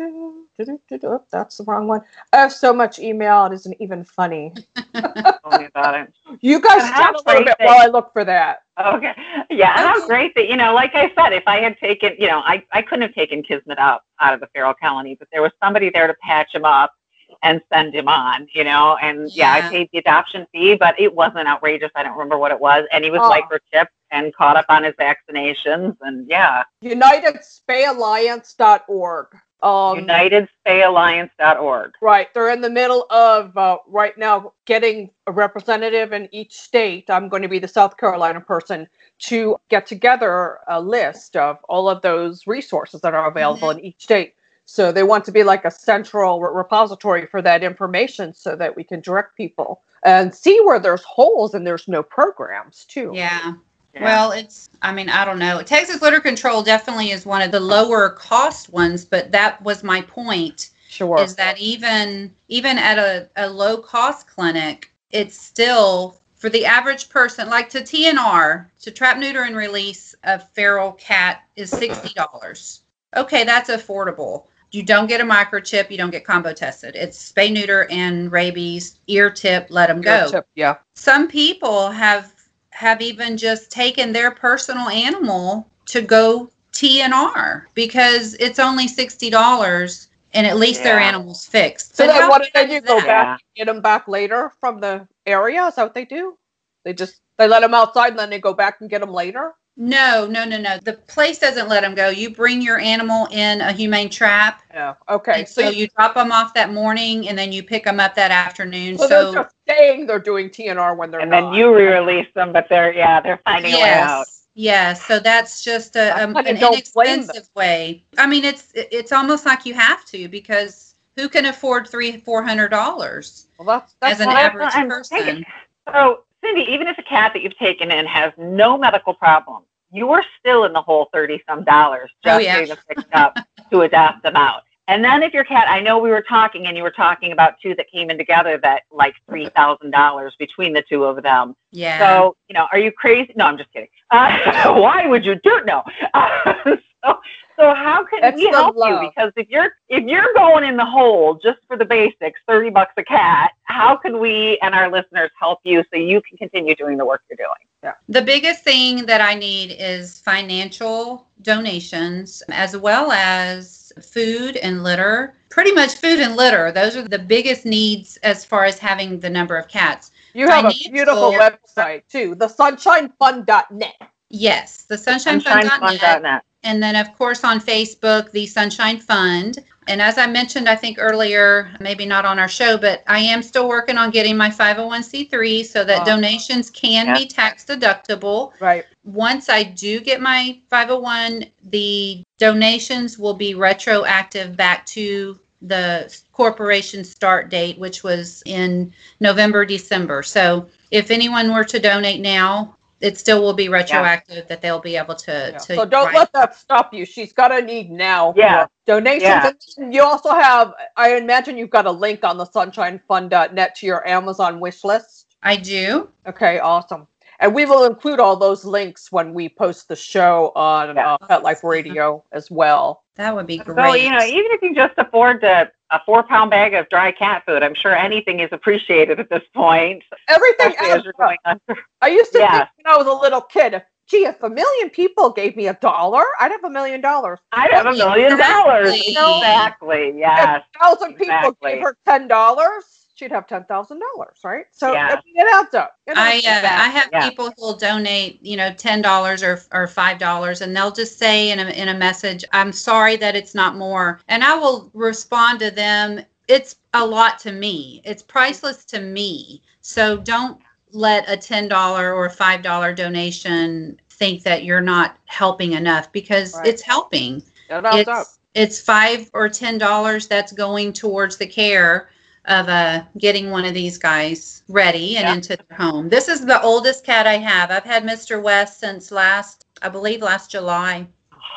Oh, 0.00 1.24
That's 1.32 1.56
the 1.56 1.64
wrong 1.64 1.88
one. 1.88 2.02
I 2.32 2.36
have 2.38 2.52
so 2.52 2.72
much 2.72 2.98
email, 2.98 3.46
it 3.46 3.52
isn't 3.54 3.76
even 3.80 4.04
funny. 4.04 4.52
Tell 4.94 5.58
me 5.58 5.64
about 5.64 5.94
it. 5.98 6.12
You 6.40 6.60
guys 6.60 6.82
And 6.82 6.92
how 6.92 7.10
a 7.10 7.16
little 7.26 7.44
bit 7.44 7.56
great 7.58 7.66
while 7.66 7.80
I 7.80 7.86
look 7.86 8.12
for 8.12 8.24
that. 8.24 8.60
Okay. 8.78 9.14
Yeah, 9.50 9.76
how 9.76 10.06
great 10.06 10.34
that, 10.34 10.48
you 10.48 10.56
know, 10.56 10.74
like 10.74 10.94
I 10.94 11.12
said, 11.14 11.32
if 11.32 11.44
I 11.46 11.60
had 11.60 11.78
taken, 11.78 12.14
you 12.18 12.26
know, 12.28 12.40
I, 12.40 12.62
I 12.72 12.82
couldn't 12.82 13.02
have 13.02 13.14
taken 13.14 13.42
Kismet 13.42 13.78
out, 13.78 14.02
out 14.20 14.34
of 14.34 14.40
the 14.40 14.46
feral 14.48 14.74
colony, 14.74 15.16
but 15.18 15.28
there 15.32 15.42
was 15.42 15.52
somebody 15.62 15.90
there 15.90 16.06
to 16.06 16.14
patch 16.22 16.54
him 16.54 16.64
up 16.64 16.92
and 17.42 17.60
send 17.72 17.94
him 17.94 18.08
on, 18.08 18.46
you 18.52 18.64
know, 18.64 18.96
and 19.02 19.30
yeah, 19.34 19.56
Yeah. 19.58 19.66
I 19.66 19.70
paid 19.70 19.88
the 19.92 19.98
adoption 19.98 20.46
fee, 20.52 20.74
but 20.76 20.98
it 20.98 21.14
wasn't 21.14 21.48
outrageous. 21.48 21.90
I 21.94 22.02
don't 22.02 22.12
remember 22.12 22.38
what 22.38 22.50
it 22.52 22.60
was. 22.60 22.84
And 22.92 23.04
he 23.04 23.10
was 23.10 23.20
Oh. 23.22 23.30
microchipped 23.30 23.86
and 24.10 24.34
caught 24.34 24.56
up 24.56 24.66
on 24.68 24.84
his 24.84 24.94
vaccinations. 24.94 25.96
And 26.02 26.28
yeah, 26.28 26.62
UnitedSpayAlliance.org. 26.84 29.26
Um, 29.62 30.06
UnitedSpayAlliance.org. 30.06 31.92
Right. 32.02 32.32
They're 32.34 32.50
in 32.50 32.60
the 32.60 32.68
middle 32.70 33.06
of 33.10 33.56
uh, 33.56 33.78
right 33.88 34.16
now 34.18 34.52
getting 34.66 35.10
a 35.26 35.32
representative 35.32 36.12
in 36.12 36.28
each 36.32 36.52
state. 36.52 37.08
I'm 37.08 37.28
going 37.30 37.40
to 37.42 37.48
be 37.48 37.58
the 37.58 37.66
South 37.68 37.96
Carolina 37.96 38.40
person 38.42 38.86
to 39.20 39.56
get 39.70 39.86
together 39.86 40.58
a 40.68 40.78
list 40.80 41.34
of 41.36 41.56
all 41.68 41.88
of 41.88 42.02
those 42.02 42.46
resources 42.46 43.00
that 43.00 43.14
are 43.14 43.26
available 43.28 43.70
in 43.70 43.80
each 43.80 44.02
state. 44.02 44.34
So 44.66 44.92
they 44.92 45.02
want 45.02 45.24
to 45.26 45.32
be 45.32 45.42
like 45.42 45.64
a 45.64 45.70
central 45.70 46.40
re- 46.40 46.50
repository 46.52 47.26
for 47.26 47.42
that 47.42 47.62
information 47.62 48.32
so 48.34 48.56
that 48.56 48.74
we 48.74 48.84
can 48.84 49.00
direct 49.00 49.36
people 49.36 49.82
and 50.04 50.34
see 50.34 50.60
where 50.64 50.78
there's 50.78 51.02
holes 51.02 51.54
and 51.54 51.66
there's 51.66 51.88
no 51.88 52.02
programs 52.02 52.84
too. 52.84 53.12
Yeah. 53.14 53.54
Yeah. 53.94 54.02
Well, 54.02 54.32
it's, 54.32 54.70
I 54.82 54.92
mean, 54.92 55.08
I 55.08 55.24
don't 55.24 55.38
know. 55.38 55.62
Texas 55.62 56.02
Litter 56.02 56.18
Control 56.20 56.64
definitely 56.64 57.10
is 57.10 57.24
one 57.24 57.42
of 57.42 57.52
the 57.52 57.60
lower 57.60 58.10
cost 58.10 58.72
ones, 58.72 59.04
but 59.04 59.30
that 59.30 59.62
was 59.62 59.84
my 59.84 60.00
point 60.00 60.70
Sure. 60.88 61.20
is 61.20 61.34
that 61.34 61.58
even 61.58 62.32
even 62.48 62.78
at 62.78 62.98
a, 62.98 63.28
a 63.36 63.50
low 63.50 63.78
cost 63.78 64.28
clinic, 64.28 64.92
it's 65.10 65.36
still 65.36 66.20
for 66.36 66.48
the 66.48 66.64
average 66.64 67.08
person, 67.08 67.48
like 67.48 67.68
to 67.70 67.80
TNR, 67.80 68.66
to 68.82 68.90
trap, 68.90 69.18
neuter, 69.18 69.42
and 69.42 69.56
release 69.56 70.14
a 70.24 70.38
feral 70.38 70.92
cat 70.92 71.42
is 71.56 71.72
$60. 71.72 72.80
Okay, 73.16 73.44
that's 73.44 73.70
affordable. 73.70 74.46
You 74.74 74.82
don't 74.82 75.06
get 75.06 75.20
a 75.20 75.24
microchip, 75.24 75.90
you 75.90 75.96
don't 75.96 76.10
get 76.10 76.24
combo 76.24 76.52
tested. 76.52 76.96
It's 76.96 77.32
spay, 77.32 77.52
neuter, 77.52 77.86
and 77.90 78.32
rabies, 78.32 78.98
ear 79.06 79.30
tip, 79.30 79.68
let 79.70 79.86
them 79.86 80.00
go 80.00 80.28
Tip, 80.30 80.46
Yeah. 80.56 80.76
some 80.96 81.28
people 81.28 81.90
have 81.90 82.32
have 82.70 83.00
even 83.00 83.36
just 83.36 83.70
taken 83.70 84.12
their 84.12 84.32
personal 84.32 84.88
animal 84.88 85.68
to 85.86 86.02
go 86.02 86.50
TNR 86.72 87.66
because 87.74 88.34
it's 88.34 88.58
only 88.58 88.88
sixty 88.88 89.30
dollars 89.30 90.08
and 90.32 90.44
at 90.44 90.56
least 90.56 90.82
their 90.82 90.98
animal's 90.98 91.46
fixed. 91.46 91.94
So 91.96 92.04
But 92.04 92.14
then 92.14 92.28
what 92.28 92.42
do 92.42 92.48
they 92.52 92.66
do? 92.66 92.74
is 92.74 92.82
Go 92.82 92.96
that? 92.96 93.06
back 93.06 93.28
and 93.28 93.56
get 93.66 93.72
them 93.72 93.80
back 93.80 94.08
later 94.08 94.50
from 94.58 94.80
the 94.80 95.06
area? 95.24 95.66
Is 95.66 95.76
that 95.76 95.84
what 95.84 95.94
they 95.94 96.04
do? 96.04 96.36
They 96.84 96.92
just 96.92 97.20
they 97.38 97.46
let 97.46 97.60
them 97.60 97.74
outside 97.74 98.08
and 98.10 98.18
then 98.18 98.30
they 98.30 98.40
go 98.40 98.52
back 98.52 98.80
and 98.80 98.90
get 98.90 99.00
them 99.00 99.12
later. 99.12 99.54
No, 99.76 100.26
no, 100.26 100.44
no, 100.44 100.56
no. 100.56 100.78
The 100.78 100.92
place 100.92 101.38
doesn't 101.40 101.68
let 101.68 101.82
them 101.82 101.94
go. 101.94 102.08
You 102.08 102.30
bring 102.30 102.62
your 102.62 102.78
animal 102.78 103.26
in 103.32 103.60
a 103.60 103.72
humane 103.72 104.08
trap. 104.08 104.62
Yeah. 104.72 104.94
Okay. 105.08 105.44
so, 105.44 105.62
So, 105.62 105.70
you 105.70 105.88
drop 105.88 106.14
them 106.14 106.30
off 106.30 106.54
that 106.54 106.72
morning 106.72 107.28
and 107.28 107.36
then 107.36 107.50
you 107.50 107.62
pick 107.62 107.84
them 107.84 107.98
up 107.98 108.14
that 108.14 108.30
afternoon. 108.30 108.96
so, 108.98 109.08
So, 109.08 109.32
they're 109.32 109.42
just 109.42 109.54
saying 109.68 110.06
they're 110.06 110.20
doing 110.20 110.48
TNR 110.48 110.96
when 110.96 111.10
they're 111.10 111.20
and 111.20 111.30
not. 111.30 111.50
then 111.50 111.54
you 111.54 111.74
re-release 111.74 112.28
them, 112.34 112.52
but 112.52 112.68
they're, 112.68 112.92
yeah, 112.94 113.20
they're 113.20 113.40
finding 113.44 113.72
a 113.74 113.78
way 113.78 113.90
out. 113.90 114.18
yes. 114.20 114.40
Yes, 114.56 115.04
so 115.04 115.18
that's 115.18 115.64
just 115.64 115.96
a, 115.96 116.14
I 116.16 116.22
um, 116.22 116.32
kinda 116.32 116.50
an 116.50 116.56
don't 116.60 116.92
blame 116.94 117.06
them. 117.06 117.14
inexpensive 117.14 117.50
way. 117.56 118.04
I 118.18 118.28
mean, 118.28 118.44
it's 118.44 118.70
it's 118.76 119.10
almost 119.10 119.44
like 119.44 119.66
you 119.66 119.74
have 119.74 120.04
to 120.06 120.28
because 120.28 120.94
who 121.16 121.28
can 121.28 121.46
afford 121.46 121.88
three 121.88 122.18
four 122.18 122.40
hundred 122.44 122.68
dollars 122.68 123.46
well, 123.58 123.66
that's 123.66 123.96
that's 124.00 124.20
as 124.20 124.26
an 124.26 124.30
average 124.32 124.70
I'm 124.72 124.88
person? 124.88 125.18
thinking. 125.18 125.44
So, 125.92 126.22
Cindy, 126.44 126.62
even 126.70 126.86
if 126.86 126.98
a 126.98 127.02
cat 127.02 127.32
that 127.34 127.42
you've 127.42 127.56
taken 127.58 127.90
in 127.90 128.06
has 128.06 128.32
no 128.36 128.76
medical 128.78 129.14
problems, 129.14 129.66
you 129.92 130.10
are 130.10 130.24
still 130.38 130.64
in 130.64 130.72
the 130.72 130.82
whole 130.82 131.08
thirty 131.12 131.40
some 131.48 131.64
dollars 131.64 132.10
just 132.24 132.36
Oh, 132.36 132.38
yeah. 132.38 132.54
getting 132.60 132.68
them 132.74 132.78
picked 132.88 133.14
up 133.14 133.38
to 133.70 133.80
adopt 133.82 134.22
them 134.22 134.36
out. 134.36 134.62
And 134.86 135.02
then 135.02 135.22
if 135.22 135.32
your 135.32 135.44
cat, 135.44 135.66
I 135.70 135.80
know 135.80 135.98
we 135.98 136.10
were 136.10 136.20
talking, 136.20 136.66
and 136.66 136.76
you 136.76 136.82
were 136.82 136.90
talking 136.90 137.32
about 137.32 137.54
two 137.62 137.74
that 137.76 137.86
came 137.90 138.10
in 138.10 138.18
together 138.18 138.58
that 138.62 138.82
like 138.92 139.14
three 139.28 139.48
thousand 139.56 139.92
dollars 139.92 140.34
between 140.38 140.74
the 140.74 140.82
two 140.88 141.04
of 141.04 141.22
them. 141.22 141.56
Yeah. 141.70 141.98
So, 141.98 142.36
you 142.48 142.54
know, 142.54 142.66
are 142.70 142.78
you 142.78 142.92
crazy? 142.92 143.32
No, 143.36 143.46
I'm 143.46 143.56
just 143.56 143.72
kidding. 143.72 143.88
Uh, 144.10 144.74
why 144.80 145.06
would 145.06 145.24
you 145.24 145.36
do 145.36 145.56
it? 145.56 145.64
no? 145.64 145.82
Uh, 146.12 146.54
so, 147.04 147.18
so 147.56 147.74
how 147.74 148.04
can 148.04 148.20
That's 148.20 148.36
we 148.36 148.50
the 148.50 148.56
help 148.56 148.76
you? 148.76 149.08
Because 149.08 149.32
if 149.36 149.48
you're 149.48 149.72
if 149.88 150.04
you're 150.04 150.32
going 150.34 150.64
in 150.64 150.76
the 150.76 150.84
hole 150.84 151.34
just 151.34 151.58
for 151.66 151.76
the 151.76 151.84
basics, 151.84 152.40
thirty 152.48 152.70
bucks 152.70 152.94
a 152.96 153.04
cat, 153.04 153.52
how 153.64 153.96
can 153.96 154.18
we 154.18 154.58
and 154.62 154.74
our 154.74 154.90
listeners 154.90 155.30
help 155.38 155.60
you 155.64 155.84
so 155.92 155.98
you 155.98 156.20
can 156.22 156.36
continue 156.36 156.74
doing 156.74 156.96
the 156.96 157.04
work 157.04 157.22
you're 157.28 157.36
doing? 157.36 157.48
Yeah. 157.82 157.92
The 158.08 158.22
biggest 158.22 158.64
thing 158.64 159.04
that 159.06 159.20
I 159.20 159.34
need 159.34 159.76
is 159.78 160.18
financial 160.20 161.28
donations 161.42 162.42
as 162.48 162.76
well 162.76 163.12
as 163.12 163.92
food 164.02 164.56
and 164.56 164.82
litter. 164.82 165.34
Pretty 165.50 165.72
much 165.72 165.96
food 165.96 166.18
and 166.18 166.34
litter. 166.34 166.72
Those 166.72 166.96
are 166.96 167.06
the 167.06 167.18
biggest 167.18 167.66
needs 167.66 168.16
as 168.18 168.44
far 168.44 168.64
as 168.64 168.78
having 168.78 169.20
the 169.20 169.30
number 169.30 169.56
of 169.56 169.68
cats. 169.68 170.10
You 170.32 170.48
have 170.48 170.64
a 170.64 170.72
beautiful 170.90 171.32
website 171.32 172.02
too, 172.08 172.34
the 172.34 172.46
sunshinefund.net. 172.46 173.92
Yes, 174.30 174.84
the 174.84 174.96
sunshinefund.net. 174.96 175.80
SunshineFund.net. 175.80 176.44
And 176.64 176.82
then, 176.82 176.96
of 176.96 177.14
course, 177.16 177.44
on 177.44 177.60
Facebook, 177.60 178.30
the 178.32 178.46
Sunshine 178.46 178.98
Fund. 178.98 179.58
And 179.86 180.00
as 180.00 180.16
I 180.16 180.26
mentioned, 180.26 180.66
I 180.66 180.76
think 180.76 180.96
earlier, 180.98 181.70
maybe 181.78 182.06
not 182.06 182.24
on 182.24 182.38
our 182.38 182.48
show, 182.48 182.78
but 182.78 183.02
I 183.06 183.18
am 183.18 183.42
still 183.42 183.68
working 183.68 183.98
on 183.98 184.10
getting 184.10 184.34
my 184.34 184.48
501c3 184.48 185.62
so 185.62 185.84
that 185.84 186.00
Oh. 186.00 186.04
donations 186.06 186.70
can 186.70 187.14
be 187.14 187.26
tax 187.26 187.66
deductible. 187.66 188.52
Right. 188.60 188.86
Once 189.04 189.50
I 189.50 189.62
do 189.62 190.00
get 190.00 190.22
my 190.22 190.58
501, 190.70 191.44
the 191.64 192.22
donations 192.38 193.18
will 193.18 193.34
be 193.34 193.54
retroactive 193.54 194.56
back 194.56 194.86
to 194.86 195.38
the 195.60 196.14
corporation 196.32 197.04
start 197.04 197.50
date, 197.50 197.78
which 197.78 198.02
was 198.02 198.42
in 198.46 198.92
November, 199.20 199.64
December. 199.64 200.22
So 200.22 200.66
if 200.90 201.10
anyone 201.10 201.52
were 201.52 201.64
to 201.64 201.78
donate 201.78 202.20
now, 202.20 202.73
it 203.00 203.18
still 203.18 203.42
will 203.42 203.52
be 203.52 203.68
retroactive 203.68 204.46
that 204.48 204.62
they'll 204.62 204.80
be 204.80 204.96
able 204.96 205.14
to. 205.14 205.50
Yeah. 205.52 205.58
to 205.58 205.74
So 205.74 205.84
don't 205.84 206.06
write- 206.06 206.14
let 206.14 206.32
that 206.32 206.56
stop 206.56 206.94
you. 206.94 207.04
She's 207.04 207.32
got 207.32 207.52
a 207.52 207.60
need 207.60 207.90
now. 207.90 208.32
Yeah. 208.36 208.66
Donations. 208.86 209.22
Yeah. 209.22 209.50
And 209.78 209.92
you 209.94 210.02
also 210.02 210.30
have, 210.30 210.72
I 210.96 211.16
imagine 211.16 211.58
you've 211.58 211.70
got 211.70 211.86
a 211.86 211.90
link 211.90 212.24
on 212.24 212.38
the 212.38 212.46
sunshinefund.net 212.46 213.74
to 213.76 213.86
your 213.86 214.06
Amazon 214.06 214.60
wish 214.60 214.84
list. 214.84 215.36
I 215.42 215.56
do. 215.56 216.08
Okay, 216.26 216.58
awesome. 216.58 217.06
And 217.40 217.54
we 217.54 217.66
will 217.66 217.84
include 217.84 218.20
all 218.20 218.36
those 218.36 218.64
links 218.64 219.10
when 219.10 219.34
we 219.34 219.48
post 219.48 219.88
the 219.88 219.96
show 219.96 220.52
on 220.54 220.96
Yeah. 220.96 221.14
uh, 221.14 221.26
Pet 221.26 221.42
Life 221.42 221.64
Radio 221.64 222.22
as 222.32 222.50
well. 222.50 223.02
That 223.16 223.34
would 223.34 223.46
be 223.46 223.58
great. 223.58 223.76
So 223.86 223.94
you 223.94 224.10
know, 224.10 224.24
even 224.24 224.50
if 224.52 224.62
you 224.62 224.74
just 224.74 224.94
afford 224.98 225.40
to, 225.42 225.70
a 225.94 226.00
four-pound 226.04 226.50
bag 226.50 226.74
of 226.74 226.88
dry 226.88 227.12
cat 227.12 227.44
food, 227.46 227.62
I'm 227.62 227.74
sure 227.74 227.94
anything 227.96 228.40
is 228.40 228.48
appreciated 228.52 229.20
at 229.20 229.30
this 229.30 229.42
point. 229.54 230.02
Everything 230.28 230.72
Especially 230.72 230.90
as 230.90 231.04
you're 231.04 231.12
going 231.16 231.38
on. 231.44 231.60
I 232.02 232.08
used 232.08 232.32
to 232.32 232.40
Yeah. 232.40 232.58
think 232.58 232.68
when 232.82 232.94
I 232.94 232.96
was 232.96 233.06
a 233.06 233.12
little 233.12 233.40
kid, 233.40 233.80
gee, 234.08 234.24
if 234.26 234.42
a 234.42 234.50
million 234.50 234.90
people 234.90 235.30
gave 235.30 235.54
me 235.56 235.68
a 235.68 235.74
dollar, 235.74 236.24
I'd 236.40 236.50
have 236.50 236.64
a 236.64 236.70
million 236.70 237.00
dollars. 237.00 237.38
I'd 237.52 237.70
have 237.72 237.86
a 237.86 237.92
million 237.92 238.36
dollars. 238.36 238.92
Exactly. 238.92 239.38
Exactly. 239.38 240.14
Yes. 240.18 240.62
If 240.74 240.80
a 240.80 240.84
thousand 240.84 241.14
people 241.14 241.56
gave 241.62 241.80
her 241.82 241.96
ten 242.04 242.26
dollars, 242.28 243.03
she'd 243.14 243.32
have 243.32 243.46
ten 243.46 243.64
thousand 243.64 244.00
dollars, 244.00 244.38
right? 244.44 244.66
So 244.72 244.92
Yeah. 244.92 245.08
I 245.08 245.14
mean, 245.24 245.34
it 245.36 245.46
adds 245.54 245.74
up. 245.74 245.96
It 246.06 246.16
I 246.16 246.42
adds 246.44 246.46
uh. 246.46 246.68
I 246.68 246.88
have 246.88 247.08
Yeah. 247.12 247.28
people 247.28 247.52
who'll 247.56 247.76
donate, 247.76 248.38
you 248.42 248.56
know, 248.56 248.72
ten 248.72 249.00
dollars 249.02 249.42
or 249.42 249.60
or 249.72 249.86
five 249.86 250.18
dollars, 250.18 250.60
and 250.60 250.76
they'll 250.76 250.90
just 250.92 251.18
say 251.18 251.50
in 251.50 251.58
a 251.60 251.70
in 251.70 251.88
a 251.88 251.94
message, 251.94 252.44
"I'm 252.52 252.72
sorry 252.72 253.16
that 253.16 253.36
it's 253.36 253.54
not 253.54 253.76
more," 253.76 254.20
and 254.28 254.44
I 254.44 254.54
will 254.56 254.90
respond 254.94 255.60
to 255.60 255.70
them. 255.70 256.20
It's 256.48 256.76
a 256.92 257.04
lot 257.04 257.38
to 257.40 257.52
me. 257.52 258.02
It's 258.04 258.22
priceless 258.22 258.84
to 258.86 259.00
me. 259.00 259.62
So 259.80 260.18
don't 260.18 260.60
let 260.92 261.28
a 261.30 261.36
ten 261.36 261.68
dollar 261.68 262.12
or 262.14 262.28
five 262.28 262.62
dollar 262.62 262.92
donation 262.92 263.98
think 264.10 264.42
that 264.44 264.64
you're 264.64 264.80
not 264.80 265.16
helping 265.26 265.72
enough 265.72 266.10
because 266.12 266.54
Right. 266.54 266.66
it's 266.68 266.82
helping 266.82 267.42
It 267.70 267.84
adds 267.84 268.08
up. 268.08 268.20
it's 268.20 268.38
it's 268.54 268.80
five 268.80 269.28
or 269.32 269.48
ten 269.48 269.78
dollars 269.78 270.28
that's 270.28 270.52
going 270.52 270.92
towards 270.92 271.36
the 271.36 271.46
care 271.46 272.08
of 272.46 272.68
uh 272.68 273.02
getting 273.18 273.50
one 273.50 273.64
of 273.64 273.74
these 273.74 273.96
guys 273.98 274.62
ready 274.68 275.16
and 275.16 275.26
Yeah. 275.26 275.34
into 275.34 275.56
their 275.56 275.76
home. 275.78 276.08
This 276.08 276.28
is 276.28 276.44
the 276.44 276.60
oldest 276.62 277.04
cat 277.04 277.26
I 277.26 277.38
have. 277.38 277.70
I've 277.70 277.84
had 277.84 278.04
Mr. 278.04 278.42
West 278.42 278.80
since 278.80 279.10
last 279.10 279.64
I 279.82 279.88
believe 279.88 280.20
last 280.22 280.50
July. 280.50 281.06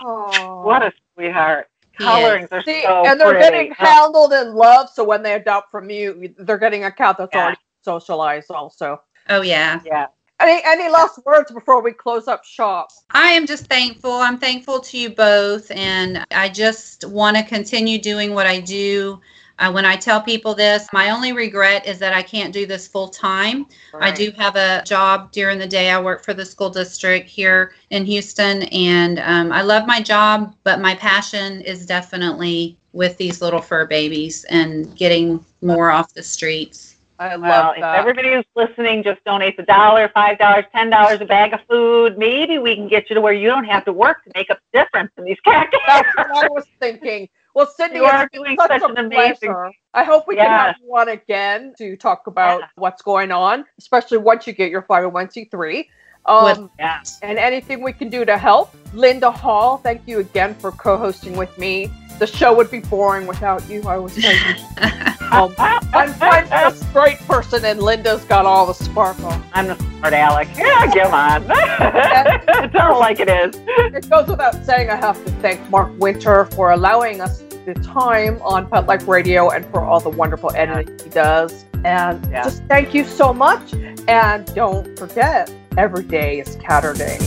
Oh. 0.03 0.61
What 0.63 0.83
a 0.83 0.91
sweetheart. 1.15 1.67
He 1.97 2.03
Colorings 2.03 2.49
are 2.51 2.63
See, 2.63 2.83
so 2.83 3.03
and 3.05 3.19
they're 3.19 3.31
pretty. 3.33 3.43
getting 3.43 3.71
Oh, 3.79 3.85
handled 3.85 4.33
and 4.33 4.53
loved. 4.53 4.91
So 4.91 5.03
when 5.03 5.23
they 5.23 5.33
adopt 5.33 5.71
from 5.71 5.89
you, 5.89 6.33
they're 6.39 6.57
getting 6.59 6.83
a 6.83 6.91
cat 6.91 7.17
that's 7.17 7.31
Yeah. 7.33 7.41
already 7.43 7.59
socialized. 7.81 8.51
Also, 8.51 9.01
Oh 9.29 9.41
yeah. 9.41 9.79
yeah. 9.85 10.05
any 10.39 10.61
any 10.63 10.87
last 10.89 11.19
words 11.25 11.51
before 11.51 11.81
we 11.81 11.91
close 11.91 12.27
up 12.27 12.45
shop? 12.45 12.89
I 13.11 13.31
am 13.31 13.47
just 13.47 13.65
thankful. 13.65 14.11
I'm 14.13 14.37
thankful 14.37 14.79
to 14.81 14.97
you 14.97 15.09
both, 15.09 15.71
and 15.71 16.23
I 16.31 16.49
just 16.49 17.05
want 17.05 17.35
to 17.37 17.43
continue 17.43 17.97
doing 17.97 18.33
what 18.35 18.45
I 18.45 18.59
do. 18.59 19.19
Uh, 19.59 19.71
when 19.71 19.85
I 19.85 19.95
tell 19.95 20.21
people 20.21 20.53
this, 20.53 20.87
my 20.93 21.09
only 21.09 21.33
regret 21.33 21.87
is 21.87 21.97
that 21.99 22.13
I 22.13 22.21
can't 22.21 22.53
do 22.53 22.65
this 22.67 22.87
full 22.87 23.07
time. 23.07 23.65
I 23.99 24.11
do 24.11 24.31
have 24.37 24.55
a 24.55 24.83
job 24.85 25.31
during 25.31 25.57
the 25.57 25.67
day. 25.67 25.89
I 25.89 25.99
work 25.99 26.23
for 26.23 26.33
the 26.33 26.45
school 26.45 26.69
district 26.69 27.27
here 27.27 27.73
in 27.89 28.05
Houston, 28.05 28.63
and 28.63 29.19
um, 29.19 29.51
I 29.51 29.63
love 29.63 29.87
my 29.87 30.01
job, 30.01 30.55
but 30.63 30.79
my 30.79 30.93
passion 30.93 31.61
is 31.61 31.85
definitely 31.87 32.77
with 32.93 33.17
these 33.17 33.41
little 33.41 33.61
fur 33.61 33.85
babies 33.85 34.43
and 34.45 34.95
getting 34.95 35.43
more 35.61 35.89
off 35.89 36.13
the 36.13 36.23
streets. 36.23 36.97
I 37.19 37.35
love 37.35 37.39
Well, 37.41 37.73
if 37.77 37.83
everybody 37.83 38.33
who's 38.33 38.45
listening 38.55 39.01
just 39.01 39.23
donates 39.25 39.57
a 39.57 39.63
dollar, 39.63 40.09
five 40.13 40.37
dollars, 40.37 40.65
ten 40.71 40.91
dollars, 40.91 41.19
a 41.19 41.25
bag 41.25 41.53
of 41.53 41.61
food, 41.67 42.15
maybe 42.17 42.59
we 42.59 42.75
can 42.75 42.87
get 42.87 43.09
you 43.09 43.15
to 43.15 43.21
where 43.21 43.33
you 43.33 43.47
don't 43.47 43.65
have 43.65 43.85
to 43.85 43.93
work 43.93 44.23
to 44.25 44.31
make 44.35 44.51
up 44.51 44.59
the 44.71 44.79
difference 44.79 45.11
in 45.17 45.23
these 45.23 45.39
cat 45.39 45.67
That's 45.87 46.15
what 46.15 46.45
I 46.45 46.47
was 46.49 46.65
thinking. 46.79 47.27
Well, 47.57 47.65
Cindy, 47.75 47.95
You 47.97 48.05
are 48.05 48.29
doing 48.31 48.55
such, 48.55 48.69
such 48.69 48.83
an 48.91 48.97
amazing- 48.99 49.49
pleasure. 49.49 49.71
I 49.95 50.03
hope 50.03 50.27
we 50.27 50.35
can 50.35 50.45
have 50.45 50.67
Yes. 50.67 50.75
you 50.83 50.95
on 50.95 51.09
again 51.09 51.73
to 51.79 51.97
talk 51.97 52.27
about 52.27 52.59
Yeah. 52.59 52.67
what's 52.75 53.01
going 53.01 53.31
on, 53.31 53.65
especially 53.79 54.19
once 54.19 54.45
you 54.45 54.53
get 54.53 54.69
your 54.69 54.83
501c3. 54.83 55.89
Um, 56.27 56.69
Yeah. 56.77 56.99
and 57.23 57.39
anything 57.39 57.81
we 57.81 57.93
can 57.93 58.09
do 58.09 58.25
to 58.25 58.37
help. 58.37 58.75
Linda 58.93 59.31
Hall, 59.31 59.77
thank 59.77 60.01
you 60.05 60.19
again 60.19 60.53
for 60.53 60.71
co-hosting 60.71 61.35
with 61.35 61.57
me. 61.57 61.89
The 62.19 62.27
show 62.27 62.53
would 62.53 62.69
be 62.69 62.79
boring 62.79 63.25
without 63.25 63.67
you. 63.67 63.81
I 63.87 63.97
was 63.97 64.13
telling 64.15 64.37
you. 64.37 64.91
Um, 65.31 65.53
I'm, 65.57 66.13
I'm 66.21 66.51
a 66.51 66.71
straight 66.75 67.17
person, 67.27 67.65
and 67.65 67.81
Linda's 67.81 68.23
got 68.25 68.45
all 68.45 68.65
the 68.67 68.73
sparkle. 68.75 69.33
I'm 69.53 69.67
the 69.67 69.75
smart 69.75 70.13
Alec. 70.13 70.47
Yeah, 70.55 70.85
come 70.93 71.13
on. 71.13 71.47
Tell 72.71 72.95
it 72.95 72.99
like 72.99 73.19
it 73.19 73.29
is. 73.29 73.59
It 73.95 74.09
goes 74.09 74.27
without 74.27 74.63
saying, 74.63 74.89
I 74.91 74.95
have 74.95 75.23
to 75.25 75.31
thank 75.41 75.67
Mark 75.71 75.89
Winter 75.97 76.45
for 76.45 76.71
allowing 76.71 77.19
us 77.19 77.41
the 77.67 77.73
time 77.81 78.41
on 78.41 78.65
Pet 78.69 78.87
Life 78.87 79.07
Radio 79.09 79.49
and 79.49 79.65
for 79.65 79.81
all 79.81 79.99
the 79.99 80.09
wonderful 80.09 80.49
editing 80.55 80.97
he 81.03 81.09
does. 81.09 81.65
And 81.83 82.25
Yeah. 82.31 82.43
just 82.43 82.63
thank 82.69 82.93
you 82.93 83.03
so 83.03 83.33
much. 83.33 83.73
And 84.07 84.45
don't 84.55 84.97
forget, 84.97 85.51
every 85.77 86.05
day 86.05 86.39
is 86.39 86.55
Catterday. 86.57 87.19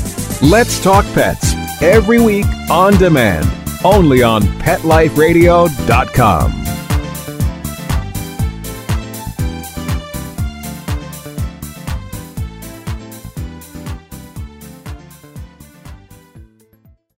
Let's 0.51 0.81
Talk 0.83 1.05
Pets 1.13 1.55
every 1.83 2.21
week 2.21 2.47
on 2.71 2.97
demand, 2.97 3.47
only 3.85 4.23
on 4.23 4.41
PetLifeRadio.com. 4.65 6.53